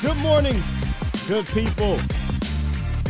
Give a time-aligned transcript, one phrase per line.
[0.00, 0.62] Good morning,
[1.26, 1.98] good people.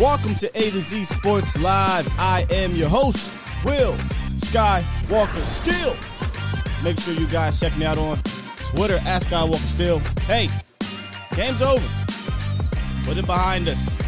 [0.01, 2.09] Welcome to A to Z Sports Live.
[2.19, 3.31] I am your host,
[3.63, 5.95] Will Skywalker Still.
[6.83, 8.17] Make sure you guys check me out on
[8.57, 9.99] Twitter at Skywalker Still.
[10.23, 10.49] Hey,
[11.37, 11.87] game's over.
[13.05, 13.99] Put it behind us.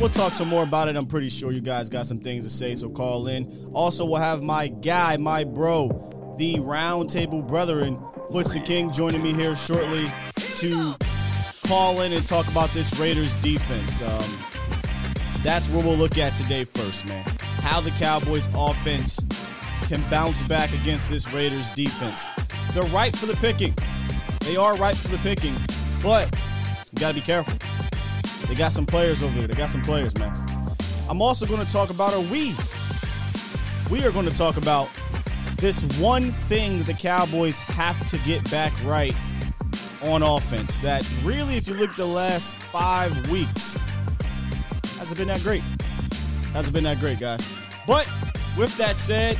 [0.00, 0.96] We'll talk some more about it.
[0.96, 3.70] I'm pretty sure you guys got some things to say, so call in.
[3.74, 8.02] Also, we'll have my guy, my bro, the Roundtable Brethren,
[8.32, 10.96] Foots the King, joining me here shortly to
[11.70, 14.02] call in and talk about this Raiders defense.
[14.02, 14.28] Um,
[15.44, 17.24] that's where we'll look at today first, man.
[17.62, 19.24] How the Cowboys offense
[19.82, 22.26] can bounce back against this Raiders defense.
[22.72, 23.72] They're ripe for the picking.
[24.40, 25.54] They are ripe for the picking,
[26.02, 26.36] but
[26.92, 27.56] you got to be careful.
[28.48, 29.46] They got some players over there.
[29.46, 30.34] They got some players, man.
[31.08, 32.56] I'm also to talk about, or we,
[33.92, 34.88] we are to talk about
[35.58, 39.14] this one thing that the Cowboys have to get back right
[40.04, 43.78] on offense that really, if you look at the last five weeks,
[44.98, 45.62] hasn't been that great.
[46.52, 47.40] Hasn't been that great, guys.
[47.86, 48.08] But
[48.56, 49.38] with that said,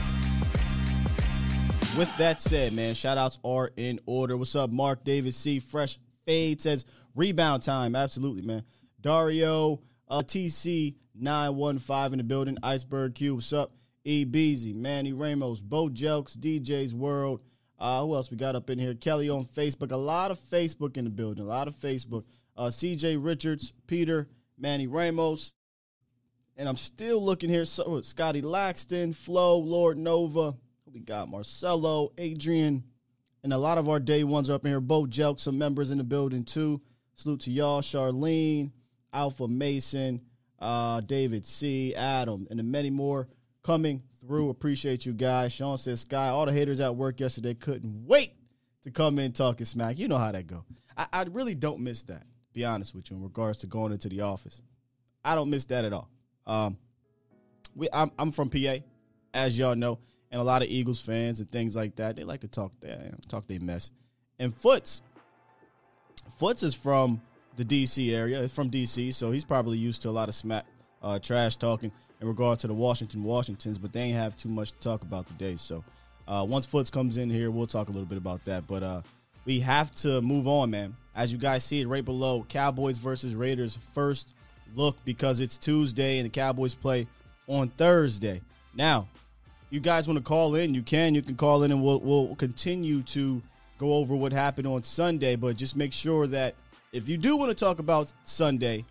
[1.96, 4.36] with that said, man, shout outs are in order.
[4.36, 5.58] What's up, Mark David C.
[5.58, 7.96] Fresh Fade says rebound time.
[7.96, 8.62] Absolutely, man.
[9.00, 12.58] Dario uh, TC 915 in the building.
[12.62, 13.36] Iceberg Q.
[13.36, 13.72] What's up?
[14.04, 14.24] E.
[14.24, 17.40] Beasy, Manny Ramos, Bo Jelks, DJ's World.
[17.80, 18.94] Uh, who else we got up in here?
[18.94, 19.90] Kelly on Facebook.
[19.90, 21.44] A lot of Facebook in the building.
[21.44, 22.24] A lot of Facebook.
[22.56, 24.28] Uh, CJ Richards, Peter,
[24.58, 25.54] Manny Ramos.
[26.58, 27.64] And I'm still looking here.
[27.64, 30.54] So Scotty Laxton, Flo, Lord Nova.
[30.92, 32.82] We got Marcelo, Adrian,
[33.44, 34.80] and a lot of our day ones are up in here.
[34.80, 36.82] Bo Jelk, some members in the building too.
[37.14, 38.72] Salute to y'all, Charlene,
[39.12, 40.20] Alpha Mason,
[40.58, 43.28] uh, David C, Adam, and many more
[43.62, 44.50] coming through.
[44.50, 45.52] Appreciate you guys.
[45.52, 48.34] Sean says, Sky, all the haters at work yesterday couldn't wait
[48.84, 49.98] to come in talking smack.
[49.98, 50.64] You know how that go.
[50.96, 54.08] I, I really don't miss that, be honest with you, in regards to going into
[54.08, 54.62] the office.
[55.24, 56.08] I don't miss that at all.
[56.46, 56.78] Um,
[57.74, 58.76] we, I'm, I'm from PA,
[59.34, 59.98] as y'all know,
[60.30, 62.16] and a lot of Eagles fans and things like that.
[62.16, 63.92] They like to talk their talk their mess.
[64.38, 65.02] And Foots,
[66.38, 67.20] Foots is from
[67.56, 68.42] the DC area.
[68.42, 70.66] It's from DC, so he's probably used to a lot of smack,
[71.02, 74.72] uh, trash talking in regard to the Washington Washingtons, but they ain't have too much
[74.72, 75.56] to talk about today.
[75.56, 75.84] So
[76.28, 78.66] uh, once Foots comes in here, we'll talk a little bit about that.
[78.66, 79.02] But uh,
[79.44, 80.94] we have to move on, man.
[81.14, 84.34] As you guys see it right below, Cowboys versus Raiders first
[84.74, 87.06] look because it's Tuesday and the Cowboys play
[87.48, 88.40] on Thursday.
[88.74, 89.08] Now,
[89.70, 91.14] you guys want to call in, you can.
[91.14, 93.42] You can call in and we'll, we'll continue to
[93.78, 95.36] go over what happened on Sunday.
[95.36, 96.54] But just make sure that
[96.92, 98.84] if you do want to talk about Sunday,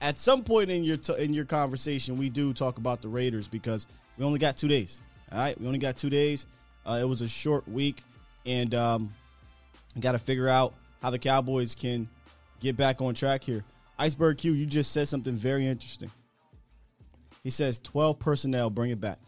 [0.00, 3.48] at some point in your t- in your conversation, we do talk about the Raiders
[3.48, 3.86] because
[4.16, 5.00] we only got two days.
[5.32, 6.46] All right, we only got two days.
[6.86, 8.02] Uh, it was a short week,
[8.46, 9.12] and um,
[10.00, 12.08] got to figure out how the Cowboys can
[12.60, 13.64] get back on track here.
[13.98, 16.10] Iceberg Q, you just said something very interesting.
[17.42, 19.18] He says 12 personnel, bring it back.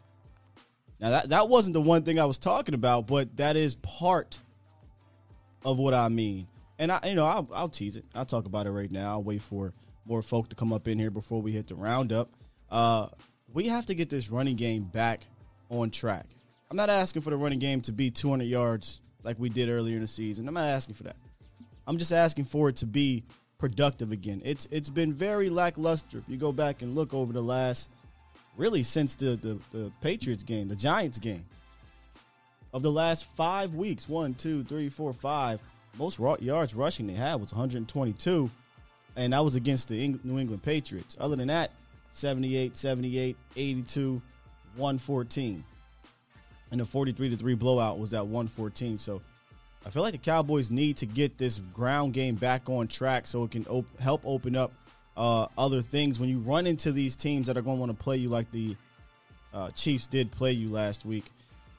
[1.01, 4.41] Now that that wasn't the one thing I was talking about, but that is part
[5.65, 6.47] of what I mean.
[6.79, 8.05] And I, you know, I'll, I'll tease it.
[8.15, 9.13] I'll talk about it right now.
[9.13, 9.73] I'll wait for
[10.05, 12.31] more folk to come up in here before we hit the roundup.
[12.71, 13.09] Uh,
[13.53, 15.27] we have to get this running game back
[15.69, 16.27] on track.
[16.71, 19.97] I'm not asking for the running game to be 200 yards like we did earlier
[19.97, 20.47] in the season.
[20.47, 21.17] I'm not asking for that.
[21.87, 23.25] I'm just asking for it to be
[23.59, 24.41] productive again.
[24.45, 26.19] It's it's been very lackluster.
[26.19, 27.91] If you go back and look over the last,
[28.57, 31.45] really since the the, the Patriots game, the Giants game,
[32.73, 35.61] of the last five weeks, one, two, three, four, five,
[35.99, 38.51] most yards rushing they had was 122
[39.17, 41.17] and that was against the New England Patriots.
[41.21, 41.73] Other than that,
[42.11, 44.23] 78, 78, 82,
[44.77, 45.65] 114.
[46.71, 48.99] And the 43 to 3 blowout was at 114.
[48.99, 49.21] So
[49.85, 53.45] I feel like the Cowboys need to get this ground game back on track so
[53.45, 54.73] it can op- help open up
[55.17, 58.03] uh, other things when you run into these teams that are going to want to
[58.03, 58.77] play you like the
[59.53, 61.25] uh, Chiefs did play you last week.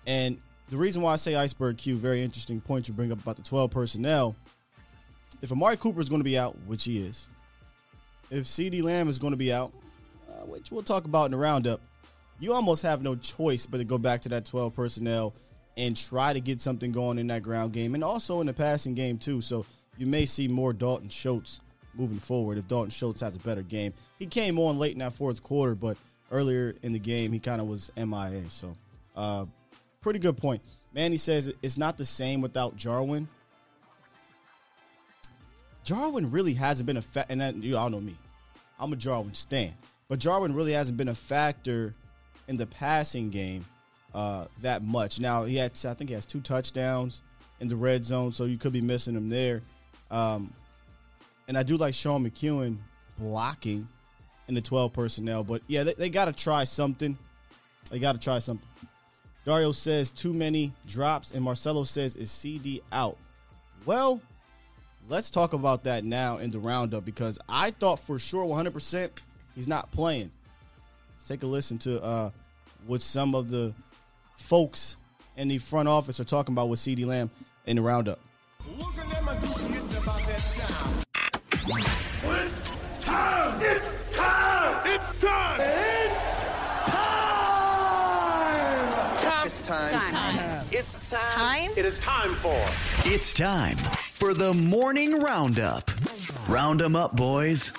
[0.06, 0.38] And
[0.70, 3.44] the reason why I say Iceberg Q, very interesting point you bring up about the
[3.44, 4.36] 12 personnel
[5.42, 7.30] if Amari Cooper is going to be out, which he is,
[8.30, 9.72] if CD Lamb is going to be out,
[10.30, 11.82] uh, which we'll talk about in the roundup,
[12.40, 15.34] you almost have no choice but to go back to that 12 personnel
[15.78, 18.94] and try to get something going in that ground game and also in the passing
[18.94, 19.42] game, too.
[19.42, 19.66] So
[19.98, 21.62] you may see more Dalton Schultz
[21.94, 23.94] moving forward if Dalton Schultz has a better game.
[24.20, 25.98] He came on late in that fourth quarter, but
[26.32, 28.50] earlier in the game, he kind of was MIA.
[28.50, 28.76] So,
[29.16, 29.46] uh,
[30.02, 30.62] pretty good point.
[30.94, 33.28] Manny says it's not the same without Jarwin.
[35.84, 38.16] Jarwin really hasn't been a fa- and that, you all know me.
[38.80, 39.74] I'm a Jarwin stan,
[40.08, 41.94] but Jarwin really hasn't been a factor
[42.48, 43.66] in the passing game
[44.14, 45.20] uh, that much.
[45.20, 47.24] Now he had, I think he has two touchdowns
[47.60, 49.62] in the red zone, so you could be missing him there.
[50.10, 50.54] Um,
[51.48, 52.78] and I do like Sean McKeon
[53.18, 53.88] blocking
[54.48, 55.44] in the 12 personnel.
[55.44, 57.18] But yeah, they, they got to try something.
[57.90, 58.68] They got to try something.
[59.46, 63.18] Dario says too many drops, and Marcelo says is CD out.
[63.86, 64.22] Well,
[65.10, 69.10] let's talk about that now in the roundup because I thought for sure 100%
[69.56, 70.32] he's not playing.
[71.12, 72.30] Let's take a listen to uh,
[72.88, 73.74] what some of the
[74.38, 74.98] folks
[75.38, 77.30] in the front office are talking about with CD Lamb
[77.66, 78.20] in the roundup.
[78.78, 81.04] Look at them, it's about that time.
[81.64, 83.60] It's time!
[83.62, 84.82] It's time!
[84.86, 85.22] It's time!
[85.22, 85.60] It's time!
[89.46, 89.92] It's time.
[89.92, 90.12] time.
[90.12, 90.66] time.
[90.72, 91.72] It's time.
[91.76, 92.66] It is time for.
[93.06, 93.78] It's time
[94.22, 95.90] for the morning roundup.
[96.48, 97.74] Round them up, boys.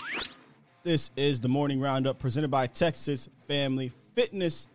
[0.82, 4.66] This is the morning roundup presented by Texas Family Fitness,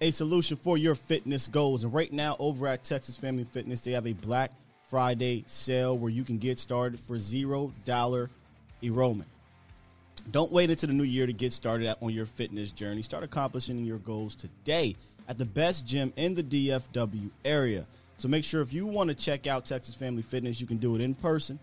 [0.00, 1.84] a solution for your fitness goals.
[1.84, 4.50] And right now, over at Texas Family Fitness, they have a Black
[4.86, 8.30] Friday sale where you can get started for zero dollar
[8.82, 9.28] enrollment.
[10.30, 13.02] Don't wait until the new year to get started on your fitness journey.
[13.02, 14.96] Start accomplishing your goals today
[15.28, 17.84] at the best gym in the DFW area.
[18.20, 20.94] So make sure if you want to check out Texas Family Fitness, you can do
[20.94, 21.58] it in person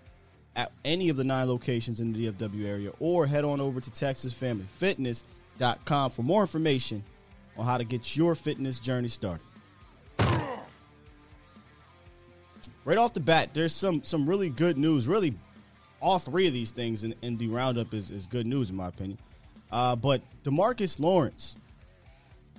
[0.55, 3.91] at any of the nine locations in the DFW area or head on over to
[3.91, 7.03] texasfamilyfitness.com for more information
[7.57, 9.45] on how to get your fitness journey started.
[12.85, 15.07] Right off the bat, there's some some really good news.
[15.07, 15.35] Really,
[16.01, 18.87] all three of these things in, in the roundup is, is good news in my
[18.87, 19.19] opinion.
[19.71, 21.55] Uh, but Demarcus Lawrence,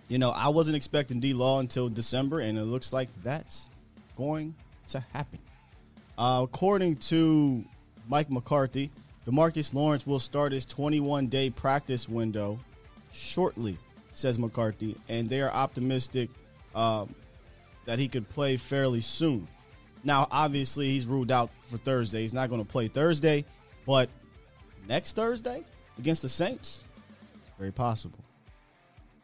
[0.06, 3.71] you know, I wasn't expecting D Law until December, and it looks like that's
[4.19, 4.55] going
[4.88, 5.38] to happen.
[6.19, 7.65] Uh, according to
[8.09, 8.91] Mike McCarthy,
[9.26, 12.59] Demarcus Lawrence will start his 21 day practice window
[13.12, 13.79] shortly,
[14.12, 16.29] says McCarthy, and they are optimistic
[16.75, 17.15] um,
[17.85, 19.47] that he could play fairly soon.
[20.03, 22.23] Now, obviously, he's ruled out for Thursday.
[22.23, 23.44] He's not going to play Thursday,
[23.87, 24.09] but
[24.88, 25.62] next Thursday
[25.99, 26.85] against the Saints,
[27.35, 28.19] it's very possible.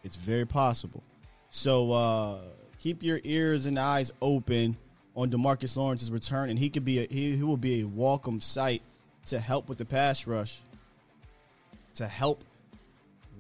[0.05, 1.03] It's very possible.
[1.51, 2.39] So uh,
[2.79, 4.77] keep your ears and eyes open
[5.17, 8.41] on Demarcus Lawrence's return, and he could be a, he, he will be a welcome
[8.41, 8.83] sight
[9.27, 10.61] to help with the pass rush,
[11.95, 12.43] to help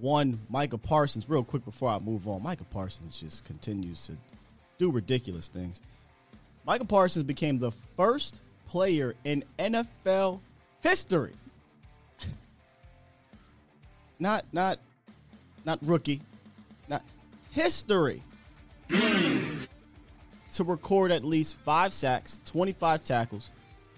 [0.00, 1.28] one Micah Parsons.
[1.28, 4.16] Real quick before I move on, Micah Parsons just continues to
[4.78, 5.82] do ridiculous things.
[6.66, 10.40] Micah Parsons became the first player in NFL
[10.82, 11.32] history,
[14.18, 14.78] not not
[15.64, 16.20] not rookie,
[16.88, 17.02] not
[17.50, 18.22] history
[18.88, 19.66] mm.
[20.54, 23.50] To record at least five sacks, 25 tackles,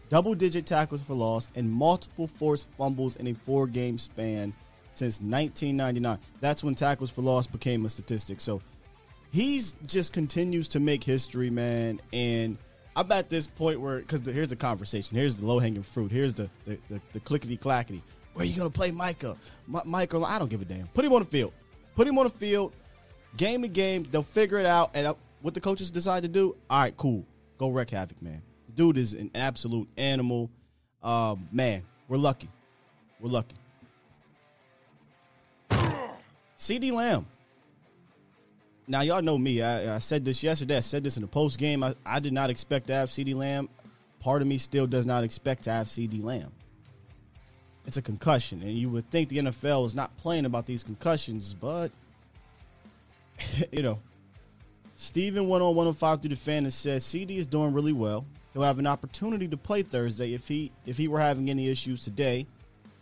[0.08, 4.52] double digit tackles for loss, and multiple forced fumbles in a four game span
[4.94, 6.18] since 1999.
[6.40, 8.40] That's when tackles for loss became a statistic.
[8.40, 8.62] So
[9.32, 12.00] he's just continues to make history, man.
[12.12, 12.56] And
[12.94, 16.34] I'm at this point where, because here's the conversation, here's the low hanging fruit, here's
[16.34, 18.02] the, the, the, the clickety clackety.
[18.32, 19.36] Where are you going to play Micah?
[19.72, 20.86] M- Michael, I don't give a damn.
[20.88, 21.52] Put him on the field.
[21.94, 22.74] Put him on the field.
[23.36, 24.90] Game to game, they'll figure it out.
[24.94, 25.14] And
[25.46, 27.24] what the coaches decide to do, all right, cool.
[27.56, 28.42] Go wreck havoc, man.
[28.74, 30.50] dude is an absolute animal.
[31.04, 32.48] Um, man, we're lucky.
[33.20, 33.54] We're lucky.
[36.56, 37.26] CD Lamb.
[38.88, 39.62] Now y'all know me.
[39.62, 40.78] I, I, said this yesterday.
[40.78, 41.84] I said this in the post game.
[41.84, 43.68] I, I did not expect to have CD Lamb.
[44.18, 46.50] Part of me still does not expect to have CD Lamb.
[47.86, 51.54] It's a concussion, and you would think the NFL is not playing about these concussions,
[51.54, 51.92] but
[53.70, 54.00] you know,
[54.96, 58.24] Steven went on 105 through the fan and said CD is doing really well.
[58.54, 60.32] He'll have an opportunity to play Thursday.
[60.32, 62.46] If he if he were having any issues today,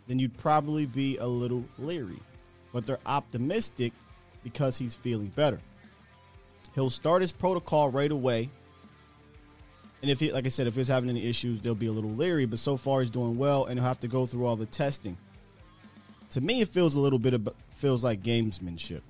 [0.07, 2.19] then you'd probably be a little leery.
[2.73, 3.93] But they're optimistic
[4.43, 5.61] because he's feeling better.
[6.75, 8.49] He'll start his protocol right away.
[10.01, 12.11] And if he like I said, if he's having any issues, they'll be a little
[12.11, 12.45] leery.
[12.45, 15.17] But so far he's doing well and he'll have to go through all the testing.
[16.31, 19.01] To me, it feels a little bit of feels like gamesmanship.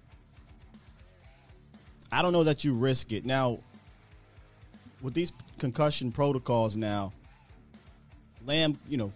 [2.11, 3.25] I don't know that you risk it.
[3.25, 3.59] Now,
[5.01, 7.13] with these concussion protocols now,
[8.45, 9.11] Lamb, you know,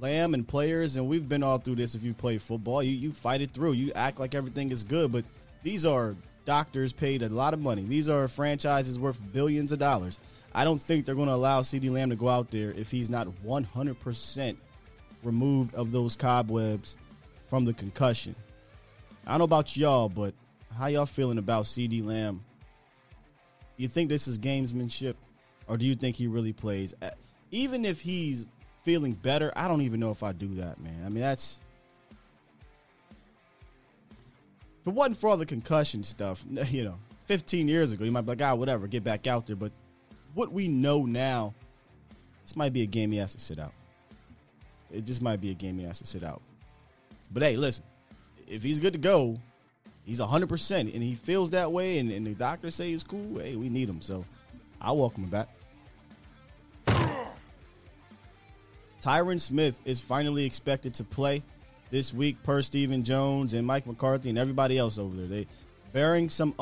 [0.00, 2.82] Lamb and players, and we've been all through this if you play football.
[2.82, 3.72] You, you fight it through.
[3.72, 5.24] You act like everything is good, but
[5.62, 7.82] these are doctors paid a lot of money.
[7.82, 10.18] These are franchises worth billions of dollars.
[10.54, 13.08] I don't think they're going to allow CD Lamb to go out there if he's
[13.08, 14.56] not 100%
[15.22, 16.98] removed of those cobwebs
[17.48, 18.34] from the concussion.
[19.26, 20.34] I don't know about y'all, but
[20.76, 22.44] how y'all feeling about CD Lamb?
[23.76, 25.14] You think this is gamesmanship,
[25.66, 26.94] or do you think he really plays?
[27.50, 28.48] Even if he's
[28.82, 31.02] feeling better, I don't even know if I do that, man.
[31.04, 31.60] I mean, that's
[34.80, 38.22] if it wasn't for all the concussion stuff, you know, 15 years ago, you might
[38.22, 39.56] be like, ah, whatever, get back out there.
[39.56, 39.72] But
[40.34, 41.54] what we know now,
[42.42, 43.72] this might be a game he has to sit out.
[44.90, 46.42] it just might be a game he has to sit out.
[47.32, 47.84] But hey, listen,
[48.48, 49.38] if he's good to go,
[50.04, 53.56] he's 100% and he feels that way and, and the doctors say he's cool, hey,
[53.56, 54.00] we need him.
[54.00, 54.24] So
[54.80, 55.48] I welcome him back.
[59.00, 61.42] Tyron Smith is finally expected to play
[61.90, 65.26] this week per Stephen Jones and Mike McCarthy and everybody else over there.
[65.26, 65.46] They
[65.92, 66.54] bearing some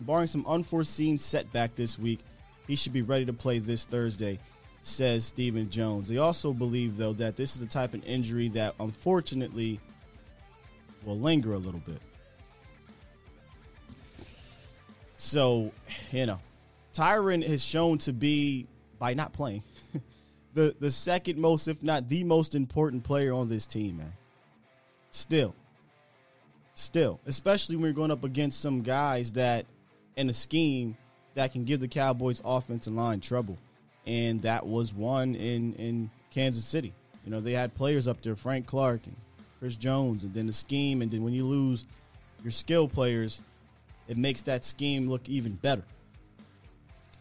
[0.00, 2.20] barring some unforeseen setback this week,
[2.66, 4.38] he should be ready to play this Thursday,
[4.82, 6.08] says Stephen Jones.
[6.08, 9.80] They also believe though that this is the type of injury that unfortunately
[11.04, 12.00] will linger a little bit.
[15.22, 15.70] So,
[16.12, 16.40] you know,
[16.94, 18.66] Tyron has shown to be
[18.98, 19.62] by not playing
[20.54, 24.14] the the second most, if not the most important player on this team, man.
[25.10, 25.54] Still.
[26.72, 27.20] Still.
[27.26, 29.66] Especially when you're going up against some guys that
[30.16, 30.96] in a scheme
[31.34, 33.58] that can give the Cowboys offensive line trouble.
[34.06, 36.94] And that was one in, in Kansas City.
[37.26, 39.16] You know, they had players up there, Frank Clark and
[39.58, 41.84] Chris Jones, and then the scheme, and then when you lose
[42.42, 43.42] your skill players,
[44.10, 45.84] it makes that scheme look even better.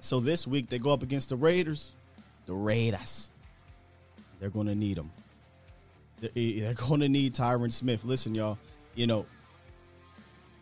[0.02, 1.94] So this week they go up against the Raiders.
[2.48, 3.30] The Raiders.
[4.40, 5.12] They're going to need them.
[6.20, 8.04] They're eh, going to need Tyron Smith.
[8.04, 8.58] Listen, y'all,
[8.96, 9.28] you know,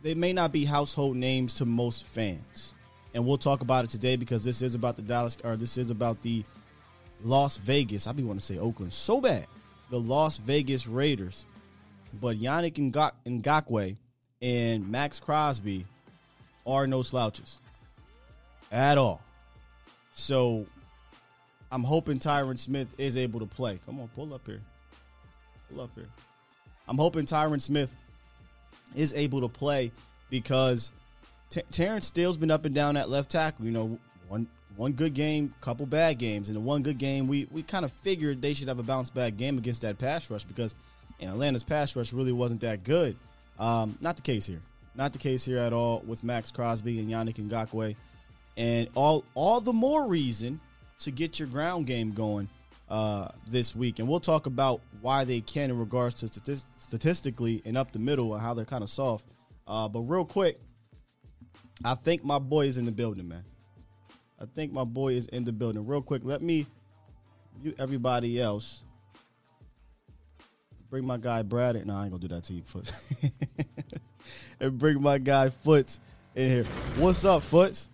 [0.03, 2.73] they may not be household names to most fans.
[3.13, 5.91] And we'll talk about it today because this is about the Dallas, or this is
[5.91, 6.43] about the
[7.23, 8.05] Las Vegas.
[8.05, 9.47] I be want to say Oakland so bad.
[9.91, 11.45] The Las Vegas Raiders.
[12.19, 12.91] But Yannick
[13.25, 13.95] Ngakoue
[14.41, 15.85] and Maxx Crosby
[16.67, 17.59] are no slouches
[18.71, 19.21] at all.
[20.13, 20.65] So
[21.71, 23.79] I'm hoping Tyron Smith is able to play.
[23.85, 24.61] Come on, pull up here.
[25.69, 26.09] Pull up here.
[26.87, 27.95] I'm hoping Tyron Smith
[28.95, 29.91] is able to play
[30.29, 30.91] because
[31.49, 33.65] T- Terence Steele's been up and down at left tackle.
[33.65, 37.47] You know, one one good game, couple bad games, and the one good game, we
[37.51, 40.43] we kind of figured they should have a bounce back game against that pass rush
[40.43, 40.75] because
[41.19, 43.17] you know, Atlanta's pass rush really wasn't that good.
[43.59, 44.61] Um, not the case here.
[44.97, 47.95] Not the case here at all with Maxx Crosby and Yannick Ngakoue.
[48.57, 50.59] And all all the more reason
[51.01, 52.49] to get your ground game going
[52.89, 53.99] uh, this week.
[53.99, 57.99] And we'll talk about why they can in regards to statist- statistically and up the
[57.99, 59.25] middle and how they're kind of soft.
[59.67, 60.59] Uh, but real quick,
[61.85, 63.43] I think my boy is in the building, man.
[64.41, 65.85] I think my boy is in the building.
[65.85, 66.65] Real quick, let me,
[67.61, 68.83] you everybody else,
[70.89, 71.85] bring my guy Brad.
[71.85, 72.91] No, I ain't gonna do that to you, Foot.
[74.59, 75.99] and bring my guy Foots
[76.35, 76.63] in here.
[76.97, 77.89] What's up, Foots?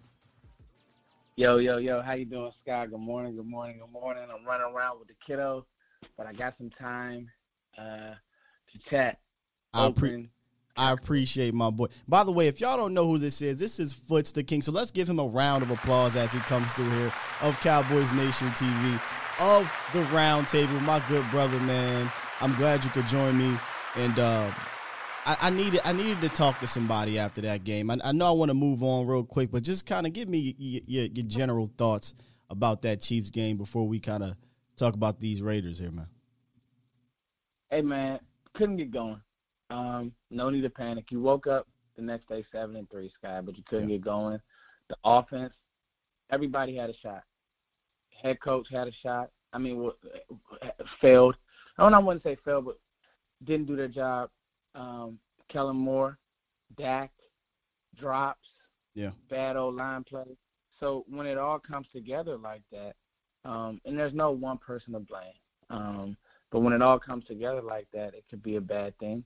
[1.36, 2.92] Yo, yo, yo, how you doing, Scott?
[2.92, 4.24] Good morning, good morning, good morning.
[4.24, 5.64] I'm running around with the kiddos,
[6.16, 7.28] but I got some time
[7.76, 8.14] uh,
[8.72, 9.18] to chat.
[9.74, 10.30] I, pre-
[10.78, 11.88] I appreciate my boy.
[12.08, 14.62] By the way, if y'all don't know who this is, this is Foots the King.
[14.62, 18.14] So let's give him a round of applause as he comes through here of Cowboys
[18.14, 19.02] Nation TV,
[19.40, 20.80] of the round table.
[20.82, 22.12] My good brother, man.
[22.44, 23.58] I'm glad you could join me.
[23.96, 24.52] And uh,
[25.26, 27.90] I, I, needed I needed to talk to somebody after that game.
[27.90, 30.28] I, I know I want to move on real quick, but just kind of give
[30.28, 32.14] me your, your, your, general thoughts
[32.50, 34.36] about that Chiefs game before we kind of
[34.76, 36.08] talk about these Raiders here, man.
[37.70, 38.20] Hey, man,
[38.56, 39.22] couldn't get going.
[39.70, 41.06] Um, no need to panic.
[41.12, 43.96] You woke up the next day seven and three, Sky, but you couldn't yeah.
[43.96, 44.40] get going.
[44.90, 45.54] The offense,
[46.30, 47.24] everybody had a shot.
[48.22, 49.30] Head coach had a shot.
[49.54, 49.90] I mean,
[51.00, 51.38] failed.
[51.78, 51.94] I don't.
[51.94, 52.80] I wouldn't say failed, but
[53.44, 54.30] didn't do their job
[54.76, 55.20] um,
[55.52, 56.18] Kellen Moore,
[56.78, 57.12] Dak,
[58.00, 58.48] drops,
[58.96, 60.38] yeah, bad old line play.
[60.80, 62.94] So when it all comes together like that,
[63.46, 65.34] um, and there's no one person to blame,
[65.70, 66.18] um,
[66.52, 69.24] but when it all comes together like that, it could be a bad thing.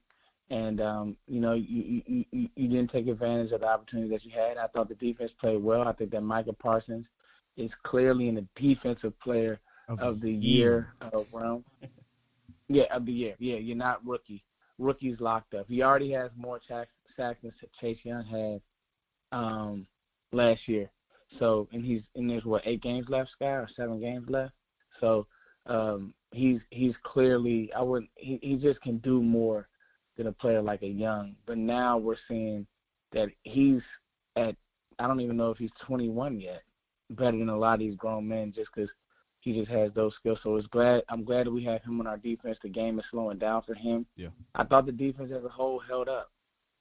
[0.50, 4.24] And um, you know, you, you you you didn't take advantage of the opportunity that
[4.24, 4.58] you had.
[4.58, 5.82] I thought the defense played well.
[5.82, 7.06] I think that Micah Parsons
[7.58, 11.66] is clearly in the defensive player of, of the year, year of round.
[12.70, 13.36] yeah, of the year.
[13.40, 14.44] Yeah, you're not rookie
[14.80, 15.66] rookies locked up.
[15.68, 19.88] He already has more sacks, sacks than Chase Young had um,
[20.32, 20.90] last year.
[21.40, 24.54] So and he's and there's what eight games left, Sky, or seven games left.
[25.00, 25.28] So
[25.66, 29.68] um, he's he's clearly I would he he just can do more
[30.18, 31.36] than a player like a Young.
[31.46, 32.66] But now we're seeing
[33.14, 33.82] that he's
[34.36, 34.56] at
[35.00, 36.64] I don't even know if he's 21 yet,
[37.12, 38.90] better than a lot of these grown men just because
[39.48, 40.40] he just has those skills.
[40.44, 42.58] So it's glad I'm glad that we have him on our defense.
[42.62, 44.06] The game is slowing down for him.
[44.18, 44.28] Yeah.
[44.56, 46.30] I thought the defense as a whole held up,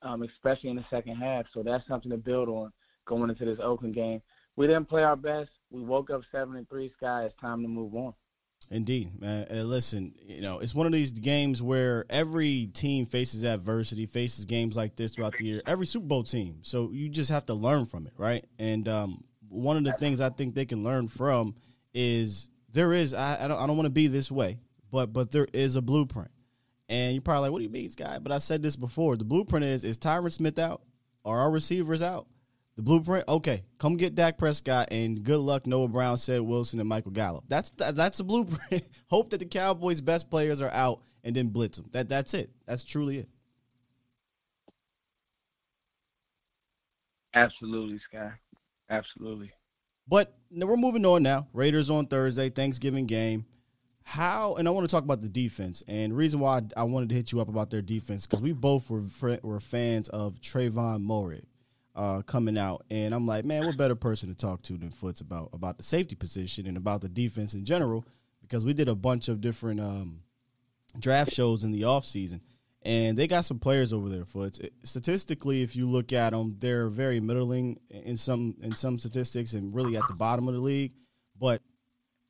[0.02, 1.46] um, especially in the second half.
[1.54, 2.72] So that's something to build on
[3.06, 4.20] going into this Oakland game.
[4.56, 5.50] We didn't play our best.
[5.70, 6.92] We woke up seven and three.
[6.96, 8.14] Sky, it's time to move on.
[8.68, 9.46] Indeed, man.
[9.48, 14.44] Uh, listen, you know, it's one of these games where every team faces adversity, faces
[14.44, 15.62] games like this throughout the year.
[15.66, 16.60] Every Super Bowl team.
[16.62, 18.44] So you just have to learn from it, right?
[18.58, 21.54] And um, one of the things I think they can learn from
[21.94, 24.58] is there is I, I don't I don't want to be this way,
[24.90, 26.30] but but there is a blueprint.
[26.88, 28.18] And you're probably like, what do you mean, Sky?
[28.22, 29.16] But I said this before.
[29.16, 30.82] The blueprint is is Tyron Smith out?
[31.24, 32.28] Are our receivers out?
[32.76, 36.88] The blueprint, okay, come get Dak Prescott and good luck Noah Brown, Ced Wilson, and
[36.88, 37.44] Michael Gallup.
[37.48, 38.88] That's that's the blueprint.
[39.10, 41.86] Hope that the Cowboys' best players are out and then blitz them.
[41.92, 42.50] That that's it.
[42.66, 43.28] That's truly it.
[47.34, 48.32] Absolutely, Sky.
[48.90, 49.52] Absolutely.
[50.08, 51.48] But we're moving on now.
[51.52, 53.46] Raiders on Thursday, Thanksgiving game.
[54.04, 57.16] How and I want to talk about the defense and reason why I wanted to
[57.16, 59.02] hit you up about their defense because we both were
[59.42, 61.44] were fans of Trevon Moehrig
[61.96, 65.22] uh, coming out, and I'm like, man, what better person to talk to than Foots
[65.22, 68.04] about about the safety position and about the defense in general
[68.42, 70.20] because we did a bunch of different um,
[71.00, 72.40] draft shows in the offseason
[72.86, 74.24] and they got some players over there.
[74.24, 79.54] Foots statistically, if you look at them, they're very middling in some in some statistics
[79.54, 80.92] and really at the bottom of the league.
[81.36, 81.62] But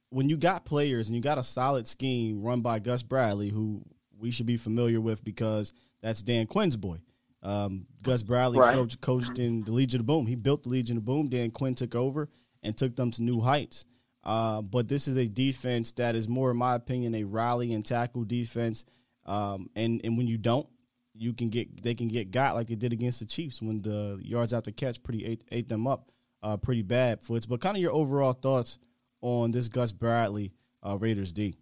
[0.09, 3.83] when you got players and you got a solid scheme run by Gus Bradley, who
[4.19, 7.01] we should be familiar with because that's Dan Quinn's boy.
[7.43, 8.75] Um, Gus Bradley right.
[8.75, 10.27] coached, coached in the Legion of Boom.
[10.27, 11.29] He built the Legion of Boom.
[11.29, 12.31] Dan Quinn took over
[12.63, 13.85] and took them to new heights.
[14.25, 17.85] Uh, but this is a defense that is more, in my opinion, a rally and
[17.85, 18.87] tackle defense
[19.27, 20.67] um, and and when you don't,
[21.15, 24.19] you can get they can get got like they did against the Chiefs when the
[24.23, 26.11] yards after catch pretty ate, ate them up
[26.43, 27.23] uh, pretty bad.
[27.23, 28.79] Foots, but kind of your overall thoughts
[29.21, 30.53] on this Gus Bradley
[30.83, 31.57] uh, Raiders D.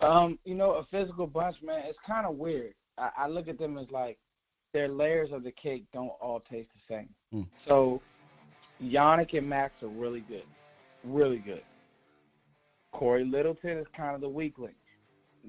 [0.00, 1.84] Um, you know, a physical bunch, man.
[1.86, 2.74] It's kind of weird.
[2.98, 4.18] I, I, look at them as like
[4.74, 7.08] their layers of the cake don't all taste the same.
[7.32, 7.48] Mm.
[7.66, 8.02] So,
[8.82, 10.44] Yannick and Max are really good,
[11.02, 11.62] really good.
[12.92, 14.76] Cory Littleton is kind of the weak link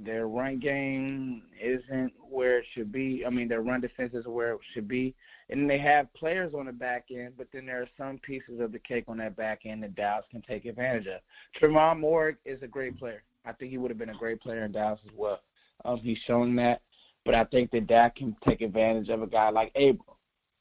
[0.03, 3.23] their run game isn't where it should be.
[3.25, 5.15] I mean, their run defense is where it should be.
[5.49, 8.71] And they have players on the back end, but then there are some pieces of
[8.71, 11.21] the cake on that back end that Dallas can take advantage of.
[11.59, 13.23] Trevon Moehrig is a great player.
[13.45, 15.39] I think he would have been a great player in Dallas as well.
[15.85, 16.81] Um, he's showing that.
[17.25, 19.99] But I think that Dak can take advantage of a guy like Abram.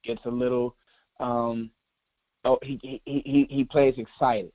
[0.04, 0.76] Gets a little
[1.18, 1.70] um
[2.44, 4.52] oh he he he he plays excited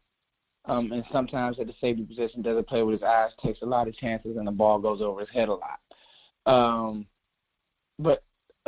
[0.66, 3.88] um, and sometimes at the safety position doesn't play with his eyes, takes a lot
[3.88, 5.80] of chances, and the ball goes over his head a lot.
[6.46, 7.06] Um,
[7.98, 8.24] but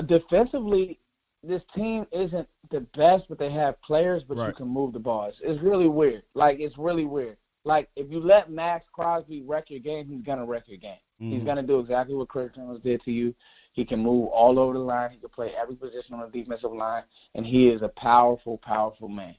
[0.08, 1.00] defensively,
[1.44, 4.48] this team isn't the best, but they have players, but right.
[4.48, 5.26] you can move the ball.
[5.26, 6.24] It's, it's really weird.
[6.34, 7.38] Like it's really weird.
[7.66, 10.98] Like if you let Maxx Crosby wreck your game, he's gonna wreck your game.
[11.22, 11.32] Mm.
[11.32, 13.36] He's gonna do exactly what Chris Jones did to you.
[13.74, 15.12] He can move all over the line.
[15.12, 17.04] He can play every position on the defensive line,
[17.36, 19.36] and he is a powerful, powerful man.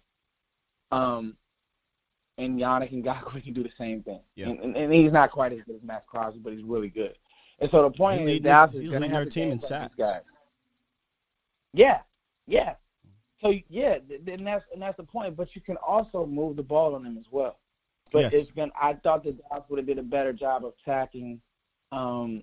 [0.90, 1.37] Um,
[2.38, 4.20] and Yannick Ngakoue can do the same thing.
[4.35, 4.49] Yeah.
[4.49, 7.16] And, and, and, he's not quite as good as Maxx Crosby, but he's really good.
[7.61, 9.94] And so the point he is, Dallas is have our team in sacks.
[11.73, 12.01] Yeah,
[12.47, 12.75] yeah.
[13.40, 15.37] So yeah, and that's and that's the point.
[15.37, 17.59] But you can also move the ball on them as well.
[18.12, 18.35] But yes.
[18.35, 21.40] it's going I thought that Dallas would have did a better job of attacking
[21.92, 22.42] um,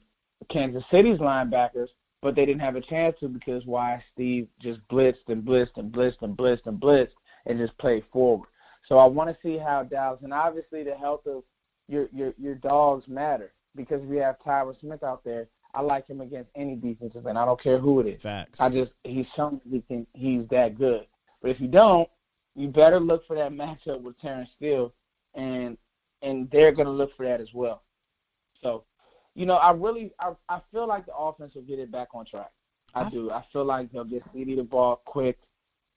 [0.50, 1.88] Kansas City's linebackers,
[2.22, 5.92] but they didn't have a chance to because why Steve just blitzed and blitzed and
[5.92, 7.10] blitzed and blitzed and blitzed
[7.46, 8.48] and just played forward.
[8.88, 11.44] So I want to see how Dallas, and obviously the health of
[11.88, 15.48] your your your dogs matter because we have Tyron Smith out there.
[15.74, 17.38] I like him against any defensive end.
[17.38, 18.22] I don't care who it is.
[18.22, 18.60] Facts.
[18.60, 21.06] I just he's shown he can he's that good.
[21.42, 22.10] But if you don't,
[22.56, 24.94] you better look for that matchup with Terence Steele,
[25.36, 25.78] and
[26.22, 27.84] and they're gonna look for that as well.
[28.62, 28.84] So,
[29.36, 32.26] you know, I really I I feel like the offense will get it back on
[32.26, 32.52] track.
[32.94, 33.32] I, I do.
[33.32, 35.40] I feel like they'll get CD the ball quick.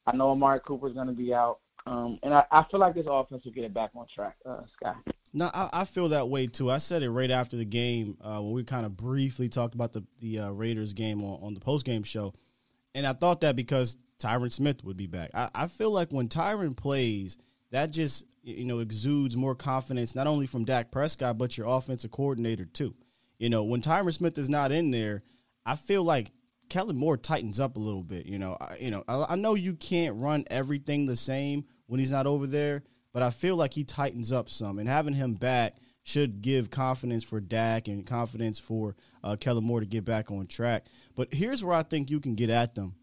[0.07, 1.59] I know Amari Cooper's gonna be out.
[1.87, 4.63] Um, and I, I, feel like this offense will get it back on track, uh,
[4.77, 4.95] Sky.
[5.35, 6.71] No, I, I, feel that way too.
[6.71, 9.93] I said it right after the game uh, when we kind of briefly talked about
[9.93, 12.33] the the uh, Raiders game on, on the post game show,
[12.95, 15.31] and I thought that because Tyron Smith would be back.
[15.35, 17.37] I, I feel like when Tyron plays,
[17.71, 22.13] that just you know exudes more confidence not only from Dak Prescott but your offensive
[22.13, 22.95] coordinator too.
[23.39, 25.21] You know when Tyron Smith is not in there,
[25.67, 26.33] I feel like
[26.71, 28.25] Kellen Moore tightens up a little bit.
[28.25, 32.01] You know, I, you know I, I know you can't run everything the same when
[32.01, 32.83] he's not over there.
[33.13, 37.25] But I feel like he tightens up some, and having him back should give confidence
[37.25, 40.87] for Dak and confidence for uh, Kellen Moore to get back on track.
[41.15, 42.95] But here's where I think you can get at them.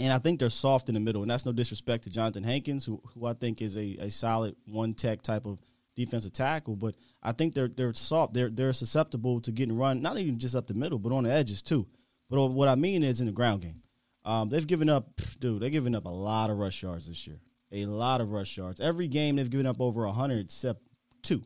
[0.00, 1.22] And I think they're soft in the middle.
[1.22, 4.54] And that's no disrespect to Johnathan Hankins, who, who I think is a, a solid
[4.66, 5.58] one tech type of
[5.96, 6.76] defensive tackle.
[6.76, 8.32] But I think they're they're soft.
[8.32, 11.32] They're they're susceptible to getting run, not even just up the middle, but on the
[11.32, 11.86] edges too.
[12.30, 13.82] But what I mean is in the ground game.
[14.24, 15.08] Um, they've given up,
[15.40, 17.40] dude, they've given up a lot of rush yards this year
[17.72, 18.80] a lot of rush yards.
[18.80, 20.80] Every game they've given up over 100 except
[21.22, 21.42] two.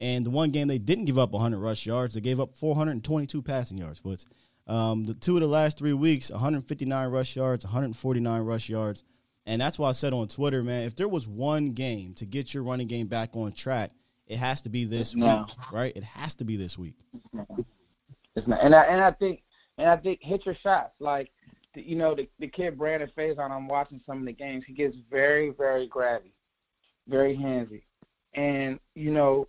[0.00, 3.42] And the one game they didn't give up 100 rush yards, they gave up 422
[3.42, 3.98] passing yards.
[4.00, 4.26] Foots.
[4.66, 9.04] Um, the two of the last three weeks, 159 rush yards, 149 rush yards.
[9.46, 12.52] And that's why I said on Twitter, man, if there was one game to get
[12.52, 13.92] your running game back on track,
[14.26, 15.38] it has to be this No.
[15.46, 15.96] week, right?
[15.96, 16.94] It has to be this week.
[18.34, 19.42] It's not, and I and I think
[19.78, 20.90] and I think hit your shots.
[20.98, 21.30] Like
[21.76, 23.50] the, you know the the kid Brandon Facyson.
[23.50, 24.64] I'm watching some of the games.
[24.66, 26.32] He gets very very grabby,
[27.06, 27.82] very handsy,
[28.34, 29.46] and you know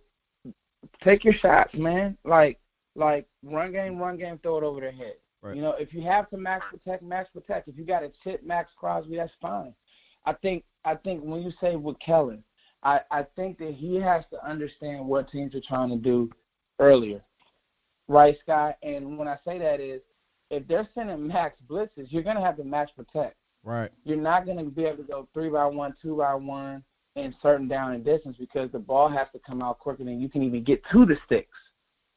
[1.02, 2.16] take your shots, man.
[2.24, 2.60] Like
[2.94, 5.14] like run game, run game, throw it over their head.
[5.42, 5.56] Right.
[5.56, 7.66] You know if you have to max protect, max protect.
[7.66, 9.74] If you got to chip Maxx Crosby, that's fine.
[10.26, 12.44] I think I think when you say with Kellen,
[12.82, 16.30] I, I think that he has to understand what teams are trying to do
[16.78, 17.22] earlier.
[18.06, 18.76] Right, Scott?
[18.82, 20.00] And when I say that is
[20.50, 23.36] if they're sending max blitzes, you're gonna have to max protect.
[23.62, 23.90] Right.
[24.04, 26.82] You're not gonna be able to go three by one, two by one
[27.16, 30.28] in certain down and distance because the ball has to come out quicker than you
[30.28, 31.56] can even get to the sticks.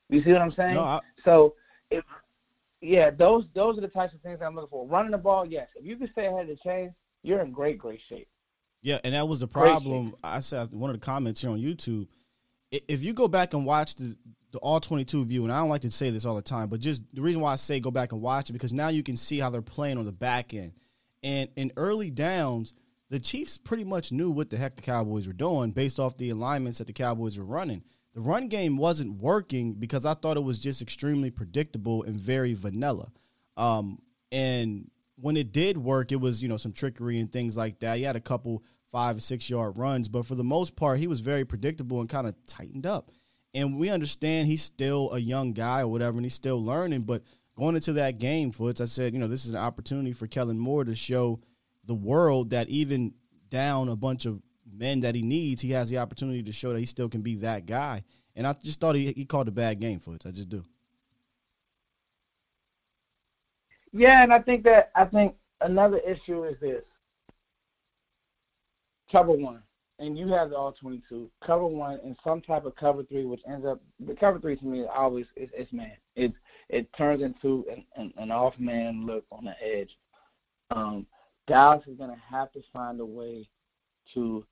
[0.10, 0.76] You see what I'm saying?
[0.76, 1.56] No, I, So
[1.90, 2.04] if
[2.82, 4.88] yeah, those those are the types of things I'm looking for.
[4.88, 5.68] Running the ball, yes.
[5.76, 6.92] If you can stay ahead of the chains,
[7.24, 8.28] you're in great, great shape.
[8.82, 10.16] Yeah, and that was the problem.
[10.24, 12.08] I said one of the comments here on YouTube.
[12.72, 14.16] If you go back and watch the
[14.52, 16.70] the all twenty two view, and I don't like to say this all the time,
[16.70, 19.04] but just the reason why I say go back and watch it because now you
[19.04, 20.74] can see how they're playing on the back end.
[21.24, 22.74] And in early downs,
[23.10, 26.30] the Chiefs pretty much knew what the heck the Cowboys were doing based off the
[26.30, 27.84] alignments that the Cowboys were running.
[28.14, 32.54] The run game wasn't working because I thought it was just extremely predictable and very
[32.54, 33.12] vanilla.
[33.56, 34.00] Um,
[34.32, 37.98] and when it did work, it was you know some trickery and things like that.
[37.98, 41.20] He had a couple five six yard runs, but for the most part, he was
[41.20, 43.12] very predictable and kind of tightened up.
[43.54, 47.02] And we understand he's still a young guy or whatever, and he's still learning.
[47.02, 47.24] But
[47.58, 50.58] going into that game, Foots, I said, you know, this is an opportunity for Kellen
[50.58, 51.42] Moore to show
[51.86, 53.14] the world that even
[53.50, 56.80] down a bunch of men that he needs, he has the opportunity to show that
[56.80, 58.04] he still can be that guy.
[58.36, 60.26] And I just thought he, he called a bad game, Foots.
[60.26, 60.64] I just do.
[63.92, 66.84] Yeah, and I think that I think another issue is this.
[69.12, 69.62] Cover one.
[70.02, 71.30] And you have the all twenty two.
[71.46, 74.66] Cover one and some type of cover three, which ends up the cover three to
[74.66, 75.92] me is always it's, it's man.
[76.16, 76.34] It
[76.70, 79.92] it turns into an, an, an off man look on the edge.
[80.72, 81.06] Um,
[81.48, 83.48] Dallas is gonna have to find a way
[84.16, 84.44] to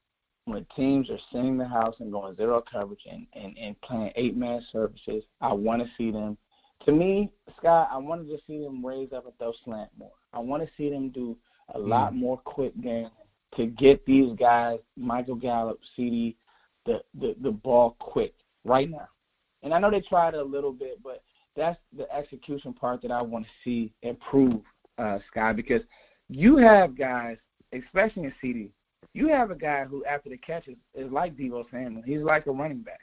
[0.45, 4.37] when teams are sending the house and going zero coverage and, and, and playing eight
[4.37, 6.37] man services, I wanna see them
[6.85, 10.11] to me, Scott, I wanted to just see them raise up and throw slant more.
[10.33, 11.37] I want to see them do
[11.75, 13.09] a lot more quick game
[13.55, 16.35] to get these guys, Michael Gallup, CD,
[16.85, 18.33] the, the the ball quick
[18.63, 19.07] right now.
[19.63, 21.21] And I know they tried a little bit, but
[21.55, 24.61] that's the execution part that I want to see improve,
[24.97, 25.81] uh, Sky, because
[26.29, 27.37] you have guys,
[27.73, 28.71] especially in CD,
[29.13, 32.03] you have a guy who after the catches is like Deebo Samuel.
[32.05, 33.01] He's like a running back.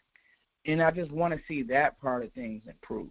[0.67, 3.11] And I just want to see that part of things improve.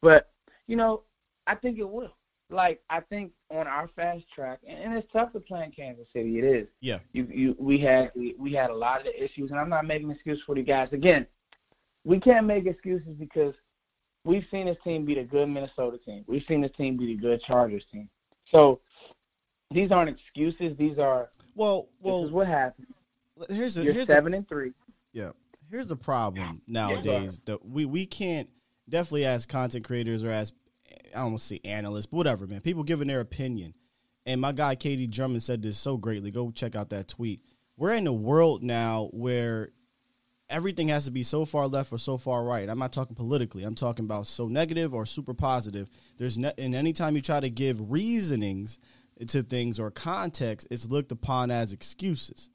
[0.00, 0.30] But
[0.66, 1.02] you know,
[1.46, 2.14] I think it will.
[2.48, 6.06] Like I think on our fast track, and, and it's tough to play in Kansas
[6.12, 6.38] City.
[6.38, 6.68] It is.
[6.80, 7.00] Yeah.
[7.12, 10.10] You you we had we, had a lot of the issues, and I'm not making
[10.10, 10.88] excuses for the guys.
[10.92, 11.26] Again,
[12.04, 13.52] we can't make excuses because
[14.24, 16.24] we've seen this team beat a good Minnesota team.
[16.28, 18.08] We've seen this team beat a good Chargers team.
[18.52, 18.80] So
[19.72, 20.76] these aren't excuses.
[20.78, 22.86] These are Well, this is well, what happened.
[23.50, 24.72] here's the You're here's seven and three.
[25.12, 25.30] yeah.
[25.68, 28.48] Here's the problem nowadays that we we can't
[28.88, 30.52] definitely as content creators or as
[31.14, 32.60] I don't say analysts, but whatever, man.
[32.60, 33.74] People giving their opinion.
[34.26, 36.30] And my guy KD Drummond said this so greatly.
[36.30, 37.40] Go check out that tweet.
[37.76, 39.70] We're in a world now where
[40.48, 42.68] everything has to be so far left or so far right.
[42.68, 43.64] I'm not talking politically.
[43.64, 45.88] I'm talking about so negative or super positive.
[46.18, 48.78] There's ne- and anytime you try to give reasonings
[49.28, 52.50] to things or context, it's looked upon as excuses.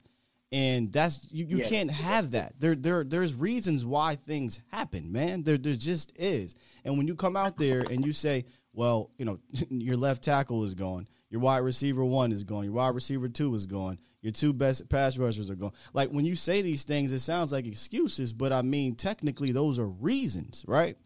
[0.52, 2.60] And that's you, you can't have that.
[2.60, 5.42] There there there's reasons why things happen, man.
[5.42, 6.54] There there just is.
[6.84, 9.38] And when you come out there and you say, well, you know,
[9.70, 13.54] your left tackle is gone, your wide receiver one is gone, your wide receiver two
[13.54, 15.72] is gone, your two best pass rushers are gone.
[15.94, 19.78] Like when you say these things, it sounds like excuses, but I mean technically those
[19.78, 20.98] are reasons, right?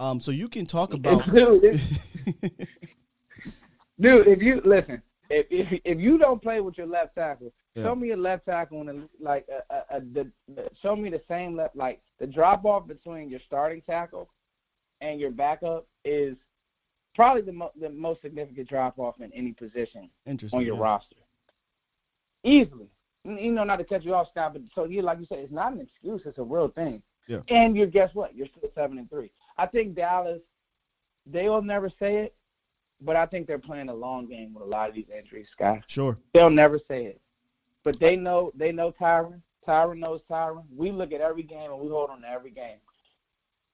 [0.00, 1.64] Um, so you can talk about dude,
[4.00, 7.84] if you listen, if if if you don't play with your left tackle, Yeah.
[7.84, 11.08] show me a left tackle and a, like a, a, a the, the show me
[11.08, 14.28] the same left like the drop off between your starting tackle
[15.00, 16.36] and your backup is
[17.14, 20.10] probably the mo- the most significant drop off in any position
[20.52, 20.82] on your yeah.
[20.82, 21.16] roster.
[22.44, 22.88] Easily.
[23.24, 25.38] You you know, not to cut you off, Scott, but so you like you said,
[25.38, 27.02] it's not an excuse, it's a real thing.
[27.28, 27.40] Yeah.
[27.48, 28.34] And you're guess what?
[28.34, 29.30] You're still seven and three.
[29.56, 30.40] I think Dallas,
[31.26, 32.34] they will never say it,
[33.00, 35.84] but I think they're playing a long game with a lot of these injuries, Scott.
[35.86, 36.18] Sure.
[36.34, 37.20] They'll never say it.
[37.84, 39.40] But they know they know Tyron.
[39.66, 40.64] Tyron knows Tyron.
[40.74, 42.78] We look at every game and we hold on to every game.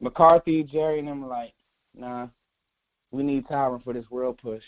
[0.00, 1.54] McCarthy, Jerry, and them are like,
[1.94, 2.28] nah,
[3.10, 4.62] we need Tyron for this world push.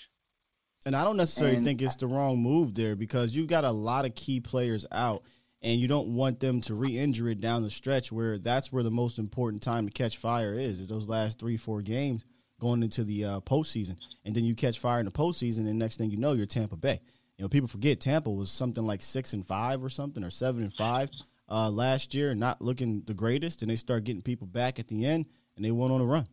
[0.87, 3.73] And I don't necessarily And- think it's the wrong move there because you've got a
[3.73, 5.23] lot of key players out.
[5.61, 8.93] and you don't want them to re-injure it down the stretch where that's where the
[8.93, 12.25] most important time to catch fire is is those last three four games
[12.61, 15.97] going into the uh, postseason, and then you catch fire in the postseason, and next
[15.97, 17.01] thing you know, you're Tampa Bay.
[17.37, 20.63] You know, people forget Tampa was something like six and five or something, or seven
[20.63, 21.11] and five
[21.49, 25.07] uh, last year, not looking the greatest, and they start getting people back at the
[25.07, 26.27] end, and they went on a run.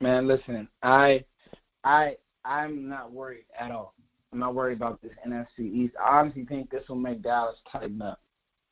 [0.00, 1.24] Man, listen, I,
[1.84, 3.94] I, I'm not worried at all.
[4.32, 5.94] I'm not worried about this NFC East.
[6.02, 8.20] I honestly think this will make Dallas tighten up.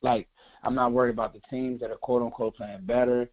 [0.01, 0.27] Like,
[0.63, 3.29] I'm not worried about the teams that are quote unquote playing better.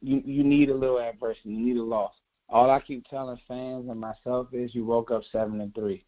[0.00, 1.50] You you need a little adversity.
[1.50, 2.12] You need a loss.
[2.48, 6.04] All I keep telling fans and myself is you woke up seven and three.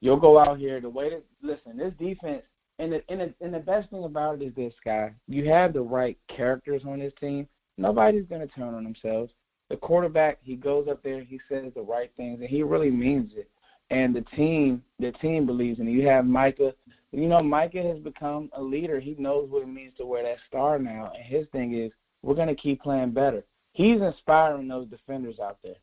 [0.00, 1.76] You'll go out here the way that listen.
[1.76, 2.42] This defense
[2.78, 5.12] and the and the, and the best thing about it is this guy.
[5.28, 7.46] You have the right characters on this team.
[7.78, 9.32] Nobody's gonna turn on themselves.
[9.70, 13.32] The quarterback, he goes up there, he says the right things, and he really means
[13.36, 13.48] it.
[13.90, 15.92] And the team, the team believes in it.
[15.92, 16.74] You have Micah.
[17.12, 18.98] You know, Micah has become a leader.
[18.98, 21.12] He knows what it means to wear that star now.
[21.14, 23.44] And his thing is, we're going to keep playing better.
[23.72, 25.76] He's inspiring those defenders out there.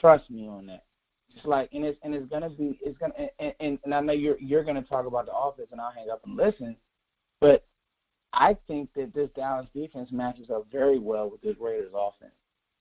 [0.00, 0.84] Trust me on that.
[1.36, 4.12] It's like, and it's and it's gonna be, it's gonna, and, and, and I know
[4.12, 6.76] you're you're gonna talk about the offense, and I'll hang up and listen,
[7.40, 7.64] but
[8.32, 12.34] I think that this Dallas defense matches up very well with this Raiders offense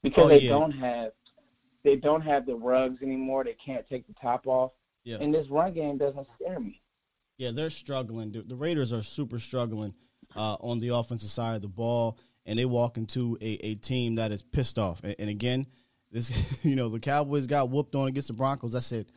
[0.04, 0.50] because oh, they yeah.
[0.50, 1.12] don't have
[1.84, 3.44] they don't have the Ruggs anymore.
[3.44, 4.72] They can't take the top off,
[5.04, 5.18] yeah.
[5.22, 6.82] and this run game doesn't scare me.
[7.38, 8.32] Yeah, they're struggling.
[8.32, 9.94] The Raiders are super struggling
[10.36, 14.16] uh, on the offensive side of the ball and they walk into a, a team
[14.16, 15.02] that is pissed off.
[15.04, 15.68] And, and again,
[16.12, 18.76] this you know the Cowboys got whooped on against the Broncos.
[18.76, 19.08] I said,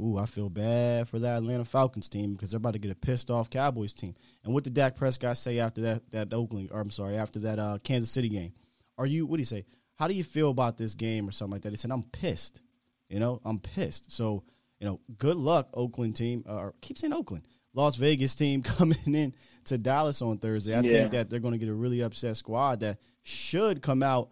[0.00, 2.94] "Ooh, I feel bad for that Atlanta Falcons team because they're about to get a
[2.94, 4.14] pissed off Cowboys team."
[4.44, 6.70] And what did Dak Prescott say after that that Oakland?
[6.72, 8.52] Or I'm sorry, after that uh, Kansas City game?
[8.98, 9.26] Are you?
[9.26, 9.64] What do you say?
[9.96, 11.70] How do you feel about this game or something like that?
[11.70, 12.60] He said, "I'm pissed."
[13.08, 14.10] You know, I'm pissed.
[14.10, 14.44] So
[14.80, 16.44] you know, good luck, Oakland team.
[16.46, 17.46] Uh, keep saying Oakland.
[17.74, 20.74] Las Vegas team coming in to Dallas on Thursday.
[20.74, 20.92] I yeah.
[20.92, 24.30] think that they're going to get a really upset squad that should come out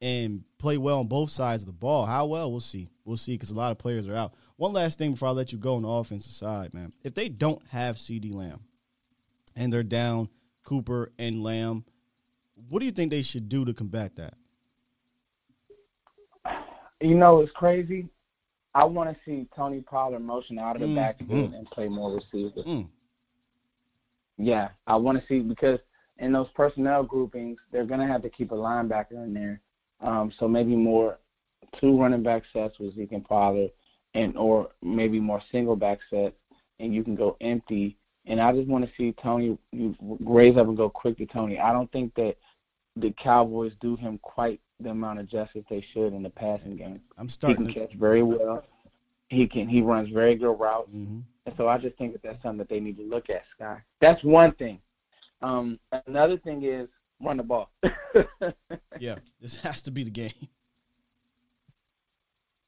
[0.00, 2.06] and play well on both sides of the ball.
[2.06, 2.88] How well, we'll see.
[3.04, 4.34] We'll see because a lot of players are out.
[4.56, 6.92] One last thing before I let you go on the offensive side, man.
[7.02, 8.60] If they don't have CD Lamb
[9.56, 10.28] and they're down
[10.62, 11.84] Cooper and Lamb,
[12.68, 14.34] what do you think they should do to combat that?
[17.00, 18.08] You know, it's crazy.
[18.78, 21.58] I want to see Tony Pollard motion out of the mm, backfield mm.
[21.58, 22.64] and play more receivers.
[22.64, 22.86] Mm.
[24.38, 25.80] Yeah, I want to see because
[26.18, 29.60] in those personnel groupings, they're going to have to keep a linebacker in there.
[30.00, 31.18] Um, so maybe more
[31.80, 33.70] two running back sets with Zeke and Pollard,
[34.14, 36.36] and or maybe more single back sets,
[36.78, 37.96] and you can go empty.
[38.26, 41.58] And I just want to see Tony you raise up and go quick to Tony.
[41.58, 42.36] I don't think that
[42.94, 47.00] the Cowboys do him quite the amount of justice they should in the passing game.
[47.16, 47.66] I'm starting.
[47.66, 48.64] He can catch very well.
[49.28, 49.68] He can.
[49.68, 50.90] He runs very good routes.
[50.90, 51.20] Mm-hmm.
[51.46, 53.82] And so I just think that that's something that they need to look at, Sky.
[54.00, 54.80] That's one thing.
[55.42, 56.88] Um, another thing is
[57.20, 57.70] run the ball.
[58.98, 60.32] yeah, this has to be the game.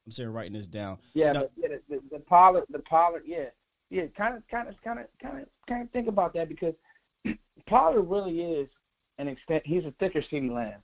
[0.05, 0.97] I'm saying writing this down.
[1.13, 3.45] Yeah, now, yeah the, the, the Pollard, the Pollard, yeah,
[3.89, 4.03] yeah.
[4.17, 6.73] Kind of, kind of, kind of, kind of, kind of think about that because
[7.67, 8.67] Pollard really is
[9.19, 9.63] an extent.
[9.65, 10.81] He's a thicker CeeDee Lamb,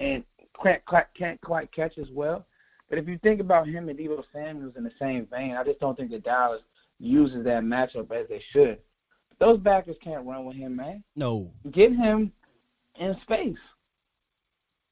[0.00, 0.24] and
[0.62, 0.82] can't,
[1.16, 2.44] can't quite catch as well.
[2.88, 5.80] But if you think about him and Deebo Samuels in the same vein, I just
[5.80, 6.62] don't think that Dallas
[6.98, 8.78] uses that matchup as they should.
[9.38, 11.04] Those backers can't run with him, man.
[11.14, 11.50] No.
[11.70, 12.32] Get him
[12.98, 13.56] in space.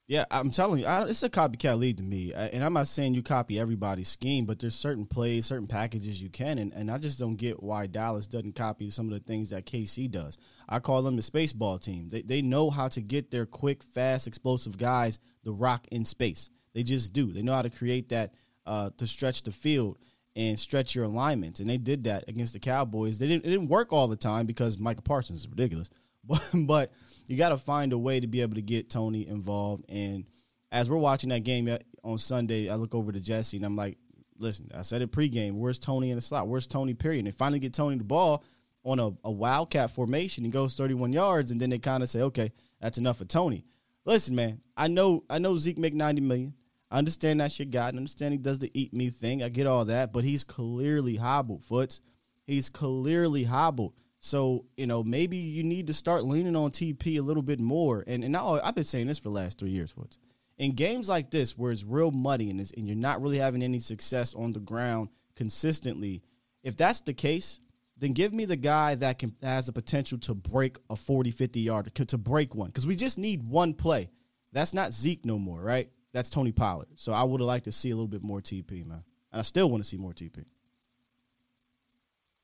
[0.09, 2.33] Yeah, I'm telling you, I, it's a copycat league to me.
[2.33, 6.29] And I'm not saying you copy everybody's scheme, but there's certain plays, certain packages you
[6.29, 6.59] can.
[6.59, 9.66] And, and I just don't get why Dallas doesn't copy some of the things that
[9.66, 10.38] KC does.
[10.69, 12.09] I call them the spaceball team.
[12.09, 16.51] They, they know how to get their quick, fast, explosive guys the rock in space.
[16.73, 17.33] They just do.
[17.33, 18.33] They know how to create that
[18.64, 19.99] uh, to stretch the field
[20.37, 21.59] and stretch your alignments.
[21.59, 23.19] And they did that against the Cowboys.
[23.19, 25.90] They didn't, it didn't work all the time because Micah Parsons is ridiculous.
[26.27, 26.93] But, but
[27.27, 29.85] you got to find a way to be able to get Tony involved.
[29.89, 30.25] And
[30.73, 31.69] as we're watching that game
[32.03, 33.99] on Sunday, I look over to Jesse and I'm like,
[34.39, 35.53] listen, I said it pregame.
[35.55, 36.49] Where's Tony in the slot?
[36.49, 37.21] Where's Tony, period?
[37.21, 38.45] And they finally get Tony the ball
[38.85, 40.45] on a, a wildcat formation.
[40.45, 43.65] He goes 31 yards, and then they kind of say, okay, that's enough for Tony.
[44.05, 46.55] Listen, man, I know I know Zeke make 90 million.
[46.91, 47.87] I understand that's your guy.
[47.87, 49.43] I understand he does the eat me thing.
[49.43, 52.01] I get all that, but he's clearly hobbled, Foots.
[52.47, 53.95] He's clearly hobbled.
[54.21, 58.03] So, you know, maybe you need to start leaning on TP a little bit more.
[58.07, 60.19] And and now I've been saying this for the last three years, Foots.
[60.59, 63.79] In games like this where it's real muddy and, and you're not really having any
[63.79, 66.23] success on the ground consistently,
[66.63, 67.61] if that's the case,
[67.99, 71.61] then give me the guy that can has the potential to break a 40, 50
[71.61, 72.69] yard, to, to break one.
[72.69, 74.11] Because we just need one play.
[74.53, 75.91] That's not Zeke no more, right?
[76.13, 76.89] That's Tony Pollard.
[76.95, 79.05] So I would have liked to see a little bit more TP, man.
[79.33, 80.45] And I still want to see more TP.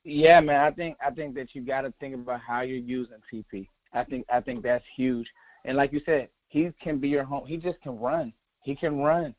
[0.05, 0.61] Yeah, man.
[0.61, 3.69] I think I think that you got to think about how you're using TP.
[3.93, 5.27] I think I think that's huge.
[5.65, 7.47] And like you said, he can be your home.
[7.47, 8.33] He just can run.
[8.65, 9.35] He can run,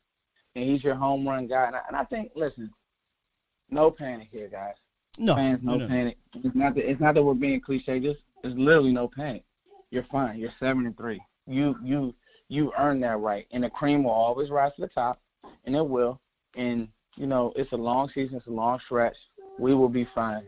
[0.54, 1.66] and he's your home run guy.
[1.66, 2.70] And I, and I think, listen,
[3.70, 4.74] no panic here, guys.
[5.18, 6.16] No, Fans, no, no, panic.
[6.34, 8.00] It's not that it's not that we're being cliche.
[8.00, 9.44] Just it's literally no panic.
[9.90, 10.38] You're fine.
[10.38, 11.20] You're seven and three.
[11.46, 12.14] You you
[12.48, 13.46] you earned that right.
[13.52, 15.20] And the cream will always rise to the top,
[15.64, 16.20] and it will.
[16.56, 18.36] And you know it's a long season.
[18.36, 19.16] It's a long stretch.
[19.58, 20.42] We will be fine.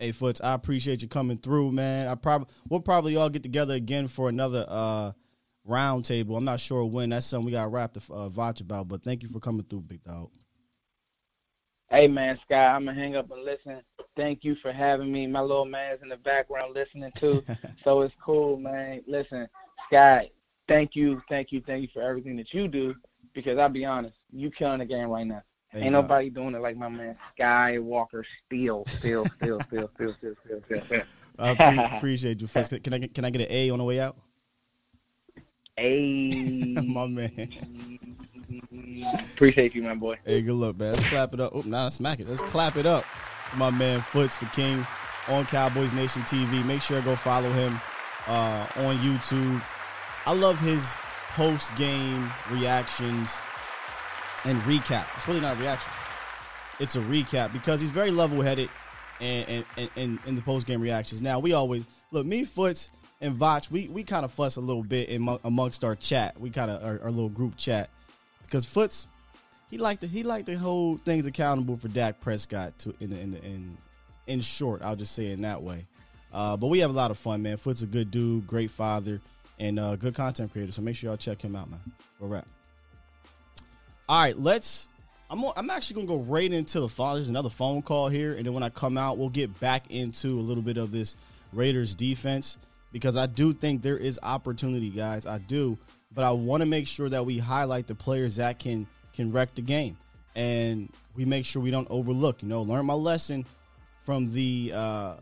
[0.00, 2.08] Hey Foots, I appreciate you coming through, man.
[2.08, 5.12] I probably we'll probably all get together again for another uh
[5.62, 6.38] round table.
[6.38, 7.10] I'm not sure when.
[7.10, 8.88] That's something we got to wrap the uh, Vouch about.
[8.88, 10.30] But thank you for coming through, big dog.
[11.90, 13.82] Hey man, Sky, I'm gonna hang up and listen.
[14.16, 15.26] Thank you for having me.
[15.26, 17.44] My little man's in the background listening too,
[17.84, 19.02] so it's cool, man.
[19.06, 19.48] Listen,
[19.88, 20.30] Sky,
[20.66, 22.94] thank you, thank you, thank you for everything that you do.
[23.34, 25.42] Because I'll be honest, you killing the game right now.
[25.72, 28.84] Ain't, nobody doing it like my man Skywalker Steel.
[28.88, 31.02] Steel, Steel, Steel, Steel, Steel, Steel, Steel.
[31.38, 32.82] I pre- appreciate you, Fisk.
[32.82, 34.16] Can I get, can I get an A on the way out?
[35.78, 36.74] A.
[36.86, 37.48] my man.
[39.32, 40.18] Appreciate you, my boy.
[40.24, 40.94] Hey, good luck, man.
[40.94, 41.52] Let's clap it up.
[41.54, 42.28] Oh, nah, smack it.
[42.28, 43.04] Let's clap it up.
[43.54, 44.86] My man Foots the King
[45.28, 46.64] on Cowboys Nation TV.
[46.64, 47.80] Make sure go follow him
[48.26, 49.62] uh, on YouTube.
[50.26, 50.94] I love his
[51.30, 53.38] post game reactions
[54.44, 55.06] and recap.
[55.16, 55.90] It's really not a reaction.
[56.78, 58.70] It's a recap because he's very level headed
[59.20, 59.64] and
[59.96, 61.20] in the post game reactions.
[61.20, 63.70] Now we always look me Foots and Vach.
[63.70, 66.40] We we kind of fuss a little bit in, amongst our chat.
[66.40, 67.90] We kind of our, our little group chat
[68.42, 69.06] because Foots
[69.70, 73.34] he liked to he liked to hold things accountable for Dak Prescott to in in
[73.36, 73.78] in
[74.26, 74.82] in short.
[74.82, 75.86] I'll just say it in that way.
[76.32, 77.56] Uh, but we have a lot of fun, man.
[77.56, 79.20] Foot's a good dude, great father,
[79.58, 80.70] and uh, good content creator.
[80.70, 81.80] So make sure y'all check him out, man.
[82.20, 82.46] We're wrap.
[84.10, 84.88] All right, let's.
[85.30, 87.14] I'm I'm actually gonna go right into the phone.
[87.14, 90.36] There's another phone call here, and then when I come out, we'll get back into
[90.36, 91.14] a little bit of this
[91.52, 92.58] Raiders defense
[92.90, 95.26] because I do think there is opportunity, guys.
[95.26, 95.78] I do,
[96.12, 99.54] but I want to make sure that we highlight the players that can can wreck
[99.54, 99.96] the game,
[100.34, 102.42] and we make sure we don't overlook.
[102.42, 103.46] You know, learn my lesson
[104.02, 105.14] from the uh,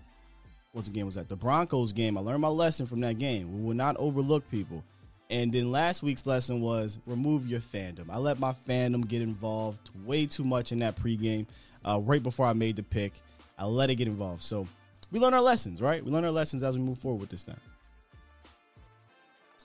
[0.73, 1.29] what's the game was that?
[1.29, 2.17] The Broncos game.
[2.17, 3.55] I learned my lesson from that game.
[3.55, 4.83] We will not overlook people.
[5.31, 8.07] And then last week's lesson was remove your fandom.
[8.09, 11.47] I let my fandom get involved way too much in that pregame,
[11.85, 13.13] uh, right before I made the pick.
[13.59, 14.43] I let it get involved.
[14.43, 14.67] So
[15.13, 16.03] we learn our lessons, right?
[16.03, 17.57] We learn our lessons as we move forward with this thing.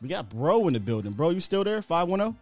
[0.01, 1.13] We got Bro in the building.
[1.13, 1.81] Bro, you still there?
[1.81, 2.37] 510?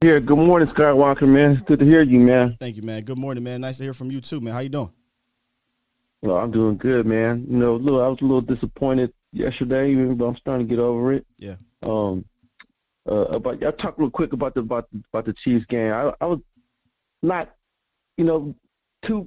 [0.00, 1.52] Here, good morning, Skywalker, man.
[1.52, 2.56] It's good to hear you, man.
[2.60, 3.02] Thank you, man.
[3.02, 3.60] Good morning, man.
[3.60, 4.52] Nice to hear from you too, man.
[4.52, 4.92] How you doing?
[6.22, 7.46] Well, I'm doing good, man.
[7.50, 11.12] You know, look, I was a little disappointed yesterday, but I'm starting to get over
[11.12, 11.26] it.
[11.38, 11.56] Yeah.
[11.82, 12.24] Um,
[13.10, 15.92] uh, about I talk real quick about the about the, about the Chiefs game.
[15.92, 16.38] I I was
[17.22, 17.54] not,
[18.16, 18.54] you know,
[19.04, 19.26] too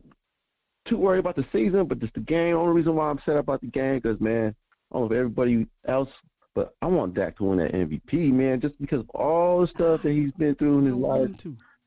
[0.87, 2.55] too worried about the season, but just the game.
[2.55, 4.55] Only reason why I'm upset about the game because man,
[4.91, 6.09] I don't know if everybody else,
[6.53, 10.03] but I want Dak to win that MVP, man, just because of all the stuff
[10.03, 11.31] that he's been through in his I life.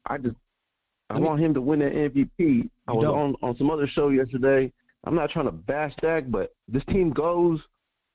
[0.06, 0.36] I just
[1.08, 2.68] I Let me- want him to win that MVP.
[2.86, 3.18] I was don't.
[3.18, 4.70] on on some other show yesterday.
[5.04, 7.60] I'm not trying to bash Dak, but this team goes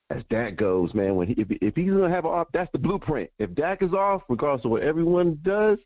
[0.10, 1.16] as Dak goes, man.
[1.16, 3.30] When he, if if he's gonna have an off, that's the blueprint.
[3.40, 5.78] If Dak is off, regardless of what everyone does,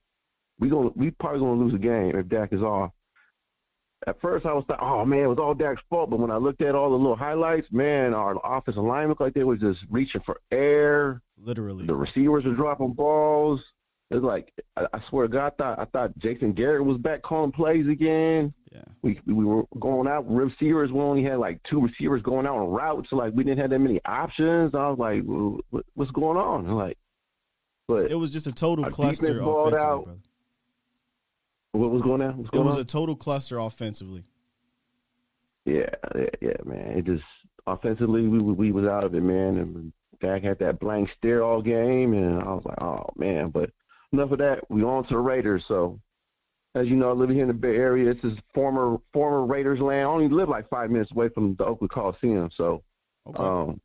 [0.59, 2.91] we gonna we probably gonna lose a game if Dak is off.
[4.05, 6.09] At first, I was like, oh man, it was all Dak's fault.
[6.09, 9.33] But when I looked at all the little highlights, man, our offensive line looked like
[9.33, 11.21] they was just reaching for air.
[11.37, 11.85] Literally.
[11.85, 13.61] The receivers were dropping balls.
[14.09, 17.51] It's like I, swear to God, I thought I thought Jason Garrett was back calling
[17.51, 18.53] plays again.
[18.71, 18.83] Yeah.
[19.01, 20.91] We we were going out receivers.
[20.93, 23.09] We only had like two receivers going out on routes.
[23.09, 24.73] So like we didn't have that many options.
[24.73, 25.23] I was like,
[25.71, 26.67] what, what's going on?
[26.73, 26.97] Like,
[27.89, 30.03] but It was just a total cluster offensively, out.
[30.05, 30.19] brother.
[31.73, 32.37] what was going on?
[32.37, 32.81] What's It was on?
[32.81, 34.23] a total cluster offensively.
[35.65, 36.97] Yeah, yeah, yeah, man.
[36.97, 37.23] It just
[37.65, 39.57] offensively, we we was out of it, man.
[39.57, 43.49] And Dak had that blank stare all game, and I was like, oh man.
[43.49, 43.69] But
[44.13, 44.59] enough of that.
[44.69, 45.63] We on to the Raiders.
[45.67, 45.99] So,
[46.75, 48.13] as you know, I live here in the Bay Area.
[48.13, 50.01] This is former former Raiders land.
[50.01, 52.49] I only live like five minutes away from the Oakland Coliseum.
[52.55, 52.83] So,
[53.27, 53.43] Okay.
[53.43, 53.81] um,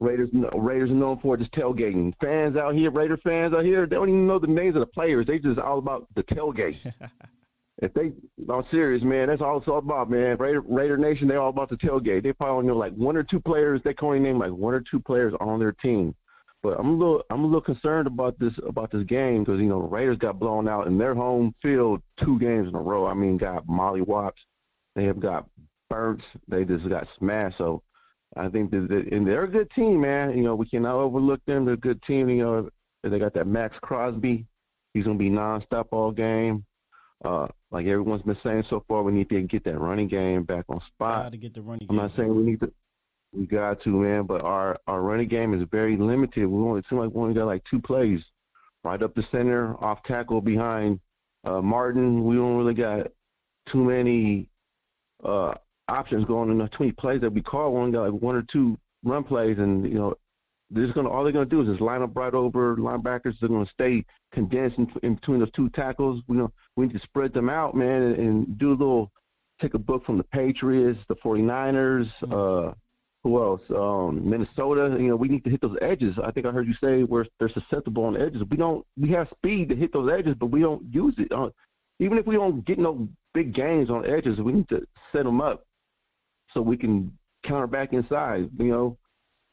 [0.00, 2.12] Raiders Raiders are known for just tailgating.
[2.20, 4.86] Fans out here, Raider fans out here, they don't even know the names of the
[4.86, 5.26] players.
[5.26, 6.92] They just all about the tailgate.
[7.78, 8.12] If they,
[8.52, 9.26] I'm serious, man.
[9.28, 10.36] That's all it's all about, man.
[10.36, 12.22] Raider, Raider Nation, they're all about the tailgate.
[12.22, 13.80] They probably only know like one or two players.
[13.82, 16.14] They can only name like one or two players on their team.
[16.62, 19.66] But I'm a little, I'm a little concerned about this about this game because you
[19.66, 23.06] know the Raiders got blown out in their home field two games in a row.
[23.06, 24.32] I mean, got mollywops.
[24.94, 25.48] They have got
[25.90, 26.20] burnt.
[26.48, 27.58] They just got smashed.
[27.58, 27.82] So
[28.36, 30.36] I think that, that and they're a good team, man.
[30.36, 31.64] You know, we cannot overlook them.
[31.64, 32.28] They're a good team.
[32.28, 32.70] You know,
[33.02, 34.46] they got that Maxx Crosby.
[34.94, 36.64] He's gonna be nonstop all game.
[37.24, 40.64] Uh, like everyone's been saying so far, we need to get that running game back
[40.68, 41.24] on spot.
[41.24, 41.86] Got to get the running.
[41.88, 42.06] I'm game.
[42.06, 42.72] not saying we need to.
[43.34, 46.46] We got to, man, but our our running game is very limited.
[46.46, 48.20] We only it seems like we only got like two plays,
[48.84, 51.00] right up the center, off tackle behind
[51.44, 52.24] uh, Martin.
[52.24, 53.06] We don't really got
[53.70, 54.48] too many
[55.24, 55.54] uh,
[55.88, 56.58] options going in.
[56.58, 57.72] Too many plays that we call.
[57.72, 60.14] We only got like one or two run plays, and you know,
[60.70, 63.34] they're just gonna all they're gonna do is just line up right over linebackers.
[63.40, 66.22] They're gonna stay condensed in, in between those two tackles.
[66.28, 69.10] We know we need to spread them out, man, and, and do a little.
[69.60, 72.08] Take a book from the Patriots, the 49ers.
[72.22, 72.74] Uh,
[73.24, 73.60] who else?
[73.70, 74.96] Um, Minnesota.
[74.98, 76.16] You know, we need to hit those edges.
[76.22, 78.42] I think I heard you say where they're susceptible on edges.
[78.50, 78.84] We don't.
[78.96, 81.30] We have speed to hit those edges, but we don't use it.
[81.32, 81.50] Uh,
[82.00, 84.80] even if we don't get no big gains on edges, we need to
[85.12, 85.64] set them up
[86.52, 87.16] so we can
[87.46, 88.50] counter back inside.
[88.58, 88.98] You know,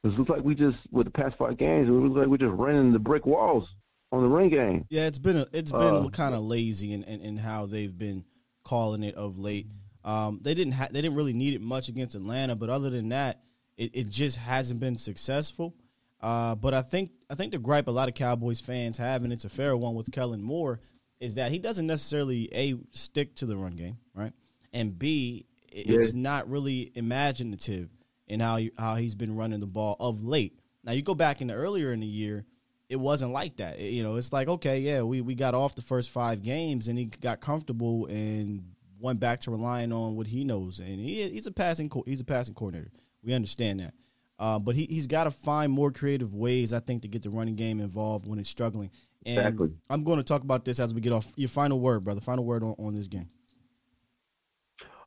[0.03, 2.57] it looks like we just with the past five games, it looks like we're just
[2.57, 3.67] running the brick walls
[4.11, 4.85] on the ring game.
[4.89, 7.95] Yeah, it's been a, it's been Uh, kind of lazy in, in, in how they've
[7.95, 8.25] been
[8.63, 9.67] calling it of late.
[10.03, 13.09] Um, they didn't ha- they didn't really need it much against Atlanta, but other than
[13.09, 13.41] that,
[13.79, 15.73] it, it just hasn't been successful.
[16.21, 19.31] Uh, but I think I think the gripe a lot of Cowboys fans have, and
[19.31, 20.81] it's a fair one with Kellen Moore,
[21.19, 24.33] is that he doesn't necessarily a stick to the run game, right?
[24.73, 27.89] And b it's not really imaginative
[28.27, 30.59] in how you, how he's been running the ball of late.
[30.83, 32.45] Now you go back into earlier in the year,
[32.89, 33.79] it wasn't like that.
[33.79, 36.89] It- you know, it's like okay, yeah, we we got off the first five games
[36.89, 38.63] and he got comfortable and
[38.99, 40.79] went back to relying on what he knows.
[40.81, 42.91] And he, he's a passing he's a passing coordinator.
[43.23, 43.93] We understand that.
[44.37, 47.29] Uh, but he, he's got to find more creative ways, I think, to get the
[47.29, 48.89] running game involved when it's struggling.
[49.25, 49.71] And Exactly.
[49.89, 51.33] I'm going to talk about this as we get off.
[51.35, 52.21] Your final word, brother.
[52.21, 53.27] Final word on, on this game.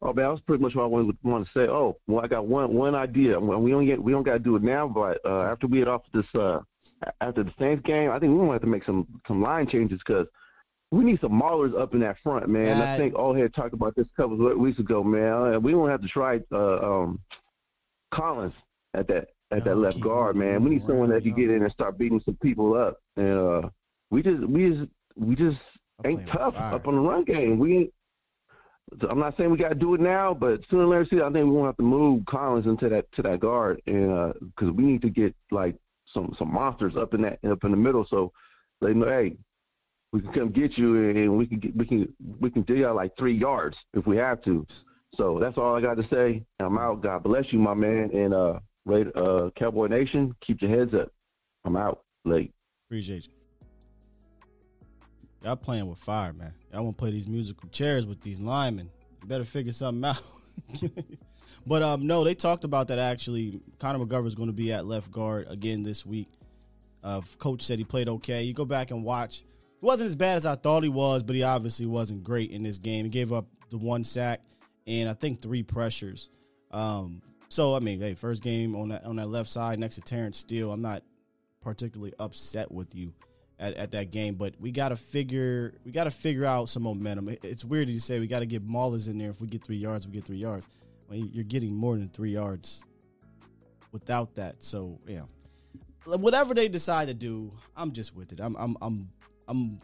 [0.05, 1.71] Oh man, that was pretty much what I wanted, wanted to say.
[1.71, 3.39] Oh, well, I got one one idea.
[3.39, 5.87] We don't get we don't got to do it now, but uh, after we get
[5.87, 6.59] off this uh,
[7.21, 10.01] after the Saints game, I think we're gonna have to make some some line changes
[10.05, 10.27] because
[10.91, 12.65] we need some maulers up in that front, man.
[12.79, 15.55] That- I think all had talked about this a couple of weeks ago, man.
[15.55, 17.21] Uh, We don't have to try uh, um,
[18.13, 18.55] Collins
[18.95, 20.63] at that at that left guard, man.
[20.63, 23.69] We need someone that can get in and start beating some people up, and uh,
[24.11, 25.59] we just we just we just
[26.05, 27.59] ain't tough up on the run game.
[27.59, 27.93] We ain't.
[29.09, 31.31] I'm not saying we got to do it now, but sooner or later, see, I
[31.31, 34.85] think we're gonna have to move Collins into that to that guard, and because we
[34.85, 35.77] need to get like
[36.13, 38.33] some some monsters up in that up in the middle, so
[38.81, 39.37] they know, hey,
[40.13, 42.97] we can come get you, and we can get, we can we can dig out
[42.97, 44.67] like three yards if we have to.
[45.17, 46.45] So that's all I got to say.
[46.61, 47.03] I'm out.
[47.03, 48.59] God bless you, my man, and uh,
[48.91, 51.13] uh, Cowboy Nation, keep your heads up.
[51.65, 52.03] I'm out.
[52.25, 52.53] Late.
[52.89, 53.33] Appreciate you.
[55.45, 56.55] Y'all playing with fire, man.
[56.73, 58.89] Y'all want to play these musical chairs with these linemen.
[59.21, 60.23] You better figure something out.
[61.67, 63.61] but um, no, they talked about that actually.
[63.79, 66.29] Connor McGovern's going to be at left guard again this week.
[67.03, 68.43] Uh, coach said he played okay.
[68.43, 69.41] You go back and watch.
[69.41, 72.63] It wasn't as bad as I thought he was, but he obviously wasn't great in
[72.63, 73.05] this game.
[73.05, 74.41] He gave up the one sack
[74.87, 76.28] and I think three pressures.
[76.70, 80.01] Um, so I mean, hey, first game on that on that left side next to
[80.01, 80.72] Terence Steele.
[80.72, 81.03] I'm not
[81.61, 83.12] particularly upset with you
[83.59, 86.83] at, at that game, but we got to figure we got to figure out some
[86.85, 87.28] momentum.
[87.28, 89.30] It- It's weird to say we got to get Maulers in there.
[89.30, 90.66] If we get three yards, we get three yards.
[91.11, 92.85] You're getting more than three yards
[93.93, 94.62] without that.
[94.62, 95.22] So yeah,
[96.07, 98.41] whatever they decide to do, I'm just with it.
[98.41, 99.11] I'm I'm I'm
[99.47, 99.80] I'm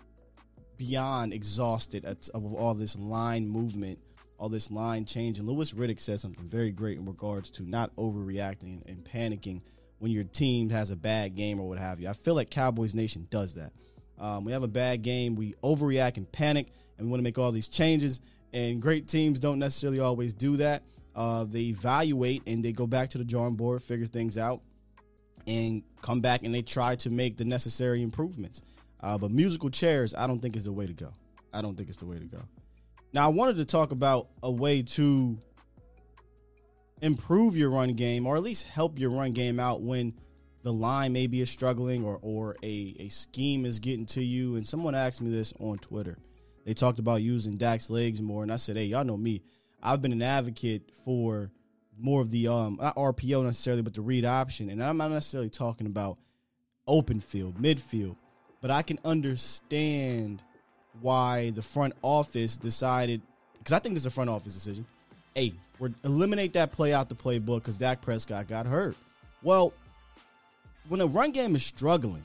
[0.78, 3.98] beyond exhausted at, of all this line movement,
[4.38, 5.38] all this line change.
[5.38, 9.62] And Louis Riddick said something very great in regards to not overreacting and panicking
[9.98, 12.08] when your team has a bad game or what have you.
[12.08, 13.72] I feel like Cowboys Nation does that.
[14.18, 17.38] Um, we have a bad game, we overreact and panic, and we want to make
[17.38, 18.20] all these changes.
[18.52, 20.82] And great teams don't necessarily always do that.
[21.14, 24.60] Uh, they evaluate and they go back to the drawing board, figure things out,
[25.46, 28.62] and come back and they try to make the necessary improvements.
[29.00, 31.12] Uh, but musical chairs, I don't think is the way to go.
[31.52, 32.40] I don't think it's the way to go.
[33.12, 35.38] Now, I wanted to talk about a way to
[37.00, 40.14] improve your run game, or at least help your run game out when
[40.62, 44.56] the line maybe is struggling, or or a a scheme is getting to you.
[44.56, 46.18] And someone asked me this on Twitter.
[46.66, 49.42] They talked about using Dak's legs more, and I said, "Hey, y'all know me.
[49.82, 51.50] I've been an advocate for
[51.98, 54.70] more of the um not RPO necessarily, but the read option.
[54.70, 56.18] And I'm not necessarily talking about
[56.86, 58.16] open field, midfield,
[58.60, 60.42] but I can understand
[61.00, 63.22] why the front office decided
[63.58, 64.86] because I think this is a front office decision.
[65.34, 68.96] Hey, we're eliminate that play out the playbook because Dak Prescott got hurt.
[69.42, 69.72] Well,
[70.88, 72.22] when a run game is struggling,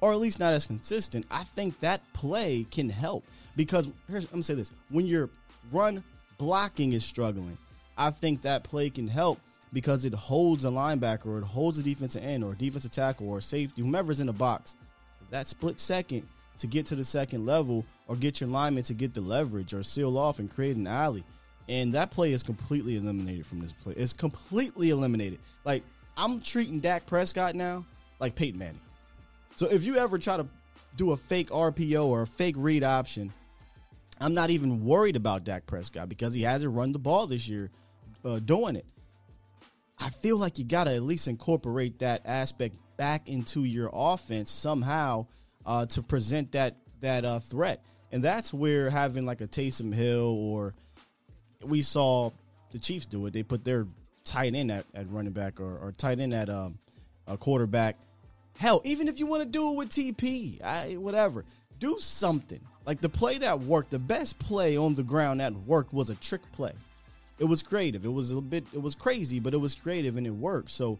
[0.00, 3.24] or at least not as consistent, I think that play can help
[3.56, 5.30] because here's I'm gonna say this: when your
[5.70, 6.02] run
[6.38, 7.58] blocking is struggling,
[7.96, 9.38] I think that play can help
[9.72, 13.28] because it holds a linebacker or it holds a defensive end or a defensive tackle
[13.28, 14.76] or a safety, whomever's in the box.
[15.30, 16.26] That split second,
[16.58, 19.82] to get to the second level or get your lineman to get the leverage or
[19.82, 21.24] seal off and create an alley.
[21.68, 23.94] And that play is completely eliminated from this play.
[23.96, 25.38] It's completely eliminated.
[25.64, 25.82] Like
[26.16, 27.84] I'm treating Dak Prescott now
[28.20, 28.80] like Peyton Manning.
[29.56, 30.46] So if you ever try to
[30.96, 33.32] do a fake RPO or a fake read option,
[34.20, 37.70] I'm not even worried about Dak Prescott because he hasn't run the ball this year
[38.24, 38.86] uh, doing it.
[39.98, 44.50] I feel like you got to at least incorporate that aspect back into your offense
[44.50, 45.26] somehow
[45.66, 50.32] uh, to present that that uh, threat, and that's where having like a Taysom Hill
[50.32, 50.74] or
[51.64, 52.30] we saw
[52.70, 53.32] the Chiefs do it.
[53.32, 53.86] They put their
[54.24, 56.78] tight end at, at running back or, or tight end at um,
[57.26, 57.96] a quarterback.
[58.56, 61.44] Hell, even if you want to do it with TP, I, whatever,
[61.78, 62.60] do something.
[62.86, 66.14] Like the play that worked, the best play on the ground that worked was a
[66.16, 66.72] trick play.
[67.38, 68.06] It was creative.
[68.06, 70.70] It was a bit, it was crazy, but it was creative and it worked.
[70.70, 70.98] So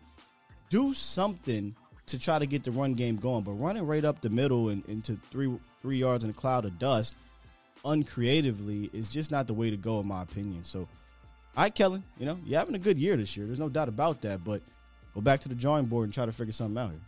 [0.68, 1.74] do something
[2.06, 3.42] to try to get the run game going.
[3.42, 5.52] But running right up the middle and into three
[5.82, 7.16] three yards in a cloud of dust,
[7.84, 10.64] uncreatively, is just not the way to go, in my opinion.
[10.64, 10.88] So,
[11.56, 13.46] right, Kellen, you know you're having a good year this year.
[13.46, 14.44] There's no doubt about that.
[14.44, 14.62] But
[15.14, 17.00] go back to the drawing board and try to figure something out here.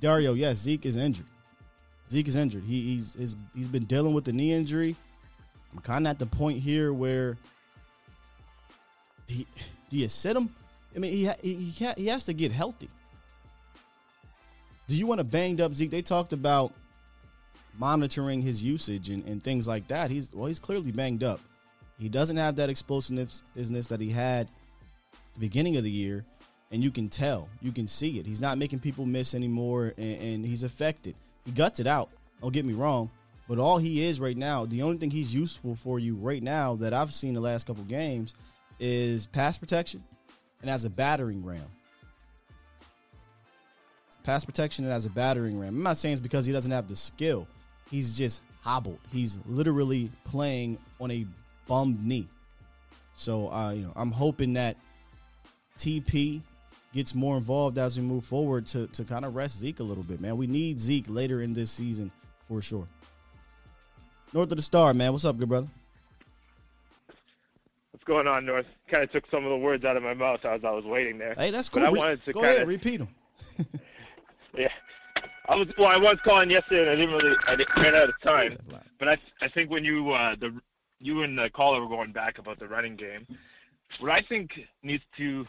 [0.00, 1.26] Dario, yes, Zeke is injured.
[2.08, 2.62] Zeke is injured.
[2.64, 4.94] He, he's he's, he's been dealing with the knee injury.
[5.72, 7.36] I'm kind of at the point here where
[9.26, 9.44] do you,
[9.90, 10.54] do you sit him?
[10.94, 12.88] I mean, he he, he has to get healthy.
[14.88, 15.90] Do you want a banged up Zeke?
[15.90, 16.72] They talked about
[17.78, 20.10] monitoring his usage and, and things like that.
[20.10, 21.40] He's well, he's clearly banged up.
[21.98, 24.48] He doesn't have that explosiveness that he had
[25.34, 26.24] the beginning of the year,
[26.70, 28.26] and you can tell, you can see it.
[28.26, 31.16] He's not making people miss anymore, and, and he's affected.
[31.44, 32.10] He guts it out.
[32.42, 33.10] Don't get me wrong,
[33.48, 36.74] but all he is right now, the only thing he's useful for you right now
[36.76, 38.34] that I've seen the last couple games
[38.78, 40.04] is pass protection
[40.60, 41.64] and as a battering ram.
[44.26, 45.76] Pass protection and as a battering ram.
[45.76, 47.46] I'm not saying it's because he doesn't have the skill.
[47.88, 48.98] He's just hobbled.
[49.12, 51.24] He's literally playing on a
[51.68, 52.26] bummed knee.
[53.14, 54.76] So uh, you know, I'm hoping that
[55.78, 56.42] TP
[56.92, 60.02] gets more involved as we move forward to to kind of rest Zeke a little
[60.02, 60.36] bit, man.
[60.36, 62.10] We need Zeke later in this season
[62.48, 62.88] for sure.
[64.32, 65.12] North of the Star, man.
[65.12, 65.68] What's up, good brother?
[67.92, 68.66] What's going on, North?
[68.90, 71.16] Kind of took some of the words out of my mouth as I was waiting
[71.16, 71.32] there.
[71.38, 71.82] Hey, that's cool.
[71.82, 73.08] But I wanted to Go kinda, ahead, repeat them.
[74.58, 74.68] Yeah,
[75.48, 75.88] I was well.
[75.88, 77.36] I was calling yesterday, and I didn't really.
[77.46, 78.58] I didn't, ran out of time.
[78.98, 80.58] But I I think when you uh, the
[81.00, 83.26] you and the caller were going back about the running game,
[84.00, 84.50] what I think
[84.82, 85.46] needs to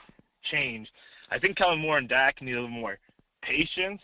[0.51, 0.89] change.
[1.29, 2.97] I think Kellen Moore and Dak need a little more
[3.41, 4.01] patience.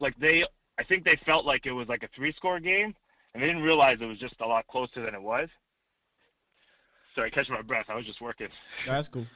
[0.00, 0.44] Like they,
[0.78, 2.94] I think they felt like it was like a three-score game,
[3.34, 5.48] and they didn't realize it was just a lot closer than it was.
[7.14, 7.86] Sorry, catch my breath.
[7.88, 8.48] I was just working.
[8.86, 9.26] That's cool.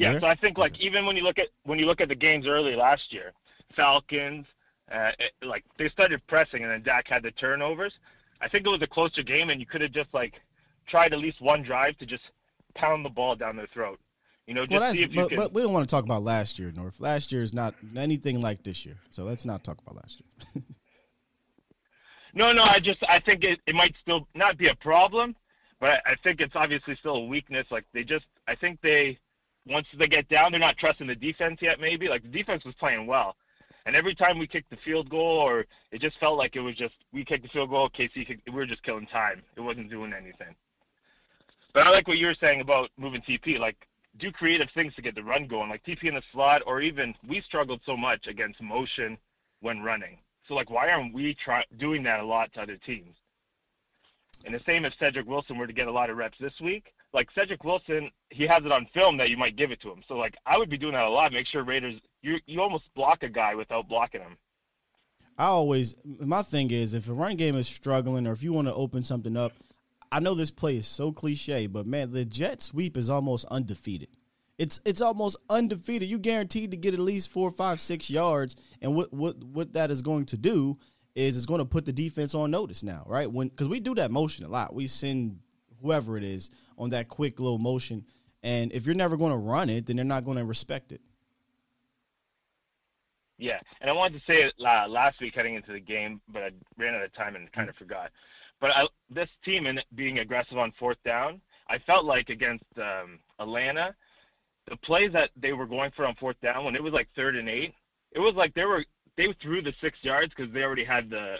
[0.00, 2.14] Yeah, so I think like even when you look at when you look at the
[2.14, 3.32] games early last year,
[3.76, 4.46] Falcons,
[4.90, 7.92] uh, it, like they started pressing and then Dak had the turnovers.
[8.40, 10.34] I think it was a closer game and you could have just like
[10.88, 12.22] tried at least one drive to just
[12.74, 14.00] pound the ball down their throat.
[14.46, 15.36] You know, just Well, that's, see if you but, can.
[15.36, 16.98] but we don't want to talk about last year, North.
[16.98, 20.64] Last year is not anything like this year, so let's not talk about last year.
[22.32, 25.34] No, no, I just I think it, it might still not be a problem,
[25.80, 27.66] but I, I think it's obviously still a weakness.
[27.70, 29.18] Like they just I think they
[29.66, 31.80] once they get down, they're not trusting the defense yet.
[31.80, 33.36] Maybe like the defense was playing well,
[33.86, 36.76] and every time we kicked the field goal, or it just felt like it was
[36.76, 39.42] just we kicked the field goal, KC we were just killing time.
[39.56, 40.54] It wasn't doing anything.
[41.72, 43.58] But I like what you were saying about moving TP.
[43.58, 43.86] Like
[44.18, 47.14] do creative things to get the run going, like TP in the slot, or even
[47.28, 49.16] we struggled so much against motion
[49.60, 50.18] when running.
[50.48, 53.14] So like, why aren't we try doing that a lot to other teams?
[54.44, 56.92] And the same if Cedric Wilson were to get a lot of reps this week.
[57.12, 60.02] Like Cedric Wilson, he has it on film that you might give it to him.
[60.06, 61.32] So like, I would be doing that a lot.
[61.32, 64.36] Make sure Raiders, you you almost block a guy without blocking him.
[65.38, 68.68] I always my thing is if a running game is struggling or if you want
[68.68, 69.52] to open something up,
[70.12, 74.08] I know this play is so cliche, but man, the jet sweep is almost undefeated.
[74.58, 76.08] It's it's almost undefeated.
[76.08, 79.90] You guaranteed to get at least four, five, six yards, and what what what that
[79.90, 80.78] is going to do
[81.14, 83.30] is it's going to put the defense on notice now, right?
[83.30, 85.38] When because we do that motion a lot, we send
[85.82, 88.04] whoever it is on that quick little motion,
[88.42, 91.00] and if you're never going to run it, then they're not going to respect it.
[93.38, 96.42] Yeah, and I wanted to say it uh, last week heading into the game, but
[96.42, 98.10] I ran out of time and kind of forgot.
[98.60, 103.18] But I, this team and being aggressive on fourth down, I felt like against um,
[103.38, 103.94] Atlanta,
[104.68, 107.34] the plays that they were going for on fourth down when it was like third
[107.34, 107.72] and eight,
[108.12, 108.84] it was like they were
[109.16, 111.36] they threw the six yards because they already had the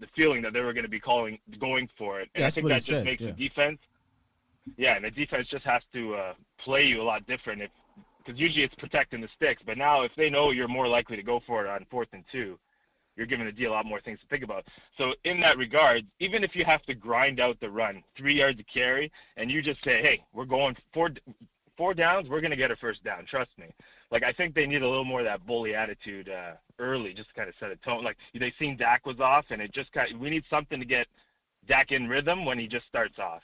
[0.00, 2.28] the feeling that they were going to be calling going for it.
[2.34, 3.32] And That's I think that just said, makes yeah.
[3.32, 3.78] the defense.
[4.76, 7.70] Yeah, and the defense just has to uh, play you a lot different if
[8.18, 9.62] because usually it's protecting the sticks.
[9.64, 12.24] But now if they know you're more likely to go for it on fourth and
[12.32, 12.58] two,
[13.16, 14.64] you're giving the D a lot more things to think about.
[14.98, 18.58] So in that regard, even if you have to grind out the run, three yards
[18.58, 21.10] to carry, and you just say, hey, we're going four
[21.76, 23.26] four downs, we're gonna get a first down.
[23.26, 23.66] Trust me.
[24.10, 27.28] Like I think they need a little more of that bully attitude uh, early, just
[27.30, 28.04] to kind of set a tone.
[28.04, 30.86] Like they seen Dak was off, and it just kind of, we need something to
[30.86, 31.06] get
[31.66, 33.42] Dak in rhythm when he just starts off.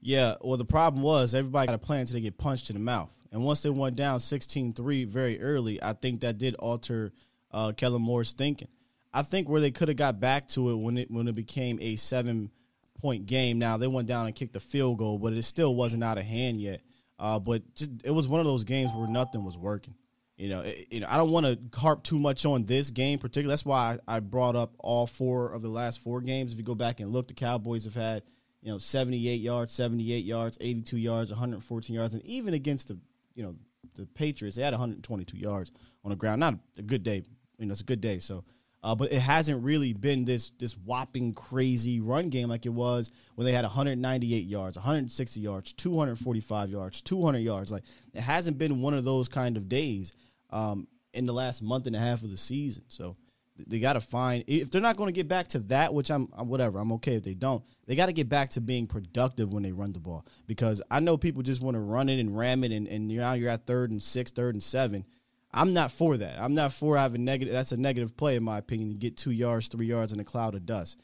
[0.00, 2.82] Yeah, well, the problem was everybody got a plan until they get punched in the
[2.82, 3.10] mouth.
[3.32, 7.12] And once they went down 16 3 very early, I think that did alter
[7.52, 8.68] uh, Kellen Moore's thinking.
[9.12, 11.78] I think where they could have got back to it when it when it became
[11.80, 12.50] a seven
[13.00, 13.58] point game.
[13.58, 16.24] Now they went down and kicked the field goal, but it still wasn't out of
[16.24, 16.82] hand yet.
[17.18, 19.94] Uh, but just it was one of those games where nothing was working.
[20.36, 23.18] You know, it, you know, I don't want to harp too much on this game
[23.18, 23.52] particularly.
[23.52, 26.52] That's why I, I brought up all four of the last four games.
[26.52, 28.22] If you go back and look, the Cowboys have had
[28.62, 32.98] you know 78 yards, 78 yards, 82 yards, 114 yards, and even against the
[33.34, 33.54] you know
[33.94, 35.72] the Patriots, they had 122 yards
[36.04, 36.40] on the ground.
[36.40, 37.22] Not a good day,
[37.58, 38.18] you know, it's a good day.
[38.18, 38.44] So,
[38.82, 43.10] uh, but it hasn't really been this this whopping crazy run game like it was
[43.34, 47.70] when they had 198 yards, 160 yards, 245 yards, 200 yards.
[47.70, 50.12] Like it hasn't been one of those kind of days
[50.50, 52.84] um, in the last month and a half of the season.
[52.88, 53.16] So
[53.66, 56.26] they got to find if they're not going to get back to that, which I'm,
[56.28, 56.78] whatever.
[56.78, 57.62] I'm okay if they don't.
[57.86, 61.00] They got to get back to being productive when they run the ball because I
[61.00, 63.66] know people just want to run it and ram it, and, and now you're at
[63.66, 65.04] third and six, third and seven.
[65.52, 66.40] I'm not for that.
[66.40, 67.52] I'm not for having negative.
[67.52, 68.90] That's a negative play in my opinion.
[68.90, 71.00] You get two yards, three yards in a cloud of dust.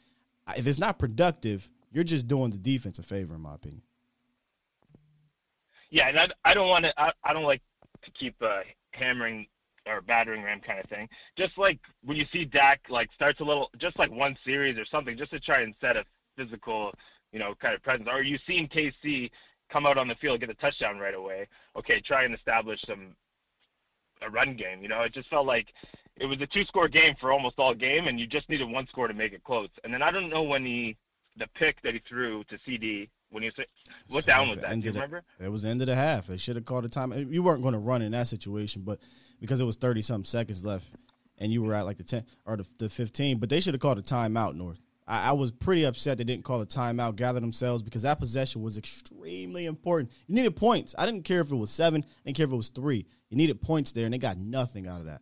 [0.55, 3.81] If it's not productive, you're just doing the defense a favor, in my opinion.
[5.89, 7.01] Yeah, and I, I don't want to.
[7.01, 7.61] I, I don't like
[8.03, 8.59] to keep uh,
[8.91, 9.47] hammering
[9.85, 11.07] or battering ram kind of thing.
[11.37, 14.85] Just like when you see Dak like starts a little, just like one series or
[14.85, 16.03] something, just to try and set a
[16.37, 16.91] physical,
[17.31, 18.07] you know, kind of presence.
[18.11, 19.29] Or you seen KC
[19.71, 21.47] come out on the field get a touchdown right away.
[21.77, 23.15] Okay, try and establish some
[24.25, 24.81] a run game.
[24.81, 25.67] You know, it just felt like
[26.15, 29.07] it was a two-score game for almost all game, and you just needed one score
[29.07, 29.69] to make it close.
[29.83, 30.97] And then I don't know when he
[31.37, 33.65] the pick that he threw to CD when you say
[34.09, 34.71] what down was that?
[34.71, 35.23] Do you remember?
[35.39, 36.27] It was end of the half.
[36.27, 37.11] They should have called a time.
[37.31, 38.99] You weren't going to run in that situation, but
[39.39, 40.85] because it was thirty something seconds left,
[41.37, 43.81] and you were at like the ten or the, the fifteen, but they should have
[43.81, 44.55] called a timeout.
[44.55, 44.79] North.
[45.07, 48.61] I, I, was pretty upset they didn't call a timeout, gather themselves because that possession
[48.61, 50.11] was extremely important.
[50.27, 50.93] You needed points.
[50.97, 52.03] I didn't care if it was seven.
[52.03, 53.05] I didn't care if it was three.
[53.29, 55.21] You needed points there, and they got nothing out of that.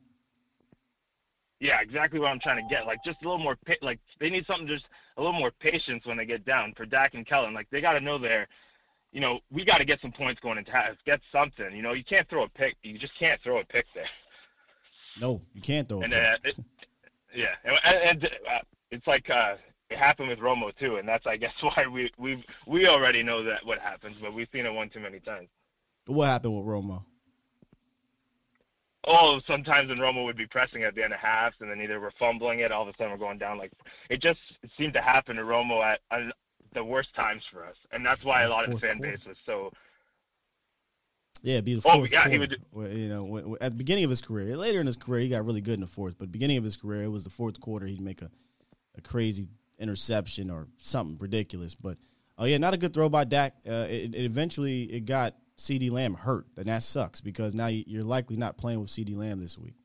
[1.60, 2.86] Yeah, exactly what I'm trying to get.
[2.86, 4.86] Like just a little more, pa- like they need something just
[5.18, 7.54] a little more patience when they get down for Dak and Kellen.
[7.54, 8.48] Like they got to know they're,
[9.12, 10.96] you know, we got to get some points going into half.
[11.06, 11.74] Get something.
[11.74, 12.76] You know, you can't throw a pick.
[12.84, 14.10] You just can't throw a pick there.
[15.20, 16.02] No, you can't throw.
[16.02, 16.56] And uh, it,
[17.34, 18.60] yeah, and, and uh,
[18.92, 19.56] it's like uh,
[19.90, 23.44] it happened with Romo too, and that's I guess why we we we already know
[23.44, 25.50] that what happens, but we've seen it one too many times.
[26.08, 27.04] What happened with Romo?
[29.08, 32.00] oh, sometimes when Romo would be pressing at the end of halves, and then either
[32.00, 33.58] we're fumbling it, all of a sudden we're going down.
[33.58, 33.72] Like
[34.10, 34.40] it just
[34.78, 36.34] seemed to happen to Romo at, at
[36.74, 39.38] the worst times for us, and that's why a lot of the fan base was
[39.46, 39.72] so.
[41.42, 42.10] Yeah, be the oh, fourth.
[42.12, 42.32] Oh, yeah, quarter.
[42.32, 42.40] he
[42.74, 42.98] would.
[42.98, 45.62] You know, at the beginning of his career, later in his career, he got really
[45.62, 46.16] good in the fourth.
[46.18, 47.86] But beginning of his career, it was the fourth quarter.
[47.86, 48.32] He'd make a,
[48.98, 49.48] a crazy
[49.80, 51.76] interception or something ridiculous.
[51.76, 51.98] But
[52.38, 53.56] oh yeah, not a good throw by Dak.
[53.68, 58.04] Uh, it, it eventually it got CeeDee Lamb hurt, and that sucks because now you're
[58.04, 59.76] likely not playing with CeeDee Lamb this week.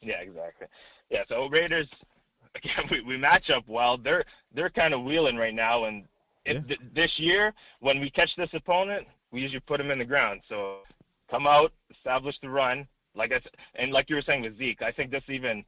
[0.00, 0.66] Yeah, exactly.
[1.10, 1.88] Yeah, so Raiders
[2.54, 3.96] again we, we match up well.
[3.96, 4.24] They're
[4.54, 6.04] they're kind of wheeling right now, and
[6.44, 6.62] if, yeah.
[6.62, 10.42] th- this year when we catch this opponent, we usually put them in the ground.
[10.48, 10.78] So
[11.30, 14.82] come out, establish the run, like I said, and like you were saying with Zeke,
[14.82, 15.64] I think this even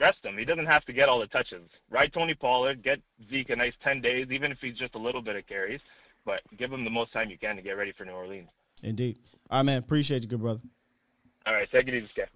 [0.00, 0.38] rest him.
[0.38, 1.68] He doesn't have to get all the touches.
[1.90, 5.22] Ride Tony Pollard, get Zeke a nice ten days, even if he's just a little
[5.22, 5.80] bit of carries
[6.28, 8.50] but give him the most time you can to get ready for New Orleans.
[8.82, 9.16] Indeed.
[9.50, 9.78] All right, man.
[9.78, 10.60] Appreciate you, good brother.
[11.46, 11.66] All right.
[11.74, 12.28] Take it easy, Scott.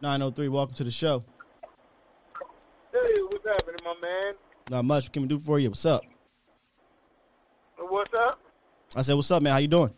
[0.00, 1.24] 903, welcome to the show.
[2.92, 2.98] Hey,
[3.28, 4.34] what's happening, my man?
[4.70, 5.06] Not much.
[5.06, 5.68] What can we do for you?
[5.68, 6.04] What's up?
[7.76, 8.38] What's up?
[8.94, 9.52] I said, what's up, man?
[9.52, 9.92] How you doing?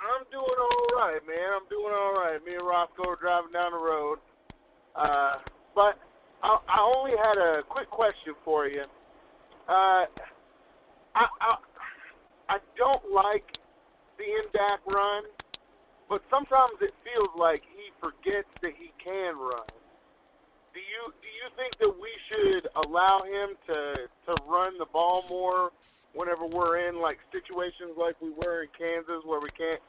[0.00, 1.48] I'm doing all right, man.
[1.54, 2.38] I'm doing all right.
[2.44, 4.18] Me and Roscoe are driving down the road.
[4.96, 5.38] Uh,
[5.74, 5.98] but
[6.42, 8.82] I, I only had a quick question for you.
[9.68, 10.06] Uh,
[11.14, 11.56] I, I
[12.48, 13.58] I don't like
[14.16, 15.24] the in Dak run,
[16.08, 19.68] but sometimes it feels like he forgets that he can run.
[20.72, 25.24] Do you do you think that we should allow him to to run the ball
[25.30, 25.70] more
[26.14, 29.80] whenever we're in like situations like we were in Kansas where we can't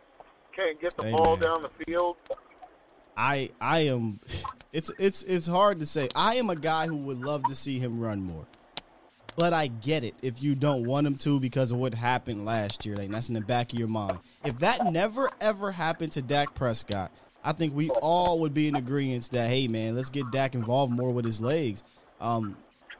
[0.59, 2.17] can't get the ball down the field?
[3.15, 4.19] I I am
[4.71, 6.09] it's it's it's hard to say.
[6.15, 8.45] I am a guy who would love to see him run more.
[9.35, 12.85] But I get it if you don't want him to because of what happened last
[12.85, 12.97] year.
[12.97, 14.19] Like that's in the back of your mind.
[14.45, 17.11] If that never ever happened to Dak Prescott,
[17.43, 20.91] I think we all would be in agreement that hey man, let's get Dak involved
[20.91, 21.83] more with his legs.
[22.19, 22.57] Um,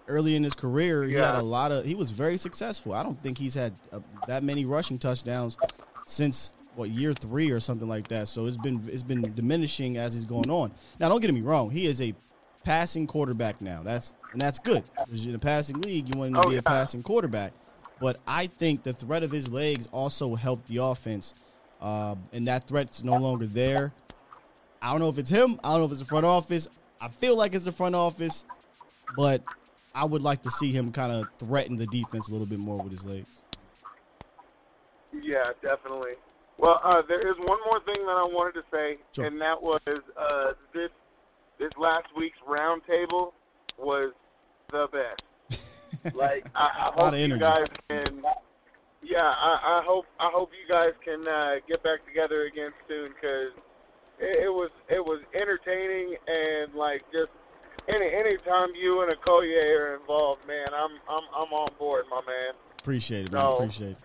[0.07, 1.86] early in his career, he had a lot of.
[1.86, 2.93] He was very successful.
[2.93, 5.57] I don't think he's had uh, that many rushing touchdowns
[6.05, 8.30] since what year three or something like that.
[8.30, 10.71] So it's been it's been diminishing as he's going on.
[10.99, 11.69] Now, don't get me wrong.
[11.69, 12.15] He is a
[12.63, 13.84] passing quarterback now.
[13.84, 14.84] That's and that's good.
[15.25, 16.59] In a passing league, you want him to Oh, be yeah.
[16.59, 17.51] a passing quarterback.
[17.99, 21.36] But I think the threat of his legs also helped the offense,
[21.82, 23.91] uh, and that threat's no longer there.
[24.82, 25.59] I don't know if it's him.
[25.61, 26.69] I don't know if it's the front office.
[27.01, 28.45] I feel like it's the front office,
[29.17, 29.43] but
[29.93, 32.77] I would like to see him kind of threaten the defense a little bit more
[32.77, 33.41] with his legs.
[35.21, 36.13] Yeah, definitely.
[36.60, 39.26] Well, uh, there is one more thing that I wanted to say, Sure.
[39.26, 40.89] and that was uh, this
[41.57, 43.32] this last week's roundtable
[43.78, 44.12] was
[44.72, 46.14] the best.
[46.16, 47.39] like I, I lot hope of you energy.
[47.39, 48.24] guys can.
[49.01, 53.12] Yeah, I, I hope I hope you guys can uh, get back together again soon
[53.14, 53.51] because
[54.20, 57.32] it, it was it was entertaining and like just
[57.88, 62.18] any anytime you and a Collier are involved, man, I'm I'm I'm on board, my
[62.28, 62.53] man.
[62.80, 63.43] Appreciate it, man.
[63.43, 63.55] No.
[63.55, 63.97] Appreciate it.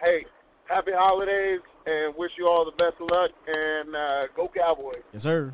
[0.00, 0.26] Hey,
[0.68, 5.02] happy holidays and wish you all the best of luck and uh, go Cowboys.
[5.12, 5.52] Yes, sir.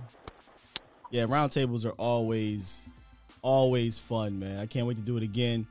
[1.10, 2.88] Yeah, roundtables are always,
[3.42, 4.58] always fun, man.
[4.58, 5.66] I can't wait to do it again.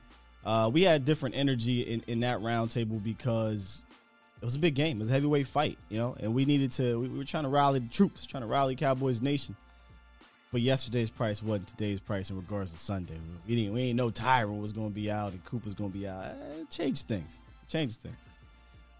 [0.45, 3.83] Uh, we had different energy in, in that roundtable because
[4.41, 4.97] it was a big game.
[4.97, 6.99] It was a heavyweight fight, you know, and we needed to.
[6.99, 9.55] We, we were trying to rally the troops, trying to rally Cowboys Nation.
[10.51, 13.17] But yesterday's price wasn't today's price in regards to Sunday.
[13.47, 13.73] We didn't.
[13.73, 16.35] We ain't know Tyron was going to be out and Cooper's going to be out.
[16.59, 17.39] It changed things.
[17.63, 18.17] It changed things.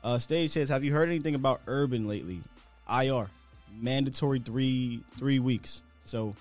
[0.03, 2.41] Uh, Stage says, have you heard anything about Urban lately?
[2.89, 3.29] IR,
[3.79, 5.83] mandatory three three weeks.
[6.03, 6.35] So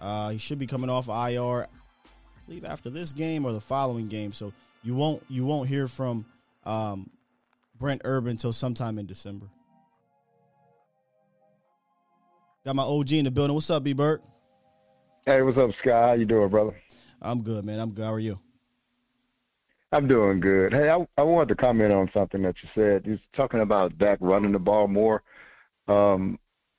[0.00, 1.66] uh, he should be coming off IR, I
[2.46, 4.32] believe after this game or the following game.
[4.32, 4.52] So
[4.82, 6.26] you won't you won't hear from
[6.64, 7.10] um,
[7.78, 9.46] Brent Urban until sometime in December.
[12.64, 13.54] Got my OG in the building.
[13.54, 14.22] What's up, B Bert?
[15.24, 15.90] Hey, what's up, Sky?
[15.90, 16.76] How you doing, brother?
[17.22, 17.80] I'm good, man.
[17.80, 18.04] I'm good.
[18.04, 18.38] How are you?
[19.92, 20.72] I'm doing good.
[20.72, 23.06] Hey, I, I wanted to comment on something that you said.
[23.06, 25.22] You was talking about Dak running the ball more.
[25.88, 26.38] Um,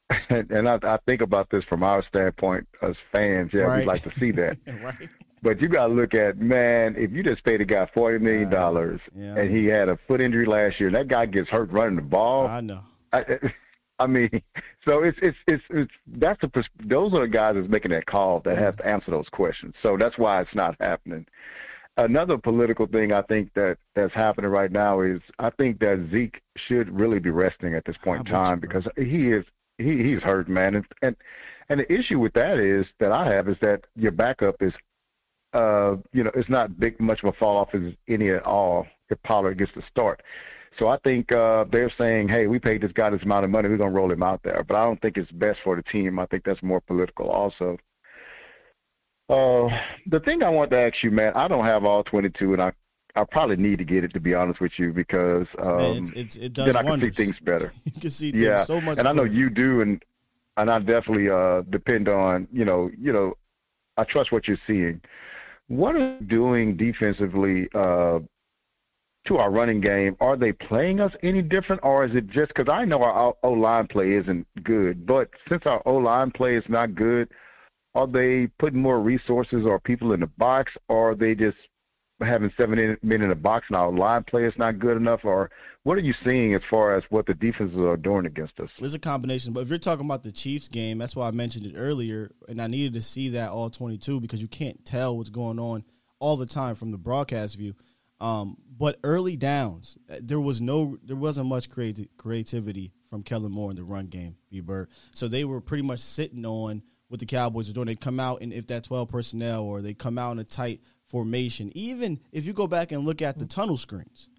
[0.29, 3.51] and, and I, I think about this from our standpoint as fans.
[3.53, 3.79] Yeah, Right.
[3.79, 4.57] we'd like to see that.
[4.83, 5.09] right?
[5.41, 8.53] But you got to look at, man, if you just paid a guy $40 million
[8.53, 9.35] Uh, yeah.
[9.41, 12.01] and he had a foot injury last year, and that guy gets hurt running the
[12.01, 12.47] ball.
[12.47, 12.81] I know.
[13.13, 13.23] I,
[13.99, 14.29] I mean,
[14.87, 18.41] so it's it's it's it's that's the those are the guys that's making that call
[18.41, 19.73] that have to answer those questions.
[19.81, 21.25] So that's why it's not happening.
[21.97, 26.41] Another political thing I think that that's happening right now is I think that Zeke
[26.55, 29.45] should really be resting at this point in I'm with you, time because he is
[29.77, 31.15] he he's hurt, man, and and
[31.69, 34.73] and the issue with that is that I have is that your backup is
[35.53, 38.85] uh you know it's not big much of a fall off as any at all
[39.09, 40.21] if Pollard gets the start.
[40.77, 43.67] So I think uh, they're saying, hey, we paid this guy this amount of money,
[43.67, 44.63] we're going to roll him out there.
[44.67, 46.19] But I don't think it's best for the team.
[46.19, 47.77] I think that's more political also.
[49.29, 49.67] Uh,
[50.07, 52.71] the thing I want to ask you, man, I don't have all 22, and I,
[53.15, 56.11] I probably need to get it, to be honest with you, because um, Man, it's,
[56.11, 57.73] it's, it does then I can see things better.
[57.85, 58.99] you can see things Yeah, so much.
[58.99, 60.01] and I know you do, and
[60.55, 63.33] and I definitely uh, depend on you know you know
[63.97, 65.01] I trust what you're seeing.
[65.67, 68.19] What are you doing defensively uh,
[69.27, 70.15] to our running game?
[70.21, 73.51] Are they playing us any different, or is it just because I know our O
[73.51, 77.29] line play isn't good, but since our O line play is not good,
[77.97, 81.57] are they putting more resources or people in the box, or are they just
[82.21, 85.49] having seven men in the box and our line play is not good enough, or
[85.81, 88.69] what are you seeing as far as what the defenses are doing against us?
[88.77, 91.65] It's a combination, but if you're talking about the Chiefs game, that's why I mentioned
[91.65, 95.31] it earlier, and I needed to see that all 22 because you can't tell what's
[95.31, 95.83] going on
[96.19, 97.73] all the time from the broadcast view.
[98.19, 103.51] Um, but early downs, uh, there was no, there wasn't much creati- creativity from Kellen
[103.51, 104.89] Moore in the run game, B Bird.
[105.13, 107.87] So they were pretty much sitting on what the Cowboys are doing.
[107.87, 110.81] They come out and if that 12 personnel or they come out in a tight
[111.07, 111.71] formation.
[111.75, 114.29] Even if you go back and look at the tunnel screens,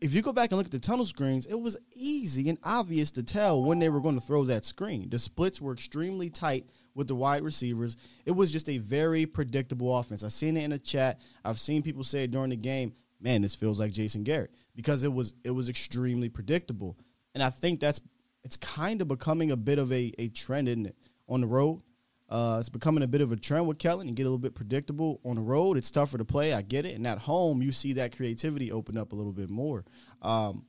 [0.00, 3.10] if you go back and look at the tunnel screens, it was easy and obvious
[3.12, 5.10] to tell when they were going to throw that screen.
[5.10, 7.96] The splits were extremely tight with the wide receivers.
[8.24, 10.24] It was just a very predictable offense.
[10.24, 11.20] I've seen it in the chat.
[11.44, 15.04] I've seen people say it during the game, man, this feels like Jason Garrett because
[15.04, 16.96] it was it was extremely predictable.
[17.34, 18.00] And I think that's
[18.42, 20.96] it's kind of becoming a bit of a, a trend, isn't it
[21.30, 21.80] on the road.
[22.28, 24.54] Uh, it's becoming a bit of a trend with Kellen and get a little bit
[24.54, 25.76] predictable on the road.
[25.76, 26.52] It's tougher to play.
[26.52, 26.94] I get it.
[26.94, 29.84] And at home, you see that creativity open up a little bit more.
[30.22, 30.66] Um,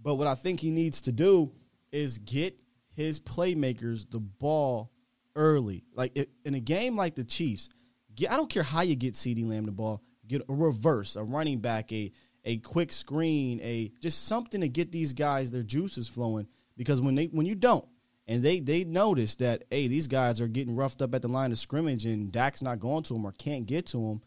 [0.00, 1.52] but what I think he needs to do
[1.90, 2.56] is get
[2.96, 4.90] his playmakers the ball
[5.36, 5.84] early.
[5.94, 7.68] Like it, in a game like the Chiefs,
[8.14, 11.22] get, I don't care how you get CeeDee Lamb the ball, get a reverse, a
[11.22, 12.12] running back, a
[12.44, 16.48] a quick screen, a just something to get these guys their juices flowing.
[16.76, 17.86] Because when they when you don't,
[18.32, 21.52] and they they notice that hey these guys are getting roughed up at the line
[21.52, 24.22] of scrimmage and Dak's not going to them or can't get to them,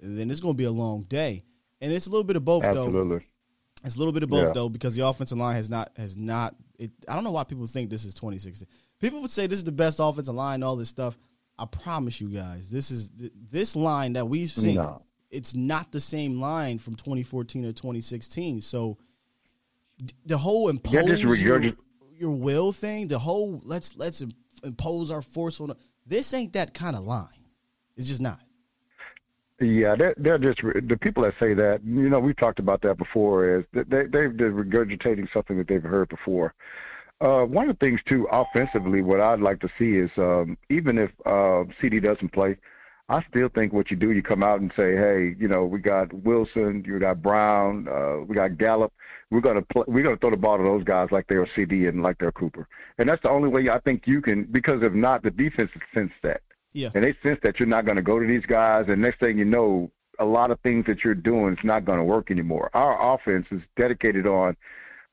[0.00, 1.44] then it's going to be a long day.
[1.80, 3.18] And it's a little bit of both Absolutely.
[3.18, 3.24] though.
[3.84, 4.52] It's a little bit of both Yeah.
[4.54, 6.56] though because the offensive line has not has not.
[6.78, 8.66] It, I don't know why people think this is 2016.
[8.98, 11.18] People would say this is the best offensive line, all this stuff.
[11.58, 13.10] I promise you guys, this is
[13.50, 14.76] this line that we've seen.
[14.76, 15.02] No.
[15.30, 18.60] It's not the same line from 2014 or 2016.
[18.60, 18.96] So
[20.24, 21.76] the whole impose Yeah, just
[22.18, 24.22] your will thing, the whole let's let's
[24.64, 25.74] impose our force on.
[26.06, 27.28] This ain't that kind of line.
[27.96, 28.40] It's just not.
[29.58, 31.80] Yeah, they're, they're just the people that say that.
[31.82, 33.58] You know, we've talked about that before.
[33.58, 36.54] Is they they're regurgitating something that they've heard before.
[37.20, 40.98] Uh, one of the things too, offensively, what I'd like to see is um, even
[40.98, 42.58] if uh, CD doesn't play,
[43.08, 45.78] I still think what you do, you come out and say, hey, you know, we
[45.78, 48.92] got Wilson, you got Brown, uh, we got Gallup.
[49.30, 52.02] We're gonna play, we're gonna throw the ball to those guys like they're CD and
[52.02, 52.68] like they're Cooper,
[52.98, 54.44] and that's the only way I think you can.
[54.44, 56.42] Because if not, the defense has sensed that.
[56.72, 56.90] Yeah.
[56.94, 59.38] And they sense that you're not going to go to these guys, and next thing
[59.38, 62.70] you know, a lot of things that you're doing is not going to work anymore.
[62.74, 64.56] Our offense is dedicated on,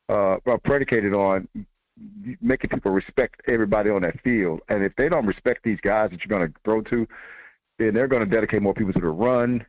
[0.09, 1.47] uh, well, predicated on
[2.41, 4.61] making people respect everybody on that field.
[4.69, 7.07] And if they don't respect these guys that you're going to throw to,
[7.79, 9.65] then they're going to dedicate more people to the run.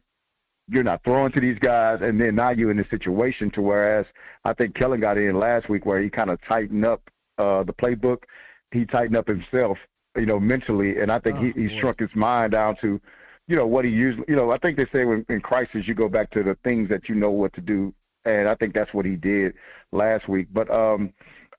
[0.68, 4.06] You're not throwing to these guys, and then now you're in this situation to whereas
[4.44, 7.02] I think Kellen got in last week where he kind of tightened up
[7.38, 8.22] uh, the playbook.
[8.70, 9.76] He tightened up himself,
[10.16, 11.80] you know, mentally, and I think Oh, he, he boy.
[11.80, 12.98] shrunk his mind down to,
[13.46, 15.94] you know, what he usually, you know, I think they say when in crisis you
[15.94, 17.92] go back to the things that you know what to do,
[18.24, 19.52] and I think that's what he did
[19.92, 20.48] last week.
[20.52, 21.12] But um,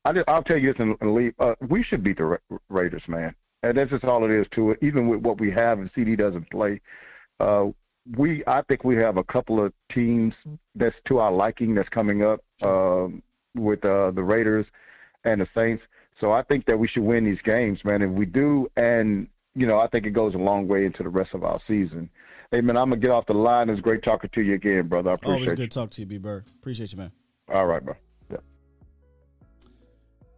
[0.04, 1.36] I, just, I'll tell you this and, and leave.
[1.40, 4.72] Uh, we should beat the Ra- Raiders, man, and that's just all it is to
[4.72, 4.80] it.
[4.82, 6.82] Even with what we have, and CD doesn't play,
[7.40, 7.68] uh,
[8.18, 10.34] we I think we have a couple of teams
[10.76, 13.24] that's to our liking that's coming up um,
[13.56, 14.66] with uh, the Raiders
[15.24, 15.84] and the Saints.
[16.20, 18.02] So I think that we should win these games, man.
[18.02, 21.10] If we do, and you know, I think it goes a long way into the
[21.10, 22.10] rest of our season.
[22.52, 23.70] Hey, man, I'm gonna get off the line.
[23.70, 25.12] It's great talking to you again, brother.
[25.12, 25.68] I appreciate Always good you.
[25.68, 26.46] to talk to you, B Bird.
[26.60, 27.12] Appreciate you, man.
[27.52, 27.96] All right, bro.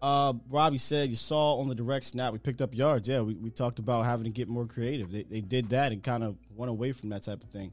[0.01, 3.09] Uh, Robbie said you saw on the direct snap we picked up yards.
[3.09, 5.11] Yeah, we, we talked about having to get more creative.
[5.11, 7.71] They, they did that and kind of went away from that type of thing.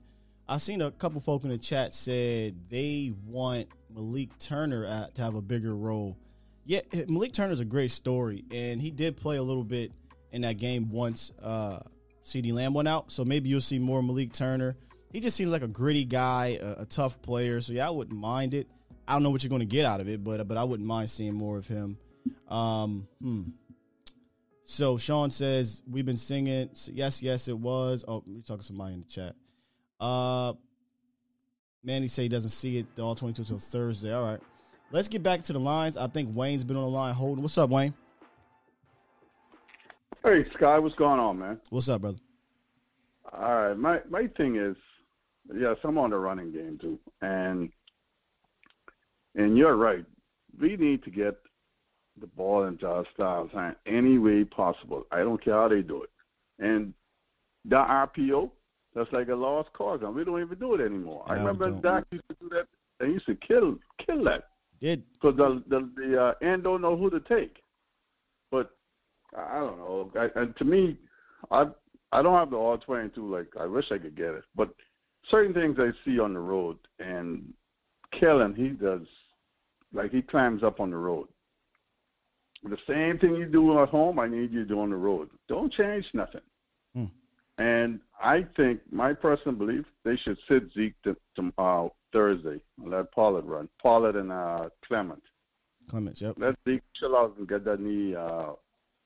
[0.49, 5.23] I seen a couple folk in the chat said they want Malik Turner uh to
[5.23, 6.17] have a bigger role.
[6.67, 9.93] Yeah, Malik Turner's a great story, and he did play a little bit
[10.33, 11.81] in that game once uh,
[12.25, 13.13] CeeDee Lamb went out.
[13.13, 14.77] So maybe you'll see more Malik Turner.
[15.13, 17.61] He just seems like a gritty guy, a, a tough player.
[17.61, 18.69] So yeah, I wouldn't mind it.
[19.07, 20.87] I don't know what you're going to get out of it, but but I wouldn't
[20.87, 21.99] mind seeing more of him.
[22.49, 23.43] Um, hmm.
[24.65, 26.71] So Sean says we've been singing.
[26.93, 28.05] Yes, yes, it was.
[28.09, 29.35] Oh, we're talking to somebody in the chat.
[30.01, 30.55] Uh,
[31.83, 34.13] Manny say he doesn't see it all 22 till Thursday.
[34.13, 34.41] All right,
[34.91, 35.97] let's get back to the lines.
[35.97, 37.43] I think Wayne's been on the line holding.
[37.43, 37.95] What's up, Wayne?
[40.25, 41.61] Hey, Sky, what's going on, man?
[41.69, 42.19] What's up, brother?
[43.33, 44.77] All right, my my thing is,
[45.55, 47.71] yes, I'm on the running game too, and
[49.35, 50.05] and you're right.
[50.59, 51.35] We need to get
[52.21, 55.05] the ball into our styles in any way possible.
[55.11, 56.11] I don't care how they do it,
[56.59, 56.95] and
[57.65, 58.51] the RPO,
[58.95, 61.25] that's like a lost cause, and we don't even do it anymore.
[61.27, 61.71] I remember.
[61.71, 62.67] Dak used to do that.
[63.01, 64.49] They used to kill kill that
[64.81, 67.57] Did because the the the uh, end don't know who to take.
[68.51, 68.71] But
[69.37, 70.11] I I don't know.
[70.17, 70.97] I, and to me,
[71.51, 71.67] I
[72.13, 73.33] I don't have the all twenty two.
[73.35, 74.73] Like I wish I could get it, but
[75.31, 77.53] certain things I see on the road, and
[78.19, 79.07] Kellen he does
[79.93, 81.29] like he climbs up on the road.
[82.65, 85.29] The same thing you do at home, I need you to do on the road.
[85.49, 86.41] Don't change nothing.
[86.95, 87.05] Hmm.
[87.59, 92.91] And I think my personal belief, they should sit Zeke to, to uh, Thursday and
[92.91, 93.69] let Pollard run.
[93.83, 95.23] Pollard and uh, Clement.
[95.89, 96.23] Clements?
[96.23, 96.37] Yep.
[96.39, 98.53] Let Zeke chill out and get that knee uh,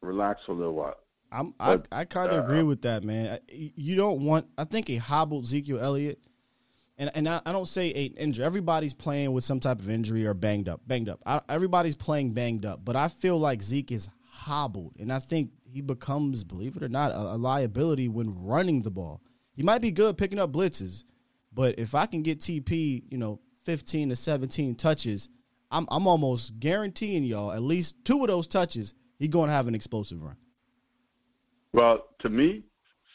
[0.02, 0.96] relaxed for a little while.
[1.32, 3.38] I'm I, But, I kind of uh, agree with that, man.
[3.50, 4.46] I- You don't want.
[4.56, 6.20] I think a hobbled Ezekiel Elliott,
[6.98, 8.44] and and I, I don't say a injury.
[8.44, 11.20] Everybody's playing with some type of injury or banged up, banged up.
[11.24, 15.52] I, everybody's playing banged up, but I feel like Zeke is hobbled, and I think
[15.64, 19.22] he becomes, believe it or not, a, a liability when running the ball.
[19.54, 21.04] He might be good picking up blitzes,
[21.52, 25.28] but if I can get TP, you know, 15 to 17 touches,
[25.70, 29.68] I'm I'm almost guaranteeing y'all at least two of those touches, he going to have
[29.68, 30.36] an explosive run.
[31.72, 32.64] Well, to me,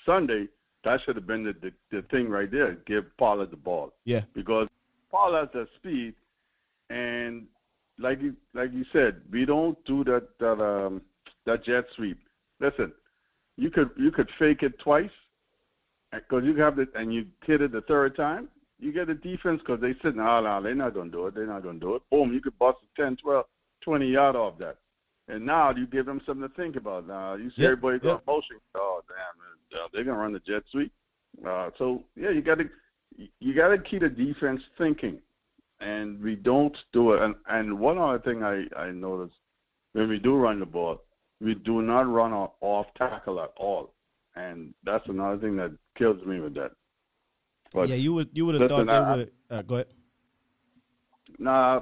[0.05, 0.47] Sunday,
[0.83, 2.73] that should have been the, the, the thing right there.
[2.85, 3.93] Give Pollard the ball.
[4.05, 4.21] Yeah.
[4.33, 4.67] Because
[5.11, 6.15] Pollard has the speed,
[6.89, 7.45] and
[7.99, 11.01] like you like you said, we don't do that that um
[11.45, 12.19] that jet sweep.
[12.59, 12.91] Listen,
[13.57, 15.11] you could you could fake it twice,
[16.11, 18.49] because you have it and you hit it the third time.
[18.79, 21.35] You get the defense because they said, no, no, they're not to do it.
[21.35, 22.01] They're not to do it.
[22.11, 23.45] Boom, you could bust a 10, 12,
[23.81, 24.77] 20 yard off that.
[25.27, 27.07] And now you give them something to think about.
[27.07, 28.27] Now you see Yep, everybody going yep.
[28.27, 28.57] motion.
[28.75, 30.91] Oh damn, uh, they're gonna run the jet sweep.
[31.45, 32.69] Uh, so yeah, you got to
[33.39, 35.19] you got to keep the defense thinking,
[35.79, 37.21] and we don't do it.
[37.21, 39.35] And and one other thing I I noticed
[39.93, 41.01] when we do run the ball,
[41.39, 43.93] we do not run off, tackle at all,
[44.35, 46.71] and that's another thing that kills me with that.
[47.71, 49.31] But yeah, you would you would have thought they would.
[49.49, 49.87] Uh, go ahead.
[51.39, 51.81] Nah,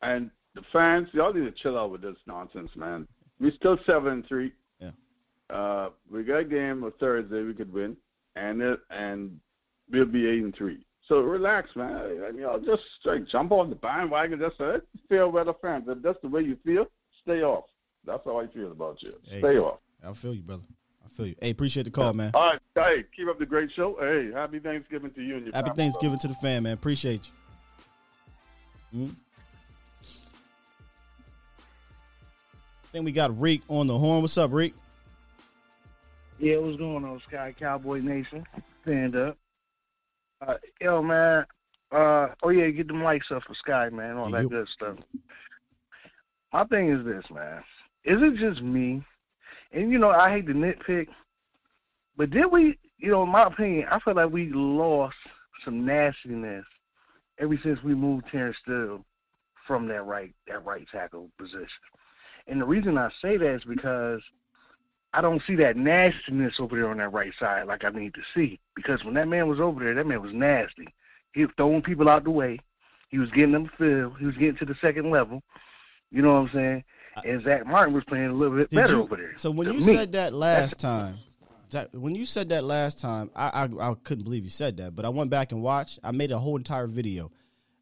[0.00, 3.06] and the fans, y'all need to chill out with this nonsense, man.
[3.40, 4.52] We still seven and three.
[4.80, 4.90] Yeah.
[5.50, 7.96] Uh, we got a game on Thursday we could win,
[8.36, 9.38] and it, and
[9.90, 10.84] we'll be eight and three.
[11.08, 11.96] So relax, man.
[12.26, 14.38] I mean, know, just like jump on the bandwagon.
[14.38, 14.78] Just uh,
[15.08, 15.84] fair weather fans.
[15.88, 16.86] If that's the way you feel,
[17.22, 17.64] stay off.
[18.04, 19.12] That's how I feel about you.
[19.28, 19.40] Hey.
[19.40, 19.78] Stay off.
[20.06, 20.62] I feel you, brother.
[21.04, 21.34] I feel you.
[21.40, 22.30] Hey, appreciate the call, man.
[22.34, 23.96] All right, hey, keep up the great show.
[24.00, 25.68] Hey, happy Thanksgiving to you and your family.
[25.68, 25.76] Happy family.
[25.76, 26.72] Thanksgiving to the fan, man.
[26.74, 27.30] Appreciate
[28.92, 28.98] you.
[29.00, 29.16] Mhm.
[32.92, 34.20] I think we got Reek on the horn.
[34.20, 34.74] What's up, Reek?
[36.38, 38.46] Yeah, what's going on, Sky Cowboy Nation?
[38.82, 39.38] Stand up.
[40.46, 41.46] Uh, yo, man.
[41.90, 44.18] Uh, oh yeah, get them lights up for Sky, man.
[44.18, 44.98] All that good stuff.
[46.52, 47.62] My thing is this, man.
[48.04, 49.02] Is it just me?
[49.72, 51.06] And you know, I hate to nitpick,
[52.18, 52.78] but did we?
[52.98, 55.16] You know, in my opinion, I feel like we lost
[55.64, 56.66] some nastiness
[57.38, 59.02] ever since we moved Terence Steele
[59.66, 61.68] from that right that right tackle position.
[62.46, 64.20] And the reason I say that is because
[65.14, 68.22] I don't see that nastiness over there on that right side like I need to
[68.34, 68.58] see.
[68.74, 70.88] Because when that man was over there, that man was nasty.
[71.34, 72.58] He was throwing people out the way.
[73.10, 74.18] He was getting them filled.
[74.18, 75.42] He was getting to the second level.
[76.10, 76.84] You know what I'm saying?
[77.24, 79.34] And Zach Martin was playing a little bit Did better you- over there.
[79.36, 79.94] So when you me.
[79.94, 81.18] said that last time,
[81.70, 84.96] Zach, when you said that last time, I, I I couldn't believe you said that.
[84.96, 85.98] But I went back and watched.
[86.02, 87.30] I made a whole entire video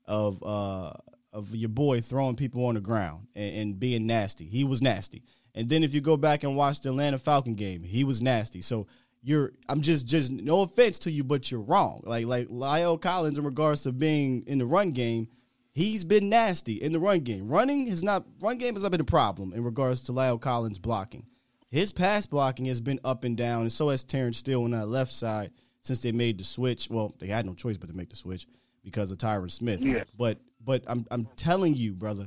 [0.07, 0.93] of uh
[1.33, 4.47] of your boy throwing people on the ground and, and being nasty.
[4.47, 5.23] He was nasty.
[5.55, 8.61] And then if you go back and watch the Atlanta Falcon game, he was nasty.
[8.61, 8.87] So
[9.23, 12.03] you're I'm just just no offense to you, but you're wrong.
[12.05, 15.29] Like like La'el Collins in regards to being in the run game,
[15.73, 17.49] he's been nasty in the run game.
[17.49, 20.79] Running has not run game has not been a problem in regards to La'el Collins
[20.79, 21.27] blocking.
[21.71, 24.89] His pass blocking has been up and down, and so has Terence Steele on that
[24.89, 25.53] left side
[25.83, 26.89] since they made the switch.
[26.91, 28.47] Well, they had no choice but to make the switch
[28.83, 29.81] because of Tyron Smith.
[29.81, 30.05] Yeah.
[30.17, 32.27] But but I'm I'm telling you, brother,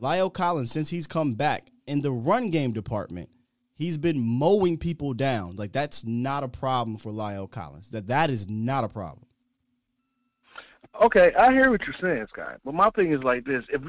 [0.00, 3.28] La'el Collins since he's come back in the run game department,
[3.74, 5.56] he's been mowing people down.
[5.56, 7.90] Like that's not a problem for La'el Collins.
[7.90, 9.26] That that is not a problem.
[11.02, 12.60] Okay, I hear what you're saying, Scott.
[12.64, 13.82] But my thing is like this: if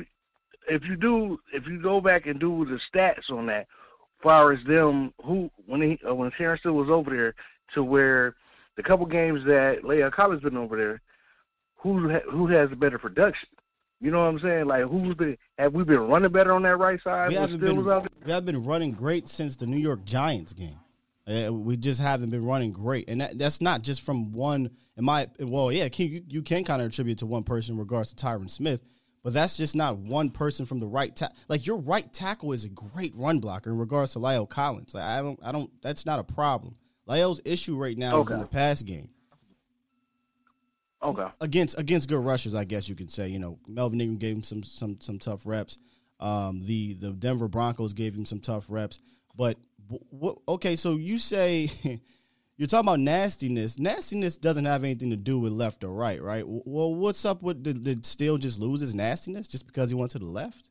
[0.68, 3.68] if you do, if you go back and do the stats on that,
[4.24, 7.36] far as them who when he uh, when Terence Steele was over there
[7.76, 8.36] to where
[8.76, 11.02] the couple games that La'el Collins been over there,
[11.78, 13.50] who ha- who has a better production?
[14.06, 14.68] You know what I'm saying?
[14.68, 17.30] Like who's been have we been running better on that right side?
[17.30, 20.78] We haven't been we have been running great since the New York Giants game.
[21.28, 24.70] Uh, we just haven't been running great, and that, that's not just from one.
[24.96, 27.80] In my well, yeah, can, you, you can kind of attribute to one person in
[27.80, 28.84] regards to Tyron Smith,
[29.24, 31.36] but that's just not one person from the right tackle.
[31.48, 34.94] Like your right tackle is a great run blocker in regards to La'el Collins.
[34.94, 35.72] Like I don't, I don't.
[35.82, 36.76] That's not a problem.
[37.10, 39.10] La'el's issue right now is in the pass game
[41.06, 41.28] Okay.
[41.42, 43.28] against against good rushers, I guess you could say.
[43.28, 45.78] You know, Melvin Ingram gave him some some some tough reps.
[46.20, 49.00] Um, the the Denver Broncos gave him some tough reps.
[49.36, 49.58] But
[50.10, 50.38] what?
[50.48, 51.70] Okay, so you say
[52.58, 53.78] you're talking about nastiness.
[53.78, 56.44] Nastiness doesn't have anything to do with left or right, right?
[56.48, 60.12] Well, what's up with did, did Steele just lose his nastiness just because he went
[60.12, 60.70] to the left?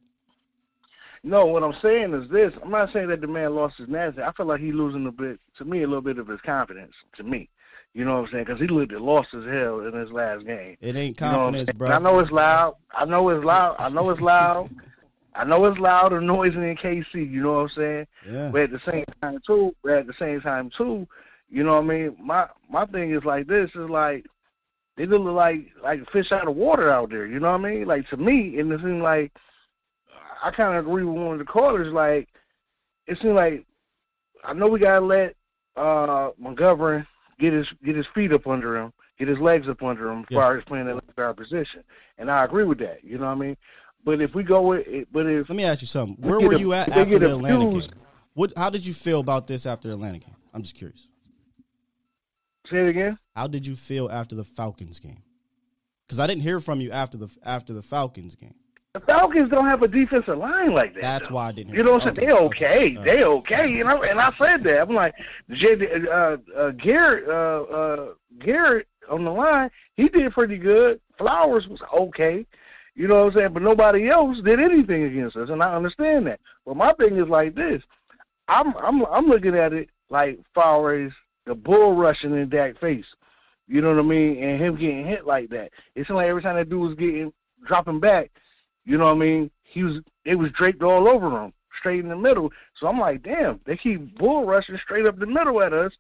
[1.27, 2.53] No, what I'm saying is this.
[2.63, 4.21] I'm not saying that the man lost his nasty.
[4.21, 6.93] I feel like he's losing a bit, to me, a little bit of his confidence.
[7.17, 7.49] To me,
[7.95, 8.45] you know what I'm saying?
[8.45, 10.77] Because he literally lost his hell in his last game.
[10.81, 11.91] It ain't You know confidence, bro.
[11.91, 12.75] I know it's loud.
[12.93, 13.77] I know it's loud.
[13.79, 14.71] I know it's loud.
[15.37, 17.15] I know it's loud and noisy in KC.
[17.15, 18.07] You know what I'm saying?
[18.31, 18.51] Yeah.
[18.53, 21.07] But at the same time too, but at the same time too,
[21.49, 22.17] you know what I mean.
[22.21, 24.27] My my thing is like this is like
[24.97, 27.27] they look like like fish out of water out there.
[27.27, 27.87] You know what I mean?
[27.87, 29.33] Like to me, and it seems like
[30.43, 31.93] I kind of agree with one of the callers.
[31.93, 32.29] Like
[33.07, 33.65] it seems like
[34.45, 35.37] I know we gotta let
[35.77, 37.07] uh McGovern
[37.39, 40.27] get his get his feet up under him, get his legs up under him, as
[40.31, 40.39] Yeah.
[40.41, 41.83] far as playing that left guard position.
[42.19, 43.03] And I agree with that.
[43.05, 43.57] You know what I mean?
[44.05, 46.17] But if we go with, it, but if Let me ask you something.
[46.27, 47.91] Where were you at after the Atlanta game?
[48.35, 48.53] What?
[48.57, 50.35] How did you feel about this after the Atlanta game?
[50.53, 51.09] I'm just curious.
[52.71, 53.19] say it again.
[53.37, 55.23] How did you feel after the Falcons game?
[56.07, 58.55] Because I didn't hear from you after the after the Falcons game.
[58.95, 61.03] The Falcons don't have a defensive line like that.
[61.03, 61.35] That's though.
[61.35, 61.75] why I didn't.
[61.75, 62.29] You know what I'm saying?
[62.29, 62.97] They okay.
[62.97, 63.05] All right.
[63.05, 63.69] They okay.
[63.69, 64.83] You know, and I said that.
[64.83, 65.15] I'm like,
[65.51, 69.71] J- uh, uh, Garrett, uh, uh, Garrett on the line.
[69.97, 71.01] he did pretty good.
[71.19, 72.47] Flowers was okay.
[72.95, 73.53] You know what I'm saying?
[73.53, 76.39] But nobody else did anything against us, and I understand that.
[76.65, 77.83] But my thing is like this:
[78.47, 81.11] I'm I'm I'm looking at it like far as
[81.47, 83.07] the bull rushing in Dak face.
[83.67, 84.41] You know what I mean?
[84.41, 85.71] And him getting hit like that.
[85.97, 87.33] It's like every time that dude was getting
[87.67, 88.31] dropping back,
[88.85, 89.51] you know what I mean?
[89.63, 92.51] He was it was draped all over him, straight in the middle.
[92.79, 95.93] So I'm like, damn, they keep bull rushing straight up the middle at us.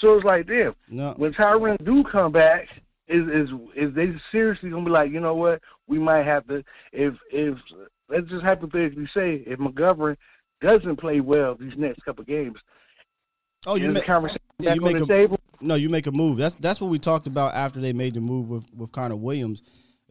[0.00, 1.14] So it's like, damn, No.
[1.16, 2.68] when Tyron do come back,
[3.06, 5.60] is is is they seriously gonna be like, you know what?
[5.86, 7.58] We might have to if if
[8.08, 10.16] let's just hypothetically say if McGovern
[10.60, 12.56] doesn't play well these next couple games.
[13.66, 15.38] Oh, you make, conversation yeah, you make a, table.
[15.60, 16.38] No, you make a move.
[16.38, 19.62] That's that's what we talked about after they made the move with with Connor Williams.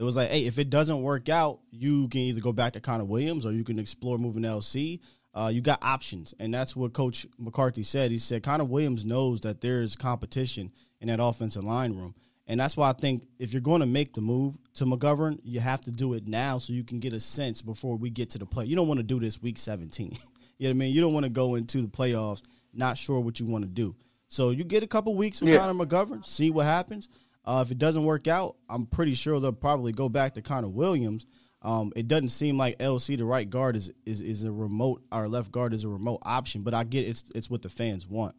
[0.04, 2.82] It was like, hey, if it doesn't work out, you can either go back to
[2.82, 5.00] Connor Williams or you can explore moving to LC.
[5.34, 8.12] Uh, you got options, and that's what Coach McCarthy said.
[8.12, 12.14] He said Connor Williams knows that there's competition in that offensive line room,
[12.46, 15.62] and that's why I think if you're going to make the move to McGovern, you
[15.62, 18.38] have to do it now so you can get a sense before we get to
[18.38, 18.66] the play.
[18.66, 20.12] You don't want to do this week 17.
[20.12, 20.20] you know
[20.60, 20.94] what I mean?
[20.94, 22.44] You don't want to go into the playoffs
[22.74, 23.96] not sure what you want to do.
[24.28, 25.60] So you get a couple weeks with Yeah.
[25.60, 27.08] Connor McGovern, see what happens.
[27.46, 30.70] Uh, if it doesn't work out, I'm pretty sure they'll probably go back to Connor
[30.70, 31.26] Williams.
[31.62, 35.02] Um, it doesn't seem like LC, the right guard, is is is a remote.
[35.12, 38.08] Our left guard is a remote option, but I get it's it's what the fans
[38.08, 38.36] want.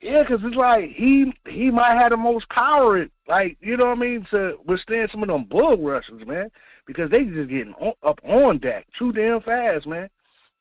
[0.00, 3.98] Yeah, because it's like he he might have the most power, like you know what
[3.98, 6.50] I mean, to withstand some of them bull rushes, man.
[6.86, 10.08] Because they just getting on, up on Dak too damn fast, man.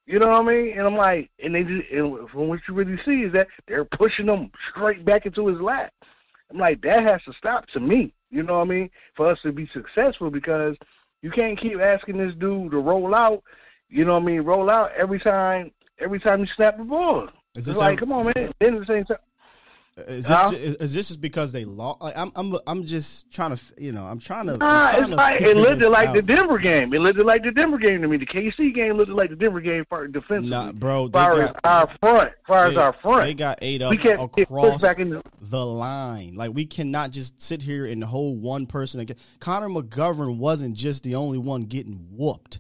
[0.06, 0.78] You know what I mean?
[0.78, 3.86] And I'm like, and they just, and from what you really see is that they're
[3.86, 5.92] pushing them straight back into his lap.
[6.56, 8.14] I'm like, that has to stop to me.
[8.32, 8.90] You know what I mean?
[9.16, 10.78] For us to be successful, because
[11.22, 13.44] you can't keep asking this dude to roll out.
[13.90, 14.42] You know what I mean?
[14.42, 17.28] Roll out every time, every time you snap the ball.
[17.58, 18.54] Is It's like, come on, man.
[18.60, 19.18] Then at the same time,
[19.98, 22.02] Is this, is, is this just because they lost?
[22.02, 24.58] Like, I'm I'm I'm just trying to you know I'm trying to.
[24.58, 26.22] Nah, I'm trying to like it looked like the.
[26.22, 26.94] Denver game.
[26.94, 28.18] It looked like the Denver game to me.
[28.18, 30.50] The KC game looked like the Denver game for defensively.
[30.50, 33.92] Nah, bro, they far as our front, far as our front, They got ate up
[33.92, 36.36] we can't across back in the- the line.
[36.36, 39.16] Like we cannot just sit here and hold one person again.
[39.40, 42.60] Connor McGovern wasn't just the only one getting whooped.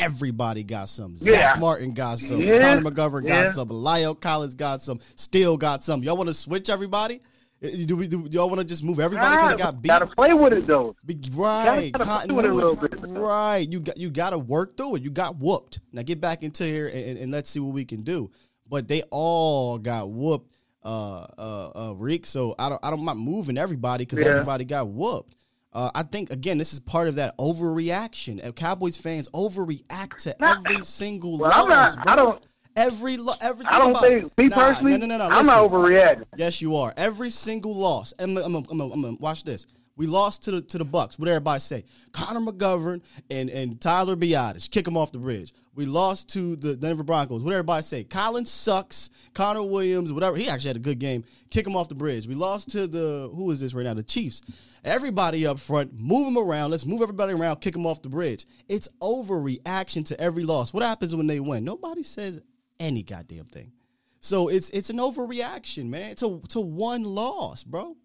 [0.00, 1.14] Everybody got some.
[1.20, 1.32] Yeah.
[1.52, 2.40] Zach Martin got some.
[2.40, 2.74] Yeah.
[2.76, 3.52] Connor McGovern got Yeah.
[3.52, 3.68] some.
[3.68, 5.00] La'el Collins got some.
[5.16, 6.02] Steele got some.
[6.02, 7.20] Y'all want to switch everybody?
[7.62, 8.08] Uh, Do we?
[8.08, 9.88] Do y'all want to just move everybody because Nah, they got beat?
[9.88, 10.96] Gotta play with it though.
[11.32, 12.94] Right, gotta play with it a little bit.
[13.06, 13.70] right.
[13.70, 15.02] You got you got to work through it.
[15.02, 15.80] You got whooped.
[15.92, 18.30] Now get back into here and, and, and let's see what we can do.
[18.66, 22.24] But they all got whooped, uh, uh, uh, Reek.
[22.24, 24.28] So I don't, I don't, I'm moving everybody because Yeah.
[24.30, 25.34] everybody got whooped.
[25.72, 28.44] Uh, I think again, this is part of that overreaction.
[28.44, 31.96] Uh, Cowboys fans overreact to every single Well, loss.
[31.96, 32.08] not-.
[32.08, 32.42] I don't-
[32.76, 33.66] Every lo- every.
[33.66, 34.92] I don't about- think me Nah, personally.
[34.92, 35.34] No, no, no, no.
[35.36, 36.24] I'm not overreacting.
[36.36, 36.94] Yes, you are.
[36.96, 38.12] Every single loss.
[38.18, 39.66] And I'm, I'm, I'm, I'm, I'm, watch this.
[39.96, 41.18] We lost to the to the Bucks.
[41.18, 41.84] What everybody say?
[42.12, 45.52] Connor McGovern and and Tyler Biadasz kick him off the bridge.
[45.74, 47.44] We lost to the Denver Broncos.
[47.44, 48.04] What everybody say?
[48.04, 49.08] Collins sucks.
[49.34, 50.36] Connor Williams, whatever.
[50.36, 51.24] He actually had a good game.
[51.50, 52.26] Kick him off the bridge.
[52.26, 53.94] We lost to the who is this right now?
[53.94, 54.42] The Chiefs.
[54.84, 56.70] Everybody up front, move them around.
[56.70, 57.56] Let's move everybody around.
[57.60, 58.46] Kick them off the bridge.
[58.68, 60.72] It's overreaction to every loss.
[60.72, 61.64] What happens when they win?
[61.64, 62.40] Nobody says
[62.78, 63.72] any goddamn thing.
[64.20, 66.16] So it's it's an overreaction, man.
[66.16, 67.96] To to one loss, bro.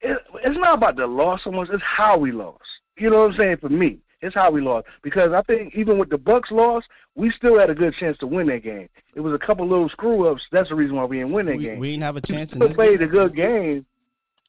[0.00, 1.68] It, it's not about the loss so much.
[1.72, 2.64] It's how we lost.
[2.98, 3.56] You know what I'm saying?
[3.58, 6.82] For me, it's how we lost because I think even with the Bucks loss,
[7.14, 8.88] we still had a good chance to win that game.
[9.14, 10.46] It was a couple little screw ups.
[10.52, 11.78] That's the reason why we didn't win that We, game.
[11.78, 13.08] we didn't have a chance in still this played game.
[13.08, 13.86] a good game,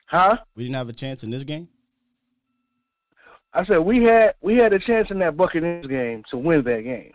[0.08, 0.38] huh?
[0.56, 1.68] We didn't have a chance in this game.
[3.54, 6.82] I said we had we had a chance in that Buccaneers game to win that
[6.84, 7.14] game.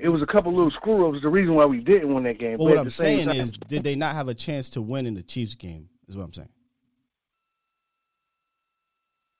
[0.00, 1.22] It was a couple little screw ups.
[1.22, 2.56] The reason why we didn't win that game.
[2.56, 5.14] But what I'm saying time- is, did they not have a chance to win in
[5.14, 5.88] the Chiefs game?
[6.08, 6.48] Is what I'm saying.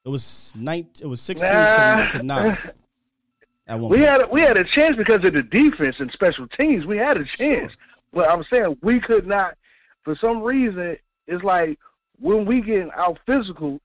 [0.04, 0.88] It was nine.
[1.00, 2.06] It was sixteen Nah.
[2.06, 2.58] to, to nine.
[3.68, 4.08] At one we point.
[4.08, 6.84] had we had a chance because of the defense and special teams.
[6.84, 7.72] We had a chance,
[8.12, 9.56] but I'm saying we could not.
[10.02, 10.96] For some reason,
[11.28, 11.78] it's like
[12.18, 13.80] when we get out physical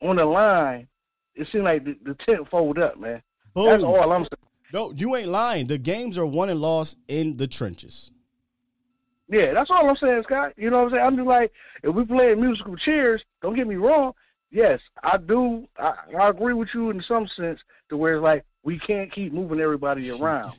[0.00, 0.88] on the line,
[1.34, 3.22] it seems like the, the tent fold up, man.
[3.54, 4.28] That's all I'm saying.
[4.72, 5.66] No, you ain't lying.
[5.66, 8.10] The games are won and lost in the trenches.
[9.28, 10.54] Yeah, that's all I'm saying, Scott.
[10.56, 11.06] You know what I'm saying?
[11.06, 11.52] I'm just like,
[11.82, 14.12] if we playing musical chairs, don't get me wrong.
[14.52, 15.66] Yes, I do.
[15.78, 17.58] I, I agree with you in some sense
[17.88, 20.52] to where it's like we can't keep moving everybody around.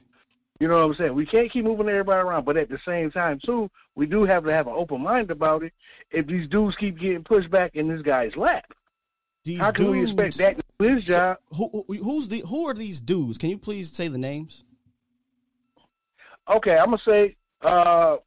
[0.59, 1.13] You know what I'm saying?
[1.13, 4.45] We can't keep moving everybody around, but at the same time, too, we do have
[4.45, 5.73] to have an open mind about it.
[6.09, 8.65] If these dudes keep getting pushed back in this guy's lap,
[9.43, 11.37] These how can we expect that to do his job?
[11.49, 13.37] Who, who who's the who are these dudes?
[13.37, 14.63] Can you please say the names?
[16.51, 18.17] Okay, I'm gonna say, uh,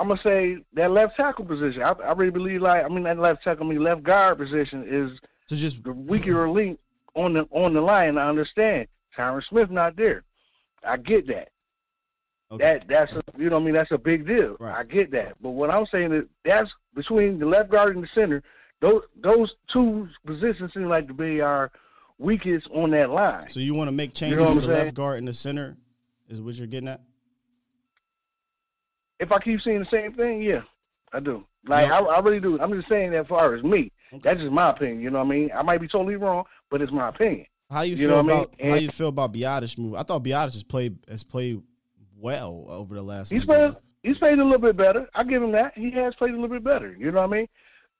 [0.00, 1.82] I'm gonna say that left tackle position.
[1.82, 4.86] I, I really believe like I mean that left tackle, I mean left guard position
[4.88, 6.78] is so just the weaker link
[7.14, 8.16] on the on the line.
[8.16, 10.24] I understand Tyron Smith not there.
[10.82, 11.50] I get that.
[12.50, 12.64] Okay.
[12.64, 14.56] That that's a, you know what I mean that's a big deal.
[14.58, 14.74] Right.
[14.74, 15.34] I get that.
[15.42, 18.42] But what I'm saying is that's between the left guard and the center.
[18.80, 21.70] Those those two positions seem like to be our
[22.18, 23.48] weakest on that line.
[23.48, 24.84] So you want to make changes you know to the saying?
[24.86, 25.76] left guard and the center?
[26.30, 27.02] Is what you're getting at?
[29.20, 30.62] If I keep seeing the same thing, yeah,
[31.12, 31.44] I do.
[31.66, 31.98] Like yeah.
[31.98, 32.58] I, I really do.
[32.60, 33.92] I'm just saying that far as me.
[34.12, 34.20] Okay.
[34.24, 35.00] That's just my opinion.
[35.00, 35.50] You know what I mean?
[35.54, 37.46] I might be totally wrong, but it's my opinion.
[37.70, 38.72] How you, you feel about I mean?
[38.72, 39.94] how you feel about Biadasz move?
[39.94, 41.62] I thought Biadasz has played has played
[42.18, 43.30] well over the last.
[43.30, 43.76] He's played.
[44.02, 45.08] He's played a little bit better.
[45.14, 45.76] I give him that.
[45.76, 46.96] He has played a little bit better.
[46.98, 47.48] You know what I mean?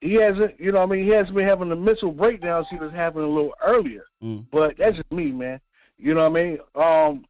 [0.00, 0.58] He hasn't.
[0.58, 1.04] You know what I mean?
[1.04, 4.04] He hasn't been having the mental breakdowns he was having a little earlier.
[4.22, 4.46] Mm.
[4.50, 5.60] But that's just me, man.
[5.98, 6.58] You know what I mean?
[6.74, 7.26] Um,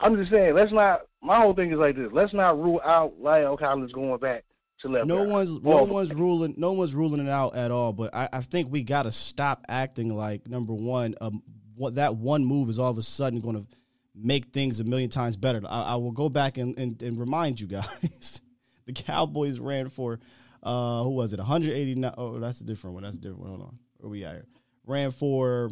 [0.00, 0.54] I'm just saying.
[0.54, 1.02] Let's not.
[1.24, 2.10] My whole thing is like this.
[2.12, 4.44] Let's not rule out La'el Collins going back
[4.80, 5.06] to left.
[5.06, 7.94] No one's no one's ruling no one's ruling it out at all.
[7.94, 11.14] But I, I think we got to stop acting like number one.
[11.22, 11.42] Um,
[11.76, 13.66] what that one move is all of a sudden going to
[14.14, 15.62] make things a million times better.
[15.66, 18.40] I, I will go back and, and, and remind you guys.
[18.86, 20.20] the Cowboys ran for
[20.62, 21.38] uh who was it?
[21.38, 22.14] 189.
[22.18, 23.02] Oh, that's a different one.
[23.02, 23.48] That's a different one.
[23.48, 23.78] Hold on.
[23.96, 24.46] Where we at here?
[24.86, 25.70] Ran for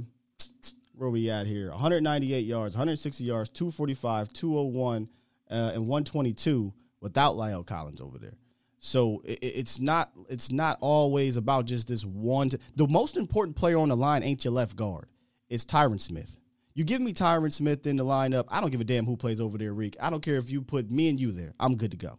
[0.94, 1.70] where we at here?
[1.70, 5.08] 198 yards, 160 yards, 245, 201,
[5.52, 8.38] uh, and 122 without La'el Collins over there.
[8.80, 12.50] So it, it's not it's not always about just this one.
[12.50, 15.06] T- the most important player on the line ain't your left guard.
[15.48, 16.36] It's Tyron Smith.
[16.74, 18.46] You give me Tyron Smith in the lineup.
[18.48, 19.96] I don't give a damn who plays over there, Reek.
[20.00, 21.52] I don't care if you put me and you there.
[21.60, 22.18] I'm good to go.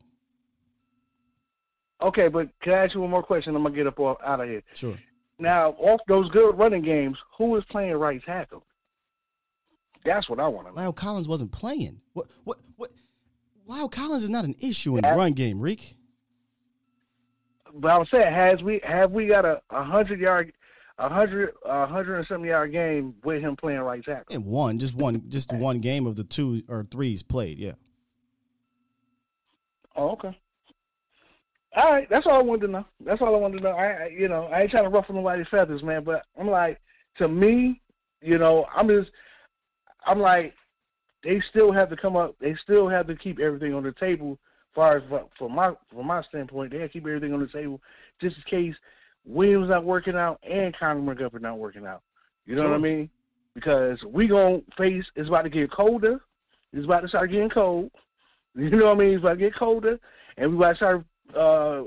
[2.01, 3.55] Okay, but can I ask you one more question?
[3.55, 4.61] I'm gonna get up off, out of here.
[4.73, 4.95] Sure.
[5.39, 8.63] Now, off those good running games, who is playing right tackle?
[10.05, 10.91] That's what I want to know.
[10.91, 12.01] La'el Collins wasn't playing.
[12.13, 12.27] What?
[12.43, 12.59] What?
[12.75, 12.91] What?
[13.67, 15.95] La'el Collins is not an issue in the run game, Reek
[17.73, 20.53] but I'm saying, has we have we got a, a hundred yard,
[20.99, 24.35] a hundred, a hundred and something yard game with him playing right tackle?
[24.35, 27.57] And one, just one, just one game of the two or threes played.
[27.57, 27.73] Yeah.
[29.95, 30.37] Oh, okay.
[31.75, 32.85] All right, that's all I wanted to know.
[33.03, 33.71] That's all I wanted to know.
[33.71, 36.03] I, I you know, I ain't trying to ruffle nobody's feathers, man.
[36.03, 36.79] But I'm like,
[37.17, 37.81] to me,
[38.21, 39.09] you know, I'm just,
[40.05, 40.53] I'm like,
[41.23, 42.35] they still have to come up.
[42.39, 44.37] They still have to keep everything on the table
[44.73, 45.03] far as
[45.37, 47.81] from my from my standpoint, they have to keep everything on the table
[48.21, 48.75] just in case
[49.25, 52.01] Williams not working out and Connor McGovern not working out.
[52.45, 52.71] You know sure.
[52.71, 53.09] what I mean?
[53.55, 56.21] Because we gonna face it's about to get colder.
[56.71, 57.91] It's about to start getting cold.
[58.55, 59.13] You know what I mean?
[59.15, 59.99] It's about to get colder,
[60.37, 61.05] and we about to start
[61.35, 61.81] uh,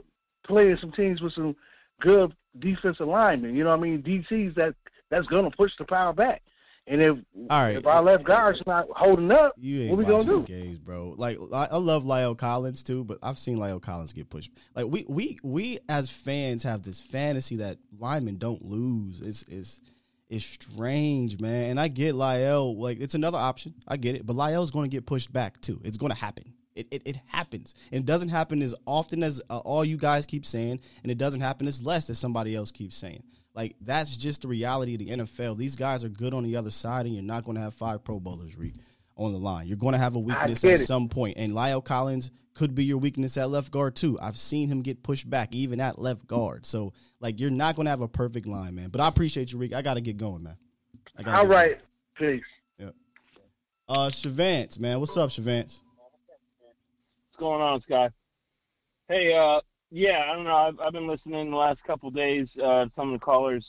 [0.45, 1.55] playing some teams with some
[2.01, 3.55] good defensive linemen.
[3.55, 4.03] You know what I mean?
[4.03, 4.75] DCs that
[5.09, 6.43] that's gonna push the power back.
[6.89, 7.19] And if
[7.51, 10.43] all right, if our left guard's not holding up, you what we gonna do?
[10.43, 11.15] Games, bro.
[11.17, 14.53] Like I love La'el Collins too, but I've seen La'el Collins get pushed.
[14.75, 19.21] Like we we we as fans have this fantasy that linemen don't lose.
[19.21, 19.83] It's it's
[20.29, 21.71] it's strange, man.
[21.71, 22.77] And I get La'el.
[22.77, 23.75] Like it's another option.
[23.89, 25.81] I get it, but going to get pushed back too.
[25.85, 26.53] It's going to happen.
[26.77, 27.75] It, it, it happens.
[27.91, 31.17] And it doesn't happen as often as uh, all you guys keep saying, and it
[31.17, 33.23] doesn't happen as less as somebody else keeps saying.
[33.57, 35.57] Like that's just the reality of the NFL.
[35.57, 38.05] These guys are good on the other side, and you're not going to have five
[38.05, 38.79] Pro Bowlers Reed,
[39.17, 39.67] on the line.
[39.67, 40.79] You're going to have a weakness at it.
[40.79, 44.19] some point, and La'el Collins could be your weakness at left guard too.
[44.21, 46.67] I've seen him get pushed back even at left guard.
[46.67, 48.91] So like you're not going to have a perfect line, man.
[48.91, 49.73] But I appreciate you, Reek.
[49.73, 50.57] I got to get going, man.
[51.27, 51.81] All right,
[52.19, 52.43] peace.
[52.79, 52.91] Yeah.
[53.89, 55.81] Uh, Shavance, man, what's up, Shavance?
[56.61, 58.13] What's going on, Scott?
[59.09, 59.61] Hey, uh,
[59.91, 60.55] yeah, I don't know.
[60.55, 62.49] I've, I've been listening the last couple days.
[62.63, 63.65] Uh, some of the callers.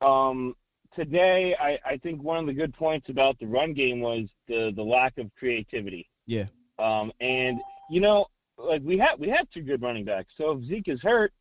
[0.00, 0.54] Um,
[0.94, 4.72] today, I, I think one of the good points about the run game was the
[4.74, 6.08] the lack of creativity.
[6.26, 6.46] Yeah.
[6.78, 7.58] Um, and
[7.90, 8.26] you know,
[8.56, 10.32] like we have we have two good running backs.
[10.36, 11.32] So if Zeke is hurt,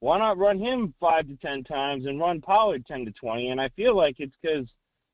[0.00, 3.48] why not run him five to ten times and run Pollard ten to twenty?
[3.50, 4.66] And I feel like it's because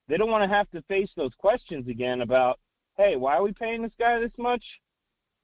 [0.08, 2.58] they don't want to have to face those questions again about,
[2.96, 4.64] hey, why are we paying this guy this much?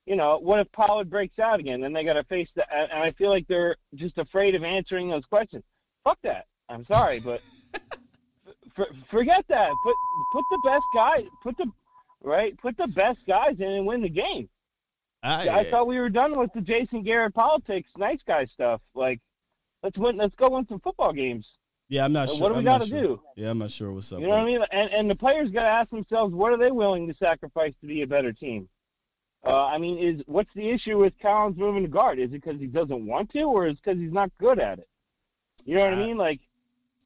[0.07, 1.81] You know, what if Pollard breaks out again?
[1.81, 2.69] Then they got to face that.
[2.73, 5.65] And I feel like they're just afraid of answering those questions.
[6.05, 6.47] Fuck that.
[6.69, 7.41] I'm sorry, but
[8.75, 9.71] for, forget that.
[9.85, 9.95] Put
[10.33, 11.25] put the best guy.
[11.43, 11.71] Put the
[12.23, 12.57] right.
[12.59, 14.49] Put the best guys in and win the game.
[15.23, 18.83] Ah, I, I thought we were done with the Jason Garrett politics, nice guy stuff.
[18.95, 19.21] Like,
[19.83, 20.19] let's win.
[20.19, 21.47] Let's go win some football games.
[21.89, 22.41] Yeah, I'm not sure.
[22.41, 23.01] What do we got to sure.
[23.01, 23.21] do?
[23.37, 24.21] Yeah, I'm not sure what's up.
[24.21, 24.61] You know what I mean?
[24.71, 27.87] And and the players got to ask themselves, what are they willing to sacrifice to
[27.87, 28.69] be a better team?
[29.47, 32.19] Uh, I mean, is what's the issue with Collins moving to guard?
[32.19, 34.79] Is it because he doesn't want to, or is it because he's not good at
[34.79, 34.89] it?
[35.65, 36.17] You know what uh, I mean?
[36.17, 36.41] Like,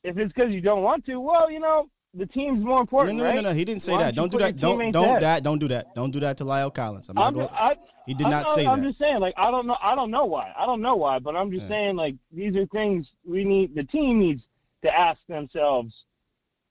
[0.05, 3.17] if it's because you don't want to, well, you know, the team's more important.
[3.19, 3.35] No, no, right?
[3.37, 3.53] no, no.
[3.55, 4.15] He didn't say that.
[4.15, 4.57] Don't do that.
[4.57, 5.43] Don't don't that.
[5.43, 5.95] Don't do that.
[5.95, 7.09] Don't do that to La'el Collins.
[7.09, 7.49] I'm not I'm, going.
[7.53, 8.71] I, He did I'm not say that.
[8.71, 10.53] I'm just saying, like, I don't know, I don't know why.
[10.57, 11.69] I don't know why, but I'm just Yeah.
[11.69, 13.75] saying, like, these are things we need.
[13.75, 14.43] The team needs
[14.85, 15.93] to ask themselves.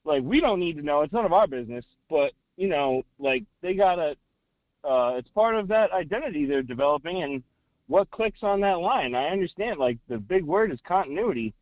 [0.06, 1.02] Like, we don't need to know.
[1.02, 1.85] It's none of our business.
[2.10, 4.15] But you know, like, they gotta.
[4.84, 7.44] Uh, it's part of that identity they're developing, and
[7.88, 9.16] what clicks on that line.
[9.16, 9.80] I understand.
[9.80, 11.54] Like, the big word is continuity.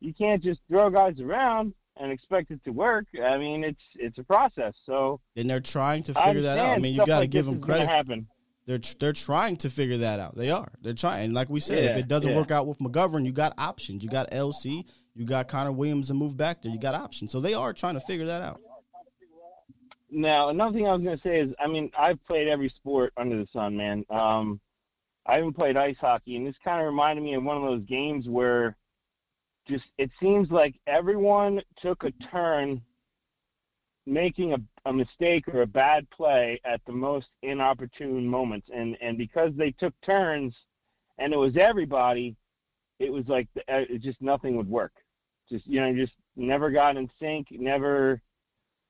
[0.00, 3.06] You can't just throw guys around and expect it to work.
[3.22, 4.74] I mean, it's it's a process.
[4.86, 6.64] So and they're trying to figure that out.
[6.66, 7.88] I understand mean, you stuff got to like give this them gonna credit.
[7.88, 8.26] Happen.
[8.66, 10.34] They're they're trying to figure that out.
[10.34, 10.72] They are.
[10.80, 11.26] They're trying.
[11.26, 12.36] And like we said, if it doesn't yeah.
[12.36, 14.02] work out with McGovern, you got options.
[14.02, 14.84] You got LC.
[15.14, 16.72] You got Connor Williams to move back there.
[16.72, 17.30] You got options.
[17.30, 18.60] So they are trying to figure that out.
[20.14, 23.36] Now, another thing I was to say is, I mean, I've played every sport under
[23.36, 24.04] the sun, man.
[24.10, 24.60] Um,
[25.26, 27.82] I even played ice hockey, and this kind of reminded me of one of those
[27.82, 28.76] games where
[29.66, 32.80] just it seems like everyone took a turn
[34.06, 34.58] making a,
[34.88, 39.72] a mistake or a bad play at the most inopportune moments, and and because they
[39.72, 40.54] took turns,
[41.18, 42.36] and it was everybody,
[43.00, 44.92] it was like the, uh, it just nothing would work.
[45.50, 48.20] Just you know, just never got in sync, never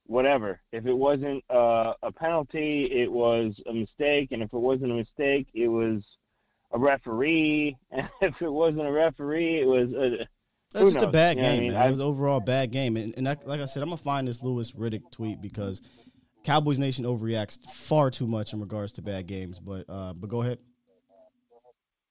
[0.06, 0.60] whatever.
[0.72, 4.94] If it wasn't uh, a penalty, it was a mistake, and if it wasn't a
[4.94, 6.02] mistake, it was
[6.72, 10.26] a referee, and if it wasn't a referee, it was a.
[10.72, 11.72] That's just a bad You what I game, mean?
[11.74, 11.82] man.
[11.82, 12.96] I- It was overall a bad game.
[12.96, 15.80] And, and that, like I said, I'm gonna find this Louis Riddick tweet because
[16.42, 19.60] Cowboys Nation overreacts far too much in regards to bad games.
[19.60, 20.58] But uh, but go ahead.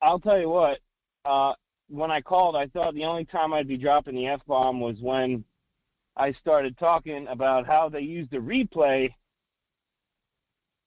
[0.02, 0.80] I'll tell you what.
[1.26, 1.54] Uh,
[1.90, 4.96] when I called, I thought the only time I'd be dropping the f bomb was
[5.02, 5.44] when
[6.16, 9.10] I started talking about how they used the replay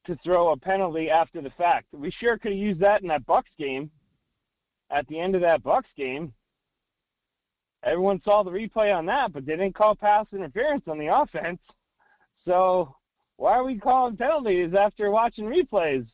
[0.07, 1.87] to throw a penalty after the fact.
[1.93, 3.91] We sure could have used that in that Bucks game.
[4.91, 6.33] At the end of that Bucks game,
[7.83, 11.59] everyone saw the replay on that, but they didn't call pass interference on the offense.
[12.45, 12.95] So
[13.37, 16.07] why are we calling penalties after watching replays?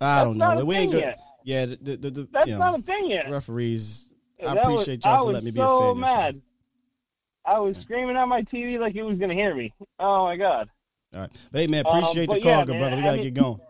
[0.00, 0.64] I don't know.
[0.64, 1.14] We ain't good.
[1.44, 3.30] Yeah, the, the, the, That's you know, not a thing yet.
[3.30, 4.10] referees.
[4.40, 5.72] I That was- appreciate y'all I for letting me be a fan.
[5.96, 6.00] yesterday.
[6.00, 6.42] mad.
[7.54, 9.72] I was screaming at my TV like it was gonna hear me.
[9.98, 10.68] Oh my god!
[11.14, 12.96] All right, but hey man, Um, appreciate the but call, yeah, good man, brother.
[12.96, 13.60] We gotta get going.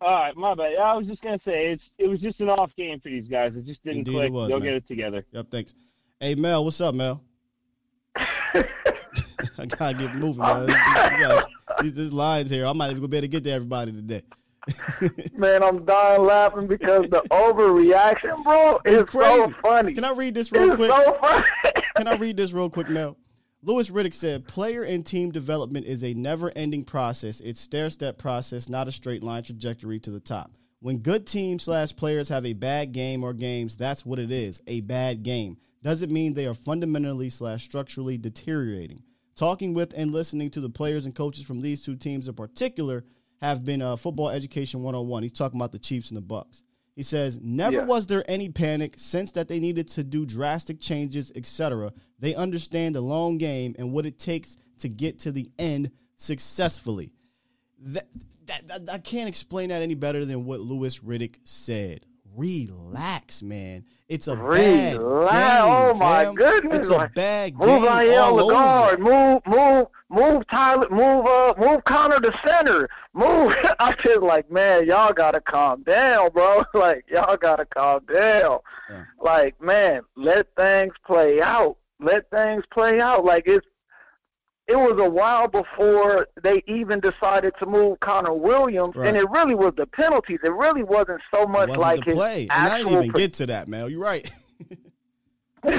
[0.00, 0.76] All right, my bad.
[0.76, 3.52] I was just gonna say it's it was just an off game for these guys.
[3.56, 4.26] It just didn't Indeed click.
[4.26, 4.64] it was, Go man.
[4.66, 5.24] get it together.
[5.32, 5.74] Yep, thanks.
[6.20, 7.22] Hey Mel, what's up, Mel?
[9.58, 10.66] I gotta get moving, man.
[10.66, 11.46] We gotta-
[11.82, 12.66] these, these lines here.
[12.66, 14.22] I might even be able to get to everybody today.
[15.36, 19.44] Man, I'm dying laughing because the overreaction, bro, It's is crazy.
[19.52, 19.92] so funny.
[19.92, 20.90] Can I read this real It's quick?
[20.90, 21.46] so funny.
[21.96, 23.16] Can I read this real quick now?
[23.62, 27.40] Louis Riddick said, "Player and team development is a never-ending process.
[27.40, 30.56] It's stair-step process, not a straight line trajectory to the top.
[30.80, 34.60] When good teams slash players have a bad game or games, that's what it is.
[34.66, 39.04] A bad game doesn't mean they are fundamentally slash structurally deteriorating.
[39.36, 43.04] Talking with and listening to the players and coaches from these two teams in particular
[43.40, 45.22] have been uh, football education 101.
[45.22, 46.64] He's talking about the Chiefs and the Bucks.
[46.96, 47.84] He says, "Never Yeah.
[47.86, 51.92] was there any panic, sense that they needed to do drastic changes, etc.
[52.20, 57.12] They understand the long game and what it takes to get to the end successfully."
[57.80, 58.06] That,
[58.46, 62.06] that, that- I can't explain that any better than what Louis Riddick said.
[62.36, 63.84] Relax, man.
[64.08, 65.00] It's a bad game.
[65.02, 66.34] Oh my fam.
[66.34, 66.78] goodness!
[66.78, 68.52] It's a bad move game all over.
[68.52, 69.00] Lagarde.
[69.00, 70.88] Move, move, move Tyler.
[70.90, 72.88] Move, uh, move Connor to center.
[73.14, 73.54] Move.
[73.78, 76.62] I just like, man, y'all gotta calm down, bro.
[76.74, 78.58] Like, y'all gotta calm down.
[78.90, 79.04] Yeah.
[79.20, 81.76] Like, man, let things play out.
[82.00, 83.24] Let things play out.
[83.24, 83.66] Like it's.
[84.66, 89.08] It was a while before they even decided to move Connor Williams, Right.
[89.08, 90.38] and it really was the penalties.
[90.42, 92.48] It really wasn't so much Wasn't like his play.
[92.50, 93.90] And I didn't even get to that, man.
[93.90, 94.30] You're right.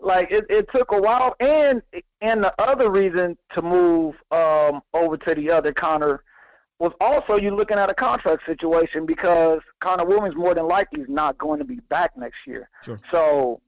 [0.00, 1.82] like it, it took a while and
[2.20, 6.22] and the other reason to move um over to the other Connor
[6.78, 11.08] was also you looking at a contract situation because Connor Williams more than likely is
[11.08, 12.68] not going to be back next year.
[12.84, 13.00] Sure.
[13.10, 13.62] So,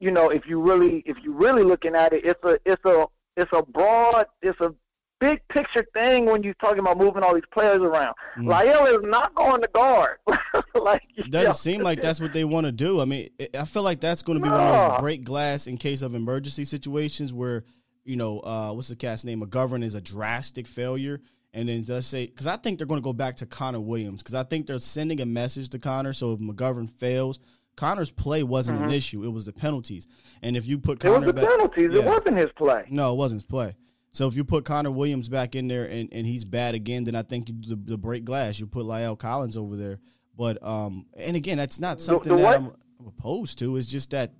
[0.00, 3.06] you know, if you really if you really looking at it, it's a it's a
[3.36, 4.74] it's a broad it's a
[5.20, 8.14] big picture thing when you're talking about moving all these players around.
[8.38, 8.46] Mm.
[8.46, 10.16] La'el is not going to guard.
[10.74, 13.00] like It doesn't yo, seem like that's what they want to do.
[13.00, 15.76] I mean, I feel like that's going to be one of those break glass in
[15.76, 17.64] case of emergency situations where,
[18.04, 19.42] you know, uh, what's the cat's name?
[19.42, 21.20] McGovern is a drastic failure.
[21.52, 24.22] And then let's say, because I think they're going to go back to Connor Williams
[24.22, 26.12] because I think they're sending a message to Connor.
[26.12, 27.40] So if McGovern fails,
[27.80, 28.94] Connor's play wasn't an Mhm.
[28.94, 29.24] issue.
[29.24, 30.06] It was the penalties.
[30.42, 31.94] And if you put It was Connor the back, penalties.
[31.94, 32.84] It wasn't his play.
[32.90, 33.74] no, it wasn't his play.
[34.12, 37.14] So if you put Connor Williams back in there and, and he's bad again, then
[37.14, 38.60] I think you the, the break glass.
[38.60, 39.98] You put La'el Collins over there.
[40.36, 43.76] But um, and again, that's not something the that what- I'm opposed to.
[43.76, 44.34] It's just that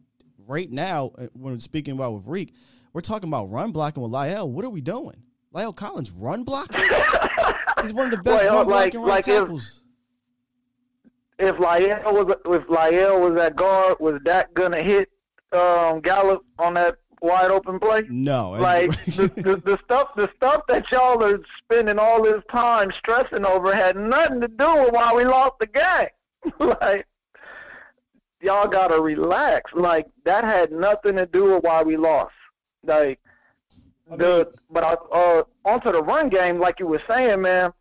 [0.47, 2.53] right now, uh, when we're speaking about with Reek,
[2.93, 4.51] we're talking about run blocking with La'el.
[4.51, 5.23] What are we doing?
[5.55, 6.83] La'el Collins run blocking?
[7.83, 9.83] he's one of the best Well, run like- blocking right like tackles.
[9.85, 9.90] if
[11.57, 15.09] La'el was if La'el was at guard, was Dak gonna hit
[15.53, 18.03] um, Gallup on that wide open play?
[18.09, 22.91] No, Like the, the, the stuff the stuff that y'all are spending all this time
[22.99, 26.09] stressing over had nothing to do with why we lost the game.
[26.81, 27.07] like
[28.41, 29.71] y'all gotta relax.
[29.75, 32.35] Like that had nothing to do with why we lost.
[32.85, 33.21] Like
[34.17, 37.73] the but I, uh onto the run game, like you were saying, man.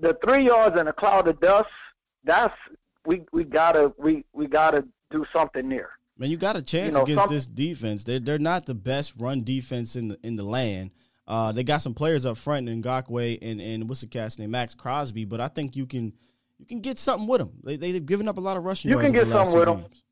[0.00, 1.68] The three yards in a cloud of dust.
[2.24, 2.54] That's
[3.04, 5.90] we we gotta we we gotta do something there.
[6.18, 8.04] Man, you got a chance You know, against some- this defense.
[8.04, 10.90] They're they're not the best run defense in the in the land.
[11.26, 14.50] Uh, they got some players up front in Ngakoue and and what's the cat's name,
[14.50, 15.24] Maxx Crosby.
[15.24, 16.12] But I think you can
[16.58, 17.52] you can get something with them.
[17.62, 18.90] They they've given up a lot of rushing.
[18.90, 20.02] You can get something with games.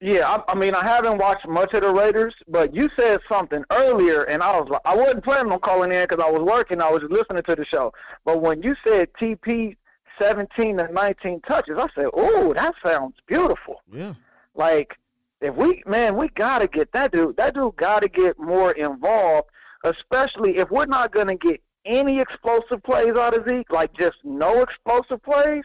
[0.00, 3.64] Yeah, I, I mean, I haven't watched much of the Raiders, but you said something
[3.72, 6.82] earlier, and I was like, I wasn't planning on calling in because I was working.
[6.82, 7.94] I was just listening to the show.
[8.26, 9.74] But when you said TP
[10.20, 14.14] 17 to 19 touches, I said, "Oh, that sounds beautiful." Yeah.
[14.54, 14.96] Like,
[15.40, 17.36] if we, man, we gotta get that dude.
[17.36, 19.48] That dude gotta get more involved,
[19.84, 24.62] especially if we're not gonna get any explosive plays out of Zeke, like just no
[24.62, 25.62] explosive plays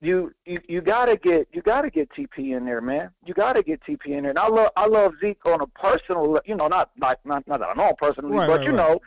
[0.00, 3.10] you you you gotta get you gotta get TP in there, man.
[3.24, 4.30] You gotta get TP in there.
[4.30, 7.60] And I love I love Zeke on a personal, you know, not not not, not
[7.60, 8.88] that I know him personally, Right, but right, you right.
[8.88, 9.00] know,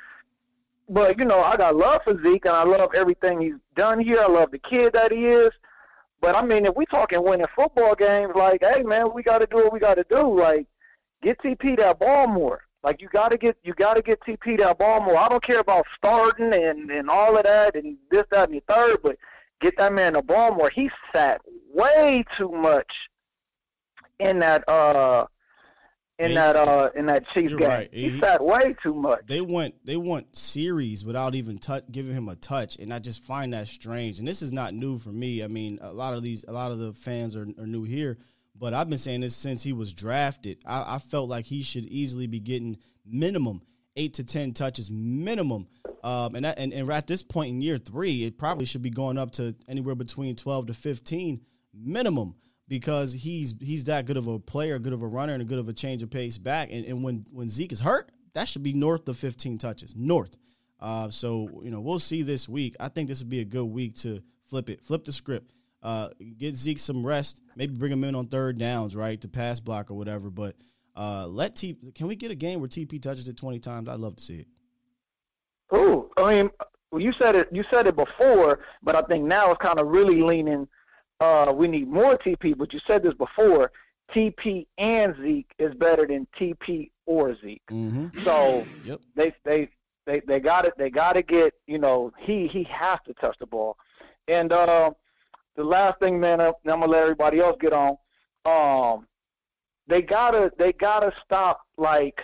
[0.90, 4.20] but you know, I got love for Zeke and I love everything he's done here.
[4.22, 5.52] I love the kid that he is.
[6.22, 9.48] But I mean, if we're talking winning football games, like, hey man, we got to
[9.48, 10.38] do what we got to do.
[10.38, 10.68] Like,
[11.22, 12.64] get TP that ball more.
[12.84, 15.18] Like, you got to get you got to get TP that ball more.
[15.18, 18.74] I don't care about starting and and all of that and this that and the
[18.74, 19.16] third, but
[19.62, 20.72] get that man the ball more.
[20.74, 21.42] He sat
[21.74, 22.92] way too much
[24.20, 25.26] in that uh
[26.20, 27.68] in They that uh in that Chiefs game.
[27.68, 27.90] right.
[27.92, 29.22] He, He- sat way too much.
[29.26, 33.24] They want they want series without even touch, giving him a touch, and I just
[33.24, 34.20] find that strange.
[34.20, 35.44] And this is not new for me.
[35.44, 38.18] I mean, a lot of these, a lot of the fans are, are new here,
[38.58, 40.62] but I've been saying this since he was drafted.
[40.66, 43.62] I, I felt like he should easily be getting minimum
[43.96, 45.68] eight to ten touches, minimum.
[46.04, 48.90] Um, and, that, and and at this point in year three, it probably should be
[48.90, 51.42] going up to anywhere between twelve to fifteen
[51.74, 52.36] minimum
[52.70, 55.60] because he's he's that good of a player, good of a runner, and a good
[55.60, 56.70] of a change of pace back.
[56.72, 60.38] And, and when when Zeke is hurt, that should be north of 15 touches, north.
[60.80, 62.76] Uh, so you know we'll see this week.
[62.80, 65.52] I think this would be a good week to flip it, flip the script,
[65.84, 69.60] uh, get Zeke some rest, maybe bring him in on third downs, right, to pass
[69.60, 70.30] block or whatever.
[70.30, 70.56] But
[70.96, 71.76] uh, let T.
[71.96, 73.90] Can we get a game where TP touches it 20 times?
[73.90, 74.48] I'd love to see it.
[75.76, 76.50] Ooh, I mean,
[76.98, 77.50] you said it.
[77.52, 80.68] You said it before, but I think now it's kind of really leaning.
[81.20, 83.72] Uh, we need more TP, but you said this before.
[84.16, 87.62] TP and Zeke is better than TP or Zeke.
[87.70, 88.08] Mm-hmm.
[88.24, 89.00] So Yep.
[89.16, 89.70] they they
[90.06, 90.74] they they got it.
[90.78, 93.78] They got to get you know he he has to touch the ball.
[94.28, 94.92] And uh,
[95.56, 97.98] the last thing, man, I'm I'm gonna let everybody else get on.
[98.46, 99.06] Um,
[99.88, 102.20] they gotta they gotta stop like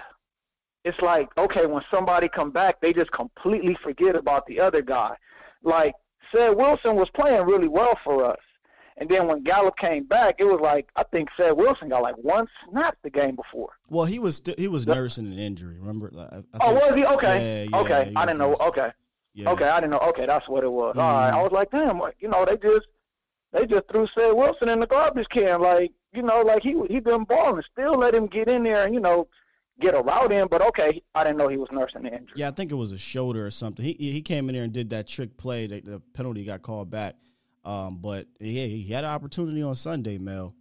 [0.86, 5.16] it's like okay when somebody come back they just completely forget about the other guy.
[5.62, 5.94] Like
[6.34, 8.40] Ced Wilson was playing really well for us.
[8.98, 12.16] And then when Gallup came back, it was like I think Ced Wilson got like
[12.16, 13.70] one snap the game before.
[13.90, 15.78] Well, he was he was nursing an injury.
[15.80, 16.12] Remember?
[16.18, 17.06] I, I Oh, was he?
[17.06, 17.66] Okay.
[17.70, 18.10] Yeah, yeah, okay.
[18.12, 18.56] he I didn't know.
[18.56, 18.90] Okay.
[19.34, 19.52] Yeah.
[19.52, 20.00] Okay, I didn't know.
[20.00, 20.96] Okay, that's what it was.
[20.98, 21.30] All right.
[21.32, 21.38] Mhm.
[21.38, 22.88] I was like, damn, what- you know, they just
[23.52, 25.62] they just threw Ced Wilson in the garbage can.
[25.62, 27.62] Like, you know, like he he been balling.
[27.74, 29.28] Still let him get in there and you know
[29.82, 30.48] get a route in.
[30.48, 32.36] But okay, I didn't know he was nursing the injury.
[32.38, 33.84] Yeah, I think it was a shoulder or something.
[33.84, 35.68] He he came in there and did that trick play.
[35.68, 37.16] The, the penalty got called back.
[37.66, 40.54] Um, but yeah, he had an opportunity on Sunday, Mel.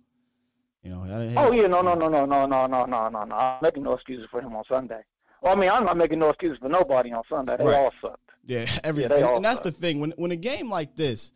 [0.83, 3.25] You know, had a- Oh yeah, no, no, no, no, no, no, no, no, no,
[3.25, 3.35] no.
[3.35, 5.01] I'm making no excuses for him on Sunday.
[5.43, 7.57] Well, I mean, I'm not making no excuses for nobody on Sunday.
[7.59, 7.75] They Right.
[7.77, 8.21] all sucked.
[8.47, 9.65] Yeah, every Yeah, and, and that's suck.
[9.65, 10.01] the thing.
[10.01, 11.33] When when a game like this,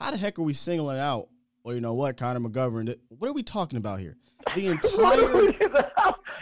[0.00, 1.28] how the heck are we singling out?
[1.64, 2.94] Well, you know what, Connor McGovern?
[3.08, 4.16] What are we talking about here?
[4.54, 5.52] The entire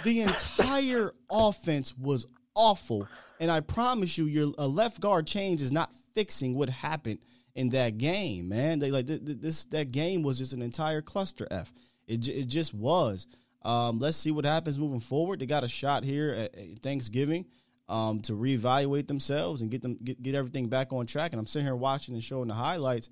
[0.05, 3.09] the entire offense was awful,
[3.41, 7.19] and I promise you, your a left guard change is not fixing what happened
[7.57, 8.79] in that game, man.
[8.79, 11.73] They like th- th- this that game was just an entire cluster f.
[12.07, 13.27] It j- it just was.
[13.63, 15.41] Um, let's see what happens moving forward.
[15.41, 17.47] They got a shot here at, at Thanksgiving
[17.89, 21.33] um, to reevaluate themselves and get them get, get everything back on track.
[21.33, 23.09] And I'm sitting here watching and showing the highlights.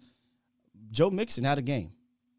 [0.91, 1.93] Joe Mixon had a game.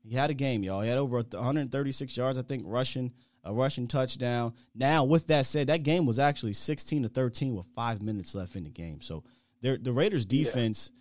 [0.07, 0.81] He had a game, y'all.
[0.81, 3.11] He had over 136 yards, I think, rushing
[3.43, 4.53] a rushing touchdown.
[4.75, 8.55] Now, with that said, that game was actually 16 to 13 with five minutes left
[8.55, 9.01] in the game.
[9.01, 9.23] So,
[9.61, 10.91] the Raiders' defense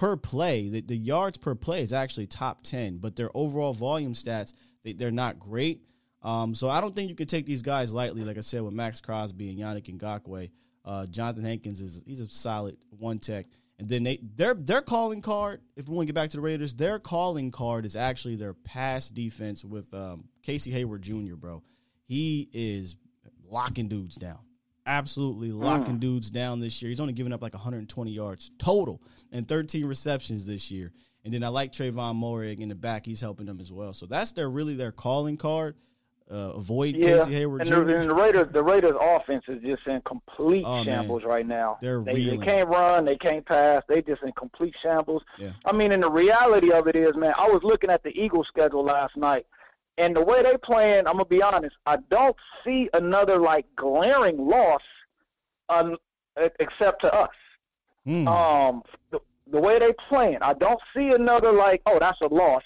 [0.00, 4.14] per play, the, the yards per play is actually top 10, but their overall volume
[4.14, 5.82] stats, they, they're not great.
[6.22, 8.24] Um, so, I don't think you can take these guys lightly.
[8.24, 10.50] Like I said, with Maxx Crosby and Yannick Ngakoue,
[10.86, 13.44] uh, Johnathan Hankins is he's a solid one tech.
[13.78, 16.42] And then they their their calling card, if we want to get back to the
[16.42, 21.34] Raiders, their calling card is actually their pass defense with um, Casey Hayward Jr.
[21.36, 21.62] Bro,
[22.04, 22.96] he is
[23.48, 24.40] locking dudes down,
[24.90, 26.00] absolutely locking Mm.
[26.00, 26.88] dudes down this year.
[26.90, 29.00] He's only given up like 120 yards total
[29.32, 30.92] and 13 receptions this year.
[31.24, 33.92] And then I like Trevon Moehrig in the back; he's helping them as well.
[33.92, 35.76] So that's their really their calling card.
[36.30, 39.84] Uh, avoid Yeah, Casey Hayward and the, and the Raiders, the Raiders' offense is just
[39.88, 40.84] in complete Oh, man.
[40.84, 41.76] shambles right now.
[41.80, 45.24] They're they, they can't run, they can't pass, they just in complete shambles.
[45.40, 45.50] Yeah.
[45.64, 48.46] I mean, and the reality of it is, man, I was looking at the Eagles'
[48.46, 49.44] schedule last night,
[49.98, 54.38] and the way they playing, I'm gonna be honest, I don't see another like glaring
[54.38, 54.82] loss,
[55.68, 55.96] um,
[56.58, 57.30] except to us.
[58.04, 58.26] Hmm.
[58.26, 62.62] Um, the, the way they playing, I don't see another like, oh, that's a loss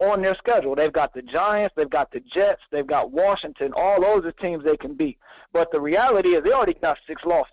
[0.00, 0.74] on their schedule.
[0.74, 3.72] They've got the Giants, they've got the Jets, they've got Washington.
[3.76, 5.18] All those are teams they can beat.
[5.52, 7.52] But the reality is, they already got six losses.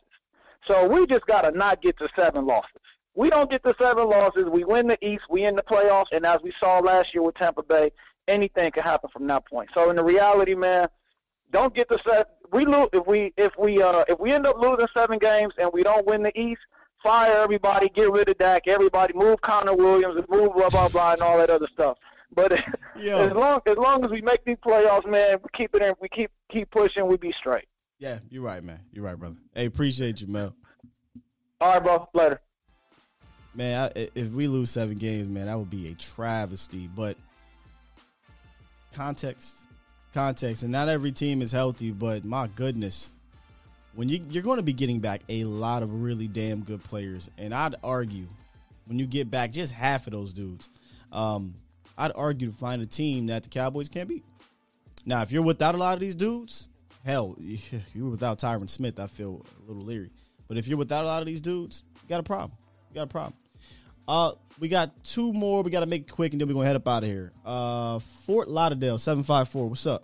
[0.67, 2.71] So we just got to not get to seven losses.
[3.15, 4.43] We don't get to seven losses.
[4.51, 5.23] We win the East.
[5.29, 6.07] We in the playoffs.
[6.11, 7.91] And as we saw last year with Tampa Bay,
[8.27, 9.69] anything can happen from that point.
[9.73, 10.87] So in the reality, man,
[11.51, 12.25] don't get to seven.
[12.51, 15.69] We lose if we if we uh if we end up losing seven games and
[15.73, 16.61] we don't win the East.
[17.03, 18.67] Fire everybody, get rid of Dak.
[18.67, 21.97] Everybody, move Connor Williams and move blah blah blah and all that other stuff.
[22.33, 22.51] But
[22.95, 25.93] as long as long as we make these playoffs, man, we keep it in.
[26.01, 27.07] We keep keep pushing.
[27.07, 27.65] We be straight.
[27.99, 28.79] Yeah, you're right, man.
[28.91, 29.37] You're right, brother.
[29.55, 30.55] Hey, appreciate you, Mel.
[31.59, 32.07] All right, bro.
[32.13, 32.41] Later.
[33.55, 36.87] Man, I, if we lose seven games, man, that would be a travesty.
[36.87, 37.17] But
[38.93, 39.67] context,
[40.13, 41.91] context, and not every team is healthy.
[41.91, 43.17] But my goodness,
[43.93, 47.29] when you you're going to be getting back a lot of really damn good players,
[47.37, 48.27] and I'd argue
[48.85, 50.69] when you get back just half of those dudes,
[51.11, 51.53] um,
[51.97, 54.23] I'd argue to find a team that the Cowboys can't beat.
[55.05, 56.69] Now, if you're without a lot of these dudes,
[57.05, 57.35] hell,
[57.93, 58.99] you're without Tyron Smith.
[58.99, 60.11] I feel a little leery.
[60.47, 62.51] But if you're without a lot of these dudes, you got a problem.
[62.89, 63.33] You got a problem.
[64.07, 65.61] Uh, we got two more.
[65.63, 67.31] We got to make it quick, and then we're gonna head up out of here.
[67.45, 69.67] Uh, Fort Lauderdale, seven five four.
[69.67, 70.03] What's up?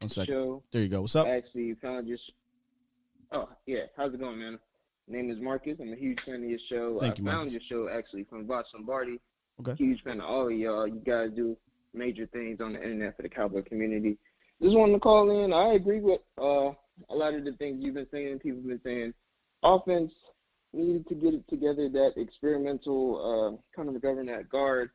[0.00, 0.34] One second.
[0.34, 0.62] Show.
[0.72, 1.00] There you go.
[1.02, 1.26] What's up?
[1.26, 2.18] Actually, you found your.
[2.18, 2.32] sh-
[3.32, 4.58] Oh yeah, how's it going, man?
[5.08, 5.76] Name is Marcus.
[5.80, 7.00] I'm a huge fan of your show.
[7.00, 7.52] Thank I you, found Marcus.
[7.54, 9.18] your show actually from Vox Lombardi.
[9.60, 9.74] Okay.
[9.76, 10.86] Huge fan of all of y'all.
[10.86, 11.56] You guys do
[11.94, 14.18] major things on the internet for the cowboy community.
[14.62, 15.52] Just wanted to call in.
[15.52, 16.70] I agree with uh,
[17.10, 18.38] a lot of the things you've been saying.
[18.40, 19.14] People have been saying.
[19.62, 20.12] Offense
[20.72, 21.88] needed to get it together.
[21.88, 24.90] That experimental uh, Connor McGovern that guard.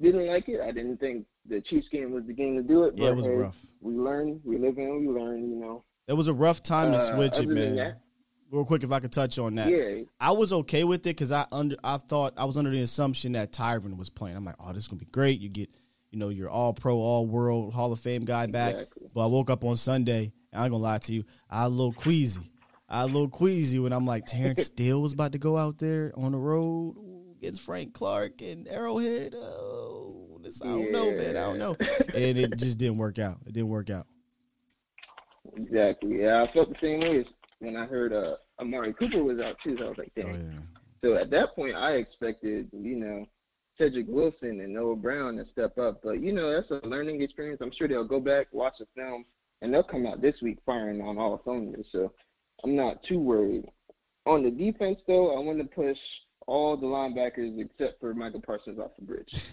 [0.00, 0.60] Didn't like it.
[0.60, 2.94] I didn't think the Chiefs game was the game to do it.
[2.96, 3.58] Yeah, it was hey, rough.
[3.80, 4.40] We learn.
[4.44, 5.50] We live and we learn.
[5.50, 5.84] You know.
[6.06, 7.76] It was a rough time to Uh, switch it, man.
[7.76, 8.00] that-
[8.50, 9.68] Real quick, if I could touch on that.
[9.68, 10.04] Yeah.
[10.18, 13.32] I was okay with it because I under I thought I was under the assumption
[13.32, 14.36] that Tyron was playing.
[14.38, 15.38] I'm like, oh, this is gonna be great.
[15.38, 15.68] You get,
[16.10, 18.86] you know, your All Pro, All World, Hall of Fame guy back.
[19.14, 21.92] But I woke up on Sunday, and I'm gonna lie to you, I a little
[21.92, 22.52] queasy.
[22.88, 26.12] I a little queasy when I'm like, Terence Steele was about to go out there
[26.16, 26.96] on the road
[27.38, 29.34] against Frank Clark and Arrowhead.
[29.34, 31.36] Oh, this I don't know, man.
[31.36, 31.76] I don't know.
[32.14, 33.38] And it just didn't work out.
[33.46, 34.06] It didn't work out.
[35.56, 36.22] Exactly.
[36.22, 37.26] Yeah, I felt the same way as
[37.60, 39.76] when I heard uh, Amari Cooper was out too.
[39.78, 40.68] So I was like, damn.
[41.02, 43.26] So at that point, I expected, you know,
[43.78, 46.00] Cedric Wilson and Noah Brown to step up.
[46.02, 47.60] But you know, that's a learning experience.
[47.62, 49.24] I'm sure they'll go back, watch the film,
[49.62, 51.86] and they'll come out this week firing on all cylinders.
[51.92, 52.12] So
[52.64, 53.66] I'm not too worried.
[54.26, 55.96] On the defense, though, I want to push
[56.46, 59.44] all the linebackers except for Micah Parsons off the bridge.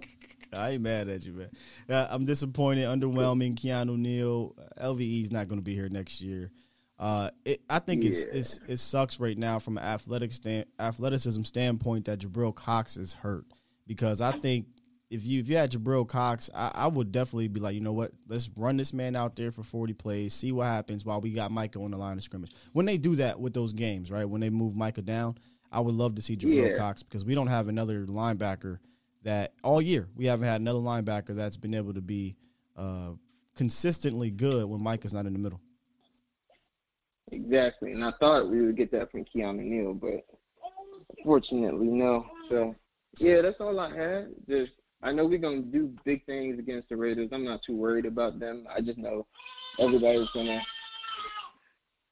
[0.52, 1.50] I ain't mad at you, man.
[1.88, 3.54] Uh, I'm disappointed, underwhelming.
[3.54, 6.50] Keanu Neal, LVE is not going to be here next year.
[6.98, 11.44] Uh, it, I think it's, it's it sucks right now from an athletic stand, athleticism
[11.44, 13.46] standpoint that Jabril Cox is hurt
[13.90, 14.66] because I think
[15.10, 17.92] if you if you had Jabril Cox, I, I would definitely be like, you know
[17.92, 21.32] what, let's run this man out there for 40 plays, see what happens while we
[21.32, 22.52] got Micah on the line of scrimmage.
[22.72, 24.24] When they do that with those games, right?
[24.24, 25.38] When they move Micah down,
[25.72, 26.76] I would love to see Jabril Yeah.
[26.76, 28.78] Cox because we don't have another linebacker
[29.24, 32.36] that all year we haven't had another linebacker that's been able to be
[32.76, 33.10] uh,
[33.56, 35.60] consistently good when Micah's not in the middle.
[37.32, 40.24] Exactly, and I thought we would get that from Keanu Neal, but
[41.24, 42.26] fortunately, no.
[42.48, 42.76] So,
[43.18, 44.28] yeah, that's all I had.
[44.48, 44.72] Just
[45.02, 47.30] I know we're gonna do big things against the Raiders.
[47.32, 48.66] I'm not too worried about them.
[48.74, 49.26] I just know
[49.78, 50.60] everybody's gonna.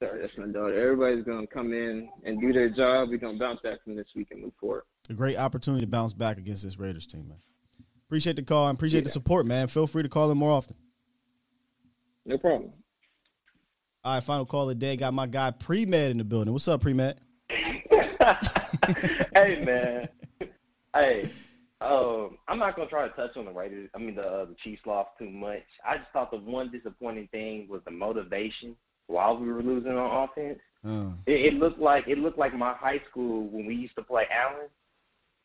[0.01, 0.79] Sorry, that's my daughter.
[0.79, 3.09] Everybody's gonna come in and do their job.
[3.09, 4.83] We're gonna bounce back from this week and move forward.
[5.09, 7.39] A great opportunity to bounce back against this Raiders team, man.
[8.07, 9.67] Appreciate the call and appreciate the support, man.
[9.67, 10.75] Feel free to call in more often.
[12.25, 12.71] No problem.
[14.03, 14.95] All right, final call of the day.
[14.95, 16.53] Got my guy Pre Med in the building.
[16.53, 17.19] What's up, Pre Med?
[19.35, 20.07] hey man,
[20.93, 21.29] hey,
[21.81, 23.89] um, I'm not gonna try to touch on the Raiders.
[23.95, 25.63] I mean the uh, the Chiefs loss too much.
[25.87, 28.75] I just thought the one disappointing thing was the motivation.
[29.07, 30.59] while we were losing on offense.
[30.85, 34.03] Uh, It, it looked like it looked like my high school when we used to
[34.03, 34.67] play Allen,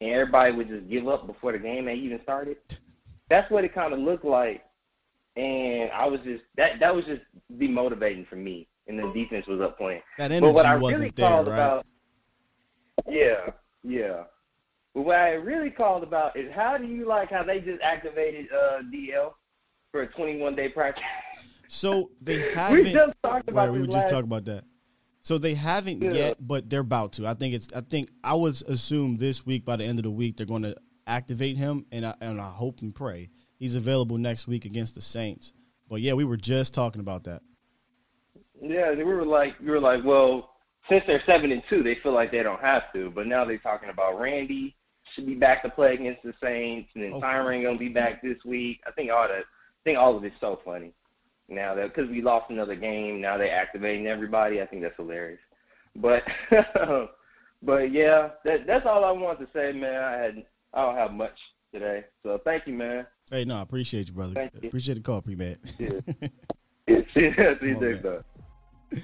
[0.00, 2.58] and everybody would just give up before the game had even started.
[3.30, 4.62] That's what it kind of looked like,
[5.36, 7.22] and I was just that that was just
[7.56, 8.68] demotivating for me.
[8.86, 10.02] And the defense was up playing.
[10.18, 11.48] That but what energy I wasn't there, right?
[11.48, 11.86] about,
[13.08, 13.50] yeah,
[13.82, 14.24] yeah.
[14.94, 18.46] But what I really called about is how do you like how they just activated
[18.52, 19.32] uh, DL
[19.90, 21.04] for a 21 day practice?
[21.68, 22.84] So they haven't.
[22.84, 24.64] we just talked about Right, we were just talking about that.
[25.20, 26.12] So they haven't Yeah.
[26.12, 27.26] yet, but they're about to.
[27.26, 27.68] I think it's.
[27.74, 30.62] I think I would assume this week by the end of the week they're going
[30.62, 30.76] to
[31.06, 35.00] activate him, and I and I hope and pray he's available next week against the
[35.00, 35.52] Saints.
[35.88, 37.42] But yeah, we were just talking about that.
[38.60, 40.50] Yeah, we were like, we were like, well,
[40.88, 43.10] since they're seven and two, they feel like they don't have to.
[43.10, 44.76] But now they're talking about Randy
[45.14, 48.22] should be back to play against the Saints, and then Oh, Tyron gonna be back
[48.22, 48.80] this week.
[48.86, 50.92] I think all that, I think all of it's so funny.
[51.48, 54.62] Now that because we lost another game, now they're activating everybody.
[54.62, 55.40] I think that's hilarious.
[55.96, 56.22] But,
[57.62, 60.02] but yeah, that that's all I wanted to say, man.
[60.02, 61.38] I had, I don't have much
[61.72, 63.06] today, so thank you, man.
[63.30, 64.34] Hey, no, I appreciate you, brother.
[64.34, 64.68] Thank you.
[64.68, 65.56] Appreciate the call, pre man.
[65.78, 66.00] Yeah.
[66.86, 68.24] Yeah, see, see you Come on, man.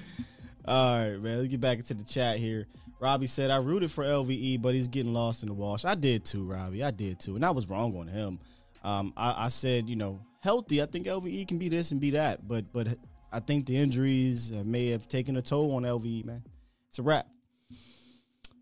[0.65, 1.39] All right, man.
[1.39, 2.67] Let's get back into the chat here.
[3.01, 5.85] Robbie said, I rooted for LVE, but he's getting lost in the wash.
[5.85, 6.83] I did too, Robbie.
[6.83, 7.35] I did too.
[7.35, 8.39] And I was wrong on him.
[8.83, 10.83] Um, I, I said, you know, healthy.
[10.83, 12.47] I think LVE can be this and be that.
[12.47, 12.87] But but
[13.31, 16.43] I think the injuries uh, may have taken a toll on LVE, man.
[16.89, 17.27] It's a wrap.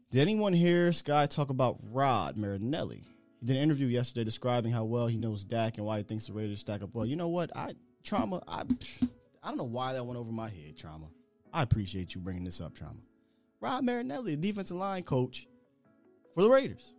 [0.10, 3.04] Did anyone hear Sky talk about Rod Marinelli?
[3.42, 6.28] He did an interview yesterday describing how well he knows Dak and why he thinks
[6.28, 7.06] the Raiders stack up well.
[7.06, 7.56] You know what?
[7.58, 7.74] I
[8.06, 8.42] trauma.
[8.48, 8.64] I
[9.44, 10.78] I don't know why that went over my head.
[10.78, 11.08] Trauma.
[11.52, 13.00] I appreciate you bringing this up, trauma.
[13.62, 15.48] Rod Marinelli, the defensive line coach
[16.34, 16.96] for the Raiders.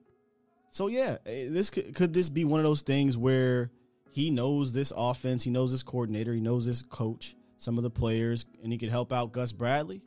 [0.70, 3.70] So yeah, eh, this could, could this be one of those things where
[4.12, 7.90] he knows this offense, he knows this coordinator, he knows this coach, some of the
[7.90, 10.02] players, and he could help out Gus Bradley.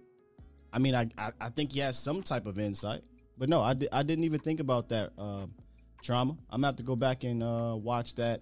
[0.71, 3.01] I mean, I I, I think he has some type of insight,
[3.37, 5.53] but no, I, di- I didn't even think about that um,
[6.01, 6.33] trauma.
[6.49, 8.41] I'm gonna have to go back and uh, watch that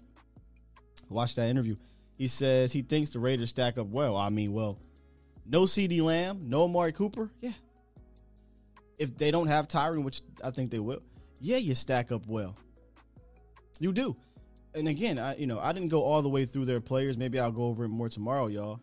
[1.10, 1.76] watch that interview.
[2.18, 4.16] He says he thinks the Raiders stack up well.
[4.16, 4.80] I mean, well,
[5.46, 7.32] no CeeDee Lamb, no Amari Cooper.
[7.42, 7.52] Yeah.
[9.02, 11.02] If they don't have Tyron, which I think they will,
[11.40, 12.56] yeah, you stack up well.
[13.80, 14.15] You do.
[14.76, 17.18] And again, I you know, I didn't go all the way through their players.
[17.18, 18.80] Maybe I'll go over it more tomorrow, y'all.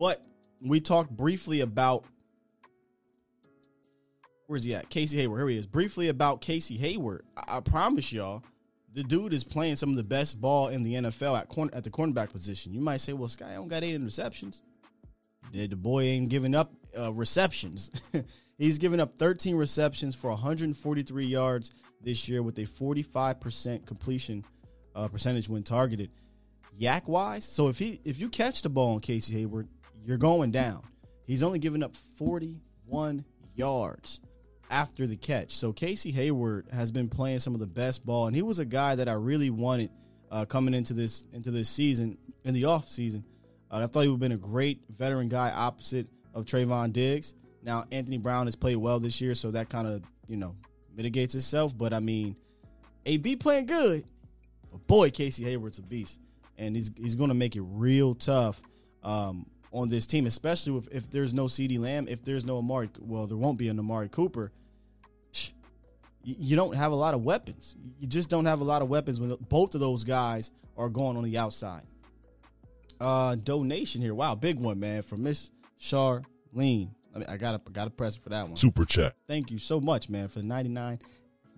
[0.00, 0.24] But
[0.62, 2.06] we talked briefly about
[4.46, 4.88] where's he at?
[4.88, 5.40] Casey Hayward.
[5.40, 5.66] Here he is.
[5.66, 7.26] Briefly about Casey Hayward.
[7.36, 8.42] I, I promise y'all,
[8.94, 11.84] the dude is playing some of the best ball in the NFL at corner at
[11.84, 12.72] the cornerback position.
[12.72, 14.62] You might say, "Well, Sky don't got eight interceptions."
[15.52, 17.90] The, the boy ain't giving up uh, receptions.
[18.58, 21.70] He's given up 13 receptions for 143 yards
[22.00, 24.44] this year with a 45% completion
[24.94, 26.10] uh, percentage when targeted.
[26.78, 29.68] YAC wise, so if he if you catch the ball on Casey Hayward,
[30.04, 30.82] you're going down.
[31.26, 33.24] He's only given up 41
[33.54, 34.20] yards
[34.70, 35.50] after the catch.
[35.52, 38.64] So Casey Hayward has been playing some of the best ball, and he was a
[38.64, 39.90] guy that I really wanted
[40.30, 43.24] uh, coming into this into this season in the off season.
[43.70, 47.34] Uh, I thought he would have been a great veteran guy opposite of Trevon Diggs.
[47.62, 50.54] Now Anthony Brown has played well this year, so that kind of you know
[50.96, 51.76] mitigates itself.
[51.76, 52.36] But I mean,
[53.06, 54.04] AB playing good,
[54.70, 56.20] but boy, Casey Hayward's a beast,
[56.56, 58.62] and he's he's going to make it real tough
[59.02, 62.90] um, on this team, especially if there's no CeeDee Lamb, if there's no Amari.
[63.00, 64.52] Well, there won't be an Amari Cooper.
[66.22, 67.76] You you don't have a lot of weapons.
[67.98, 71.16] You just don't have a lot of weapons when both of those guys are going
[71.16, 71.82] on the outside.
[73.00, 74.14] Uh, donation here.
[74.14, 75.50] Wow, big one, man, from Miss
[75.80, 76.90] Charlene.
[77.14, 78.56] I mean, I gotta gotta press for that one.
[78.56, 79.14] Super chat.
[79.26, 81.00] Thank you so much, man, for the 99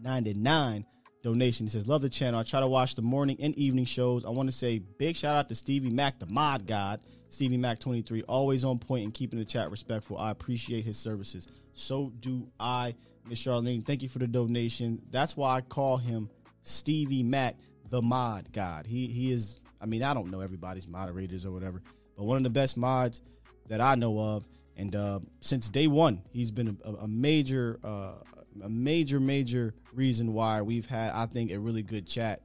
[0.01, 0.87] 99
[1.23, 1.67] donation.
[1.67, 2.41] It says, Love the channel.
[2.41, 4.25] I try to watch the morning and evening shows.
[4.25, 7.03] I want to say big shout out to Stevie Mac, the mod god.
[7.29, 10.19] Stevie Mac 23, always on point and keeping the chat respectful.
[10.19, 11.47] I appreciate his services.
[11.75, 12.95] So do I,
[13.29, 13.85] Miss Charlene.
[13.85, 15.01] Thank you for the donation.
[15.11, 16.29] That's why I call him
[16.63, 17.57] Stevie Mac,
[17.89, 18.87] the mod god.
[18.87, 21.83] He he is, I mean, I don't know everybody's moderators or whatever,
[22.17, 23.23] but one of the best mods
[23.71, 24.45] that I know of.
[24.77, 28.15] And uh, since day one, he's been a, a major, uh,
[28.63, 32.43] a major, major reason why we've had, I think, a really good chat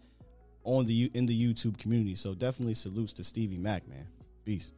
[0.64, 2.16] on the in the YouTube community.
[2.16, 4.08] So definitely salutes to Stevie Mac, man.
[4.46, 4.72] Peace.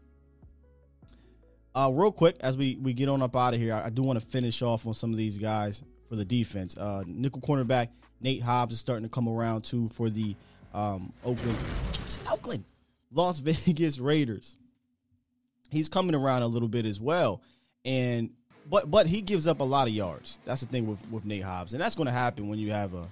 [1.76, 4.02] Uh, real quick, as we we get on up out of here, I, I do
[4.02, 6.78] want to finish off on some of these guys for the defense.
[6.78, 7.90] Uh, nickel cornerback
[8.22, 10.36] Nate Hobbs is starting to come around too for the
[10.74, 11.58] um, Oakland,
[12.32, 12.64] Oakland,
[13.12, 14.56] Las Vegas Raiders
[15.72, 17.42] he's coming around a little bit as well.
[17.86, 18.32] And
[18.70, 20.40] but but he gives up a lot of yards.
[20.46, 22.94] That's the thing with with Nate Hobbs, and that's going to happen when you have
[22.94, 23.08] a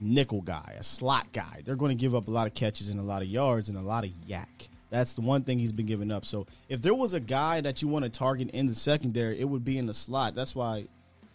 [0.00, 1.62] nickel guy, a slot guy.
[1.64, 3.78] They're going to give up a lot of catches and a lot of yards and
[3.78, 4.68] a lot of YAC.
[4.90, 6.24] That's the one thing he's been giving up.
[6.24, 9.44] So if there was a guy that you want to target in the secondary, it
[9.44, 10.34] would be in the slot.
[10.34, 10.86] That's why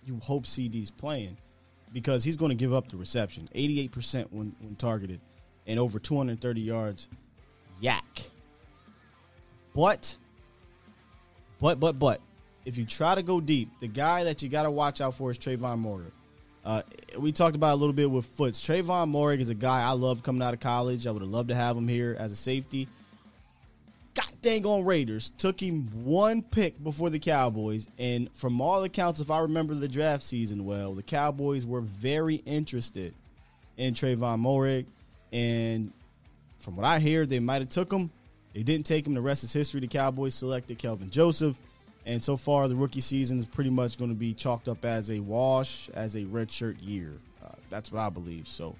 [0.06, 1.38] you hope CeeDee's playing
[1.94, 3.50] because he's going to give up the reception.
[3.54, 5.20] 88% when, when targeted
[5.68, 7.10] and over 230 yards.
[7.82, 8.30] YAC.
[9.74, 10.16] But,
[11.60, 12.22] but, but, but,
[12.66, 15.32] if you try to go deep, the guy that you got to watch out for
[15.32, 16.12] is Trevon Moehrig.
[16.64, 16.84] Uh,
[17.18, 18.62] we talked about a little bit with Foots.
[18.62, 21.08] Trevon Moehrig is a guy I love coming out of college.
[21.08, 22.88] I would have loved to have him here as a safety.
[24.14, 29.22] God dang on Raiders took him one pick before the Cowboys, and from all accounts,
[29.22, 33.14] if I remember the draft season well, the Cowboys were very interested
[33.78, 34.86] in Trevon Moehrig,
[35.32, 35.94] and
[36.58, 38.12] from what I hear, they might have took him.
[38.54, 39.14] They didn't take him.
[39.14, 39.80] The rest is history.
[39.80, 41.58] The Cowboys selected Kelvin Joseph.
[42.06, 45.12] And so far, the rookie season is pretty much going to be chalked up as
[45.12, 47.14] a wash, as a redshirt year.
[47.44, 48.48] Uh, that's what I believe.
[48.48, 48.76] So,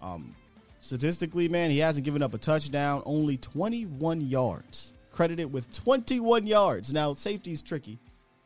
[0.00, 0.34] um,
[0.80, 4.94] statistically, man, he hasn't given up a touchdown, only 21 yards.
[5.10, 6.92] Credited with 21 yards.
[6.94, 7.98] Now, safety is tricky,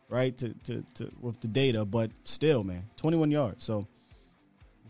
[0.08, 3.62] right, to, to, to, with the data, but still, man, 21 yards.
[3.62, 3.86] So,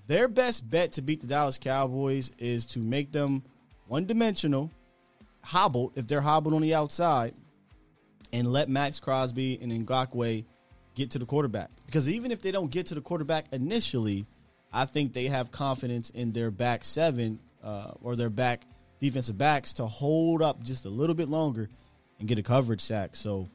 [0.06, 3.42] their best bet to beat the Dallas Cowboys is to make them
[3.88, 4.70] one dimensional,
[5.44, 7.34] hobbled if they're hobbled on the outside,
[8.32, 10.44] and let Maxx Crosby and Ngakoue
[10.94, 11.70] get to the quarterback.
[11.86, 14.26] Because even if they don't get to the quarterback initially,
[14.72, 18.62] I think they have confidence in their back seven uh, or their back
[19.00, 21.68] defensive backs to hold up just a little bit longer
[22.18, 23.14] and get a coverage sack.
[23.14, 23.48] So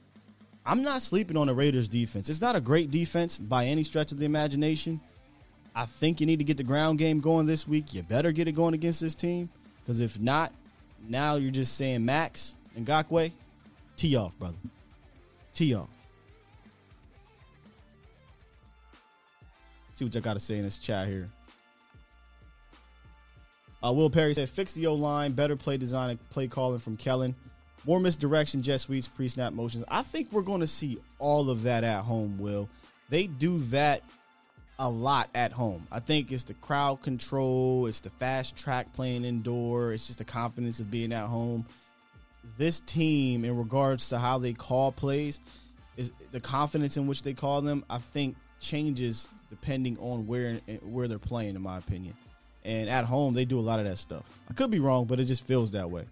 [0.65, 2.29] I'm not sleeping on the Raiders defense.
[2.29, 5.01] It's not a great defense by any stretch of the imagination.
[5.75, 7.93] I think you need to get the ground game going this week.
[7.93, 9.49] You better get it going against this team
[9.81, 10.53] because if not,
[11.07, 13.31] now you're just saying Maxx and Ngakoue,
[13.95, 14.57] tee off, brother.
[15.53, 15.89] Tee off.
[19.93, 21.29] See what y'all got to say in this chat here.
[23.83, 26.97] Uh, Will Perry said, fix the O line, better play design, and play calling from
[26.97, 27.35] Kellen.
[27.85, 29.85] More misdirection, jet sweeps, pre snap motions.
[29.87, 32.69] I think we're going to see all of that at home, Will.
[33.09, 34.03] They do that
[34.79, 35.85] a lot at home.
[35.91, 40.25] I think it's the crowd control, it's the fast track playing indoor, it's just the
[40.25, 41.65] confidence of being at home.
[42.57, 45.41] This team, in regards to how they call plays,
[45.97, 47.83] is the confidence in which they call them.
[47.89, 52.13] I think changes depending on where where they're playing, in my opinion.
[52.63, 54.23] And at home, they do a lot of that stuff.
[54.49, 56.05] I could be wrong, but it just feels that way.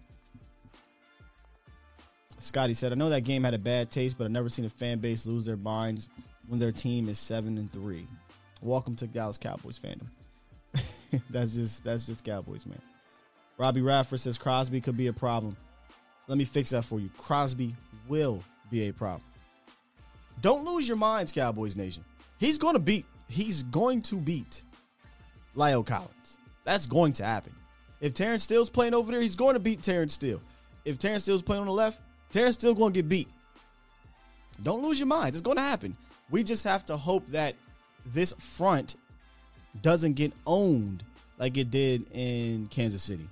[2.40, 4.70] Scotty said, "I know that game had a bad taste, but I've never seen a
[4.70, 6.08] fan base lose their minds
[6.46, 8.06] when their team is seven and three.
[8.60, 10.08] Welcome to Dallas Cowboys fandom.
[11.30, 12.80] that's just that's just Cowboys, man.
[13.56, 15.56] Robbie Radford says Crosby could be a problem.
[16.26, 17.08] Let me fix that for you.
[17.16, 17.74] Crosby
[18.08, 19.22] will be a problem.
[20.40, 22.04] Don't lose your minds, Cowboys Nation.
[22.38, 23.06] He's going to beat.
[23.28, 24.62] He's going to beat
[25.56, 26.38] La'el Collins.
[26.64, 27.54] That's going to happen.
[28.00, 30.40] If Terence Steele's playing over there, he's going to beat Terence Steele.
[30.84, 33.28] If Terence Steele's playing on the left, Terence Steele going to get beat.
[34.62, 35.36] Don't lose your minds.
[35.36, 35.96] It's going to happen.
[36.30, 37.54] We just have to hope that
[38.12, 38.96] this front
[39.82, 41.04] doesn't get owned
[41.38, 43.28] like it did in Kansas City.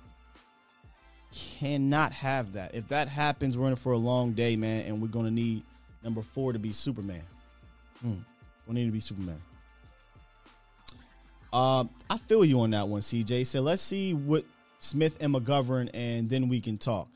[1.33, 2.73] Cannot have that.
[2.73, 5.63] If that happens, we're in for a long day, man, and we're to need
[6.03, 7.23] number four to be Superman.
[8.01, 8.13] Hmm.
[8.65, 9.41] We need to be Superman.
[11.51, 13.45] Um, I feel you on that one, CJ.
[13.45, 14.45] So let's see what
[14.79, 17.09] Smith and McGovern, and then we can talk.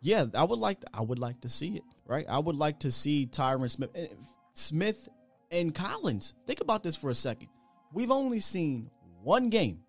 [0.00, 1.82] Yeah, I would like to, I would like to see it.
[2.06, 4.14] Right, I would like to see Tyron Smith,
[4.52, 5.08] Smith
[5.54, 6.34] and Collins.
[6.46, 7.48] Think about this for a second.
[7.92, 8.90] We've only seen
[9.22, 9.80] one game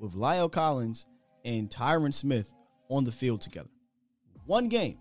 [0.00, 1.06] with La'el Collins
[1.44, 2.52] and Tyron Smith
[2.90, 3.70] on the field together.
[4.44, 4.98] One game.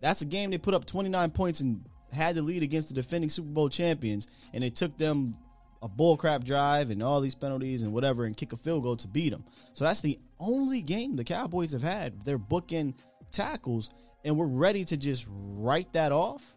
[0.00, 3.28] That's a game they put up 29 points and had the lead against the defending
[3.28, 5.36] Super Bowl champions, and it took them
[5.82, 9.08] a bullcrap drive and all these penalties and whatever and kick a field goal to
[9.08, 9.44] beat them.
[9.74, 12.24] So that's the only game the Cowboys have had.
[12.24, 12.94] They're booking
[13.30, 13.90] tackles,
[14.24, 16.56] and we're ready to just write that off.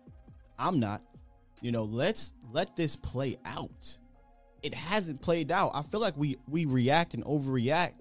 [0.58, 1.02] I'm not.
[1.62, 3.98] You know, let's let this play out.
[4.62, 5.72] It hasn't played out.
[5.74, 7.94] I feel like we we react and overreact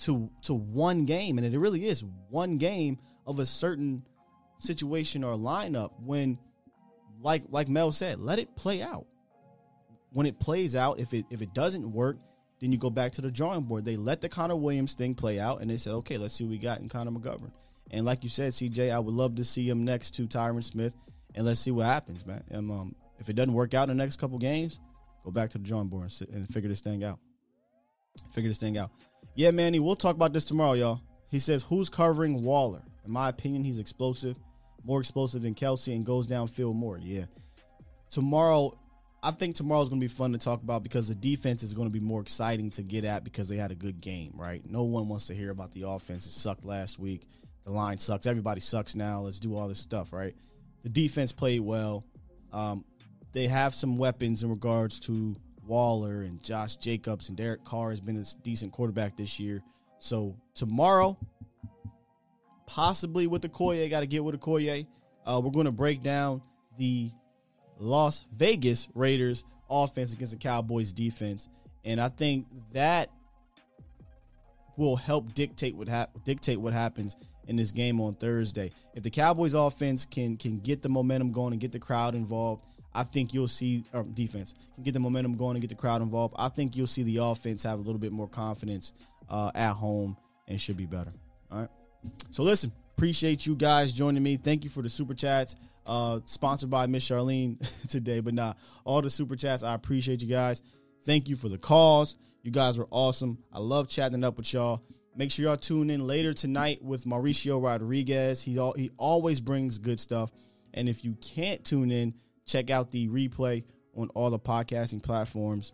[0.00, 4.02] to to one game, and it really is one game of a certain
[4.58, 6.38] situation or lineup when
[7.20, 9.06] like like Mel said, let it play out.
[10.12, 12.16] When it plays out, if it if it doesn't work,
[12.60, 13.84] then you go back to the drawing board.
[13.84, 16.50] They let the Connor Williams thing play out, and they said, okay, let's see what
[16.50, 17.52] we got in Connor McGovern.
[17.90, 20.94] And like you said, CJ, I would love to see him next to Tyron Smith,
[21.34, 22.44] and let's see what happens, man.
[22.50, 24.80] And um, if it doesn't work out in the next couple games,
[25.24, 27.18] go back to the drawing board and, sit, and figure this thing out.
[28.32, 28.90] Figure this thing out.
[29.34, 31.00] Yeah, Manny, we'll talk about this tomorrow, y'all.
[31.30, 32.82] He says, who's covering Waller?
[33.04, 34.36] In my opinion, he's explosive,
[34.84, 36.98] more explosive than Kelce, and goes downfield more.
[36.98, 37.26] Yeah.
[38.10, 38.78] Tomorrow,
[39.22, 41.88] I think tomorrow's going to be fun to talk about because the defense is going
[41.88, 44.62] to be more exciting to get at because they had a good game, right?
[44.68, 46.26] No one wants to hear about the offense.
[46.26, 47.22] It sucked last week.
[47.64, 48.26] the line sucks.
[48.26, 49.20] Everybody sucks now.
[49.20, 50.34] Let's do all this stuff, right?
[50.82, 52.04] The defense played well.
[52.52, 52.84] Um,
[53.32, 55.36] they have some weapons in regards to
[55.66, 59.62] Waller and Josh Jacobs and Derek Carr has been a decent quarterback this year.
[59.98, 61.18] So tomorrow,
[62.66, 64.86] possibly with the Koye, got to get with the Koye.
[65.26, 66.40] Uh, we're going to break down
[66.78, 67.10] the
[67.78, 71.48] Las Vegas Raiders offense against the Cowboys defense,
[71.84, 73.10] and I think that
[74.76, 78.70] will help dictate what hap- dictate what happens in this game on Thursday.
[78.94, 82.64] If the Cowboys offense can can get the momentum going and get the crowd involved,
[82.98, 86.02] I think you'll see or defense can get the momentum going and get the crowd
[86.02, 86.34] involved.
[86.36, 88.92] I think you'll see the offense have a little bit more confidence
[89.28, 90.16] uh, at home
[90.48, 91.12] and should be better.
[91.52, 91.68] All right.
[92.32, 94.36] So listen, appreciate you guys joining me.
[94.36, 95.54] Thank you for the super chats.
[95.86, 99.62] Uh, sponsored by Miss Charlene today, but not nah, all the super chats.
[99.62, 100.60] I appreciate you guys.
[101.04, 102.18] Thank you for the calls.
[102.42, 103.38] You guys were awesome.
[103.52, 104.82] I love chatting up with y'all.
[105.14, 108.42] Make sure y'all tune in later tonight with Mauricio Rodriguez.
[108.42, 110.32] He all, he always brings good stuff.
[110.74, 112.14] And if you can't tune in,
[112.48, 113.62] check out the replay
[113.94, 115.72] on all the podcasting platforms.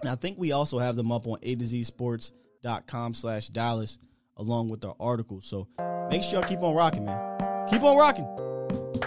[0.00, 3.98] And I think we also have them up on A to Z Sports.com slash Dallas
[4.36, 5.46] along with our articles.
[5.46, 5.68] So
[6.10, 7.68] make sure y'all keep on rocking, man.
[7.70, 8.26] Keep on rocking.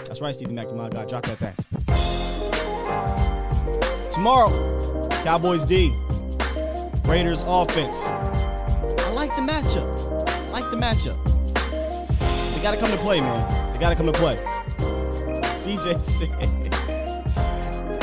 [0.06, 0.92] That's right, Stevie McNamara.
[0.92, 1.54] God, drop that thing.
[4.12, 5.92] Tomorrow, Cowboys D,
[7.06, 8.04] Raiders offense.
[8.06, 10.28] I like the matchup.
[10.28, 11.18] I like the matchup.
[12.54, 13.72] They got to come to play, man.
[13.72, 14.36] They got to come to play.
[15.64, 16.83] CJ said,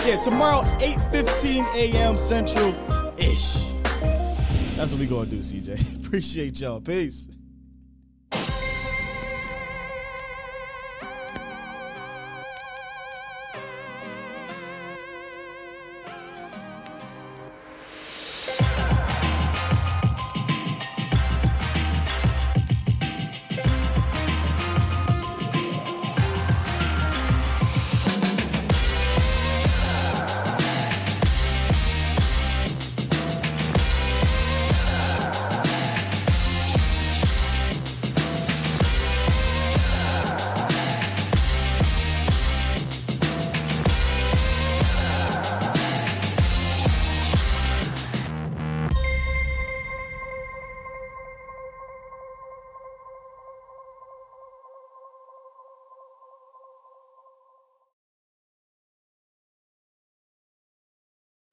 [0.06, 2.18] yeah, tomorrow, 8.15 a.m.
[2.18, 3.72] Central-ish.
[4.76, 6.06] That's what we to do, CJ.
[6.06, 6.82] Appreciate y'all.
[6.82, 7.28] Peace.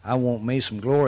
[0.08, 1.06] I want me some glory.